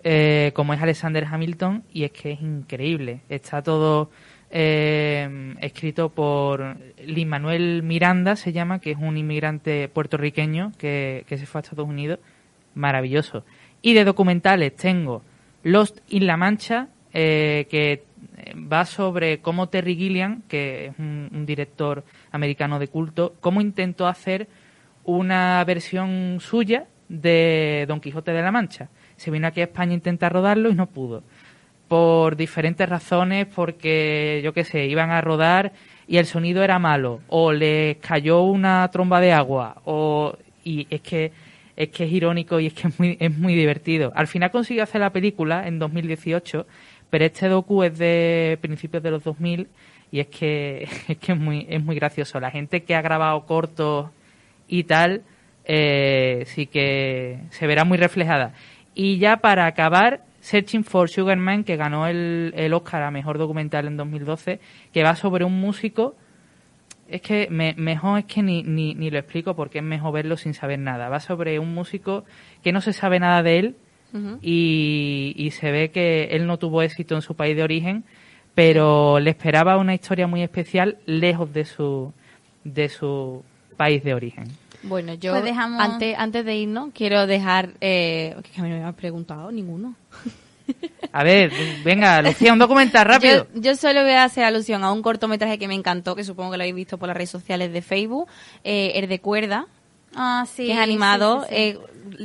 eh, 0.05 0.53
como 0.55 0.75
es 0.75 0.83
Alexander 0.83 1.25
Hamilton, 1.25 1.85
y 1.93 2.05
es 2.05 2.11
que 2.11 2.33
es 2.33 2.41
increíble. 2.41 3.21
Está 3.29 3.63
todo 3.63 4.11
eh, 4.51 5.55
escrito 5.61 6.11
por 6.11 6.77
Lin 7.05 7.29
Manuel 7.29 7.83
Miranda, 7.83 8.37
se 8.37 8.53
llama, 8.53 8.81
que 8.81 8.93
es 8.93 8.99
un 8.99 9.17
inmigrante 9.17 9.89
puertorriqueño 9.89 10.73
que, 10.79 11.25
que 11.27 11.39
se 11.39 11.47
fue 11.47 11.61
a 11.61 11.63
Estados 11.63 11.89
Unidos. 11.89 12.19
Maravilloso. 12.75 13.45
Y 13.81 13.95
de 13.95 14.05
documentales 14.05 14.77
tengo 14.77 15.23
Lost 15.63 15.99
in 16.09 16.27
La 16.27 16.37
Mancha, 16.37 16.89
eh, 17.13 17.67
que 17.71 17.93
eh, 17.93 18.55
va 18.57 18.85
sobre 18.85 19.39
cómo 19.39 19.69
Terry 19.69 19.97
Gilliam, 19.97 20.43
que 20.49 20.87
es 20.87 20.99
un, 20.99 21.31
un 21.33 21.47
director 21.47 22.05
americano 22.31 22.79
de 22.79 22.89
culto, 22.89 23.35
cómo 23.41 23.61
intentó 23.61 24.07
hacer 24.07 24.49
una 25.05 25.63
versión 25.65 26.39
suya 26.41 26.87
de 27.09 27.85
Don 27.89 28.01
Quijote 28.01 28.33
de 28.33 28.43
la 28.43 28.53
Mancha. 28.53 28.89
Se 29.17 29.31
vino 29.31 29.47
aquí 29.47 29.61
a 29.61 29.65
España 29.65 29.93
a 29.93 29.95
intentar 29.95 30.33
rodarlo 30.33 30.71
y 30.71 30.75
no 30.75 30.87
pudo. 30.87 31.23
Por 31.89 32.37
diferentes 32.37 32.89
razones, 32.89 33.47
porque 33.55 34.41
yo 34.43 34.53
qué 34.55 34.65
sé, 34.65 34.87
iban 34.87 35.11
a 35.11 35.21
rodar 35.21 35.73
y 36.07 36.17
el 36.17 36.27
sonido 36.27 36.63
era 36.63 36.79
malo, 36.79 37.21
o 37.29 37.53
les 37.53 37.97
cayó 37.99 38.43
una 38.43 38.89
tromba 38.91 39.21
de 39.21 39.33
agua, 39.33 39.83
o 39.85 40.37
y 40.65 40.87
es 40.91 41.01
que 41.01 41.33
es 41.77 41.89
que 41.89 42.05
es 42.05 42.13
irónico 42.13 42.61
y 42.61 42.67
es 42.67 42.75
que 42.75 42.89
es 42.89 42.99
muy, 42.99 43.17
es 43.19 43.37
muy 43.37 43.55
divertido. 43.55 44.13
Al 44.15 44.27
final 44.27 44.51
consiguió 44.51 44.83
hacer 44.83 45.01
la 45.01 45.11
película 45.11 45.67
en 45.67 45.79
2018, 45.79 46.67
pero 47.11 47.25
este 47.25 47.49
docu 47.49 47.83
es 47.83 47.99
de 47.99 48.59
principios 48.61 49.03
de 49.03 49.11
los 49.11 49.25
2000 49.25 49.69
y 50.11 50.21
es 50.21 50.27
que 50.29 50.89
es 51.09 51.19
que 51.19 51.33
es 51.33 51.39
muy 51.39 51.67
es 51.69 51.83
muy 51.83 51.97
gracioso. 51.97 52.41
La 52.41 52.51
gente 52.51 52.83
que 52.83 52.95
ha 52.95 53.03
grabado 53.03 53.45
cortos 53.47 54.11
y 54.73 54.85
tal 54.85 55.23
eh, 55.67 56.45
sí 56.47 56.67
que 56.67 57.39
se 57.51 57.67
verá 57.67 57.85
muy 57.85 57.99
reflejada. 57.99 58.55
Y 58.95 59.19
ya 59.19 59.37
para 59.37 59.67
acabar, 59.67 60.23
Searching 60.41 60.83
for 60.85 61.09
Sugar 61.11 61.37
Man, 61.37 61.63
que 61.65 61.77
ganó 61.77 62.07
el, 62.07 62.53
el 62.57 62.73
Oscar 62.73 63.03
a 63.03 63.11
Mejor 63.11 63.37
Documental 63.39 63.87
en 63.87 63.97
2012, 63.99 64.61
que 64.93 65.03
va 65.03 65.15
sobre 65.15 65.45
un 65.45 65.61
músico 65.61 66.17
es 67.09 67.21
que 67.21 67.49
me- 67.51 67.75
mejor 67.77 68.21
es 68.21 68.25
que 68.25 68.43
ni, 68.43 68.63
ni, 68.63 68.95
ni 68.95 69.11
lo 69.11 69.19
explico 69.19 69.55
porque 69.55 69.79
es 69.79 69.85
mejor 69.85 70.15
verlo 70.15 70.37
sin 70.39 70.55
saber 70.55 70.79
nada. 70.79 71.11
Va 71.11 71.21
sobre 71.21 71.59
un 71.59 71.75
músico 71.75 72.25
que 72.65 72.73
no 72.73 72.81
se 72.81 72.95
sabe 72.95 73.21
nada 73.21 73.43
de 73.43 73.59
él 73.59 73.77
y, 74.41 75.35
y 75.37 75.51
se 75.51 75.71
ve 75.71 75.91
que 75.91 76.25
él 76.33 76.47
no 76.47 76.59
tuvo 76.59 76.81
éxito 76.83 77.15
en 77.15 77.23
su 77.23 77.35
país 77.35 77.55
de 77.57 77.63
origen, 77.63 78.05
pero 78.55 79.21
le 79.21 79.31
esperaba 79.31 79.77
una 79.77 79.95
historia 79.95 80.27
muy 80.27 80.43
especial 80.43 80.97
lejos 81.07 81.53
de 81.53 81.65
su, 81.67 82.13
de 82.65 82.89
su 82.89 83.43
país 83.83 84.03
de 84.05 84.15
origen. 84.15 84.45
Bueno, 84.85 85.15
yo 85.15 85.33
Pues 85.33 85.45
dejamos- 85.45 85.81
antes, 85.81 86.17
antes 86.19 86.45
de 86.45 86.57
irnos 86.57 86.91
quiero 86.95 87.27
dejar... 87.27 87.71
Eh, 87.81 88.35
que 88.53 88.61
a 88.61 88.65
mí 88.65 88.71
no 88.71 88.77
me 88.77 88.85
han 88.85 88.95
preguntado 88.95 89.51
ninguno. 89.53 89.95
A 91.13 91.23
ver, 91.25 91.53
venga, 91.85 92.23
Lucía, 92.23 92.53
un 92.53 92.59
documental 92.59 93.05
rápido. 93.15 93.47
Yo, 93.55 93.61
yo 93.61 93.77
solo 93.77 94.03
voy 94.03 94.13
a 94.13 94.25
hacer 94.25 94.45
alusión 94.45 94.83
a 94.85 94.93
un 94.93 95.03
cortometraje 95.03 95.59
que 95.59 95.69
me 95.69 95.75
encantó, 95.75 96.15
que 96.17 96.25
supongo 96.25 96.53
que 96.53 96.57
lo 96.57 96.63
habéis 96.63 96.75
visto 96.77 96.99
por 96.99 97.09
las 97.09 97.17
redes 97.17 97.31
sociales 97.31 97.73
de 97.73 97.83
Facebook, 97.83 98.27
eh, 98.65 98.93
el 98.97 99.09
de 99.09 99.19
cuerda, 99.21 99.67
Ah, 100.15 100.47
sí. 100.53 100.67
que 100.67 100.73
es 100.73 100.79
animado, 100.79 101.43
sí, 101.43 101.47
sí, 101.49 101.55
sí. 101.55 101.61
eh, 101.63 101.79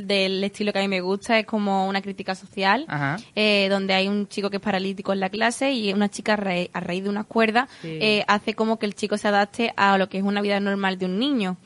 del 0.04 0.44
estilo 0.44 0.72
que 0.72 0.78
a 0.80 0.82
mí 0.82 0.88
me 0.88 1.00
gusta, 1.00 1.38
es 1.38 1.46
como 1.46 1.88
una 1.88 2.02
crítica 2.02 2.34
social, 2.34 2.84
Ajá. 2.88 3.16
eh, 3.34 3.68
donde 3.70 3.94
hay 3.94 4.08
un 4.08 4.28
chico 4.28 4.50
que 4.50 4.56
es 4.56 4.62
paralítico 4.62 5.12
en 5.12 5.20
la 5.20 5.30
clase 5.30 5.72
y 5.72 5.92
una 5.92 6.08
chica 6.10 6.34
a, 6.34 6.36
ra- 6.36 6.52
a 6.72 6.80
raíz 6.80 7.04
de 7.04 7.08
unas 7.10 7.26
cuerdas 7.26 7.68
Sí. 7.80 7.98
eh, 8.00 8.24
hace 8.28 8.54
como 8.54 8.78
que 8.78 8.86
el 8.86 8.94
chico 8.94 9.16
se 9.16 9.28
adapte 9.28 9.72
a 9.76 9.96
lo 9.98 10.08
que 10.08 10.18
es 10.18 10.24
una 10.24 10.40
vida 10.42 10.60
normal 10.60 10.98
de 10.98 11.06
un 11.06 11.18
niño. 11.18 11.56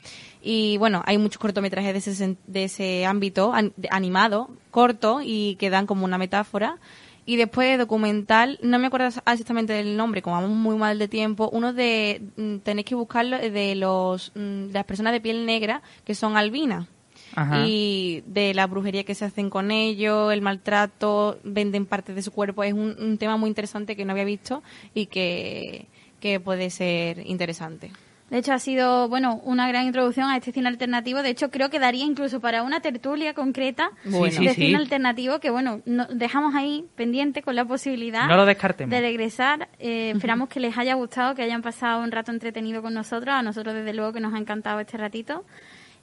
Y 0.41 0.77
bueno, 0.77 1.01
hay 1.05 1.17
muchos 1.17 1.37
cortometrajes 1.39 1.93
de 1.93 1.99
ese, 1.99 2.11
sen- 2.25 2.37
de 2.47 2.65
ese 2.65 3.05
ámbito, 3.05 3.53
an- 3.53 3.73
de- 3.77 3.87
animado, 3.91 4.49
corto 4.71 5.19
y 5.23 5.55
que 5.55 5.69
dan 5.69 5.85
como 5.85 6.05
una 6.05 6.17
metáfora. 6.17 6.77
Y 7.25 7.37
después 7.37 7.77
documental, 7.77 8.59
no 8.61 8.79
me 8.79 8.87
acuerdo 8.87 9.07
exactamente 9.07 9.73
del 9.73 9.95
nombre, 9.95 10.21
como 10.21 10.35
vamos 10.35 10.57
muy 10.57 10.75
mal 10.75 10.99
de 10.99 11.07
tiempo, 11.07 11.49
uno 11.53 11.73
de, 11.73 12.21
mm, 12.35 12.57
tenéis 12.57 12.85
que 12.85 12.95
buscarlo, 12.95 13.37
eh, 13.37 13.49
de 13.49 13.75
los, 13.75 14.31
mm, 14.35 14.67
de 14.67 14.73
las 14.73 14.85
personas 14.85 15.13
de 15.13 15.21
piel 15.21 15.45
negra 15.45 15.81
que 16.03 16.15
son 16.15 16.35
albinas. 16.35 16.87
Ajá. 17.35 17.65
Y 17.65 18.23
de 18.27 18.53
la 18.53 18.67
brujería 18.67 19.03
que 19.05 19.15
se 19.15 19.25
hacen 19.25 19.49
con 19.49 19.71
ellos, 19.71 20.31
el 20.31 20.41
maltrato, 20.41 21.39
venden 21.43 21.85
partes 21.85 22.15
de 22.15 22.21
su 22.21 22.31
cuerpo. 22.31 22.63
Es 22.63 22.73
un, 22.73 22.95
un 22.99 23.17
tema 23.17 23.37
muy 23.37 23.47
interesante 23.47 23.95
que 23.95 24.05
no 24.05 24.11
había 24.11 24.25
visto 24.25 24.61
y 24.93 25.07
que, 25.07 25.87
que 26.19 26.39
puede 26.39 26.69
ser 26.69 27.25
interesante. 27.25 27.91
De 28.33 28.39
hecho, 28.39 28.51
ha 28.51 28.57
sido, 28.57 29.07
bueno, 29.09 29.39
una 29.43 29.67
gran 29.67 29.85
introducción 29.85 30.27
a 30.27 30.35
este 30.37 30.51
cine 30.51 30.67
alternativo. 30.67 31.21
De 31.21 31.29
hecho, 31.29 31.51
creo 31.51 31.69
que 31.69 31.77
daría 31.77 32.03
incluso 32.03 32.39
para 32.41 32.63
una 32.63 32.79
tertulia 32.79 33.35
concreta 33.35 33.91
Bueno. 34.05 34.31
Sí, 34.31 34.37
sí, 34.39 34.45
de 34.47 34.53
sí. 34.55 34.61
cine 34.65 34.77
alternativo 34.79 35.39
que, 35.39 35.51
bueno, 35.51 35.81
no- 35.85 36.07
dejamos 36.07 36.55
ahí 36.55 36.83
pendiente 36.95 37.43
con 37.43 37.55
la 37.55 37.63
posibilidad 37.63 38.27
No 38.27 38.35
lo 38.35 38.47
descartemos. 38.47 38.89
de 38.89 39.01
regresar. 39.01 39.69
Eh, 39.77 40.13
esperamos 40.15 40.49
que 40.49 40.59
les 40.59 40.75
haya 40.79 40.95
gustado, 40.95 41.35
que 41.35 41.43
hayan 41.43 41.61
pasado 41.61 42.01
un 42.01 42.11
rato 42.11 42.31
entretenido 42.31 42.81
con 42.81 42.95
nosotros. 42.95 43.35
A 43.35 43.43
nosotros, 43.43 43.75
desde 43.75 43.93
luego, 43.93 44.13
que 44.13 44.19
nos 44.19 44.33
ha 44.33 44.39
encantado 44.39 44.79
este 44.79 44.97
ratito. 44.97 45.45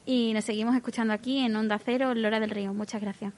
Y 0.06 0.32
nos 0.32 0.44
seguimos 0.44 0.76
escuchando 0.76 1.12
aquí 1.12 1.40
en 1.40 1.56
Onda 1.56 1.80
Cero, 1.84 2.14
Lora 2.14 2.38
del 2.38 2.50
Río. 2.50 2.72
Muchas 2.72 3.00
gracias. 3.00 3.32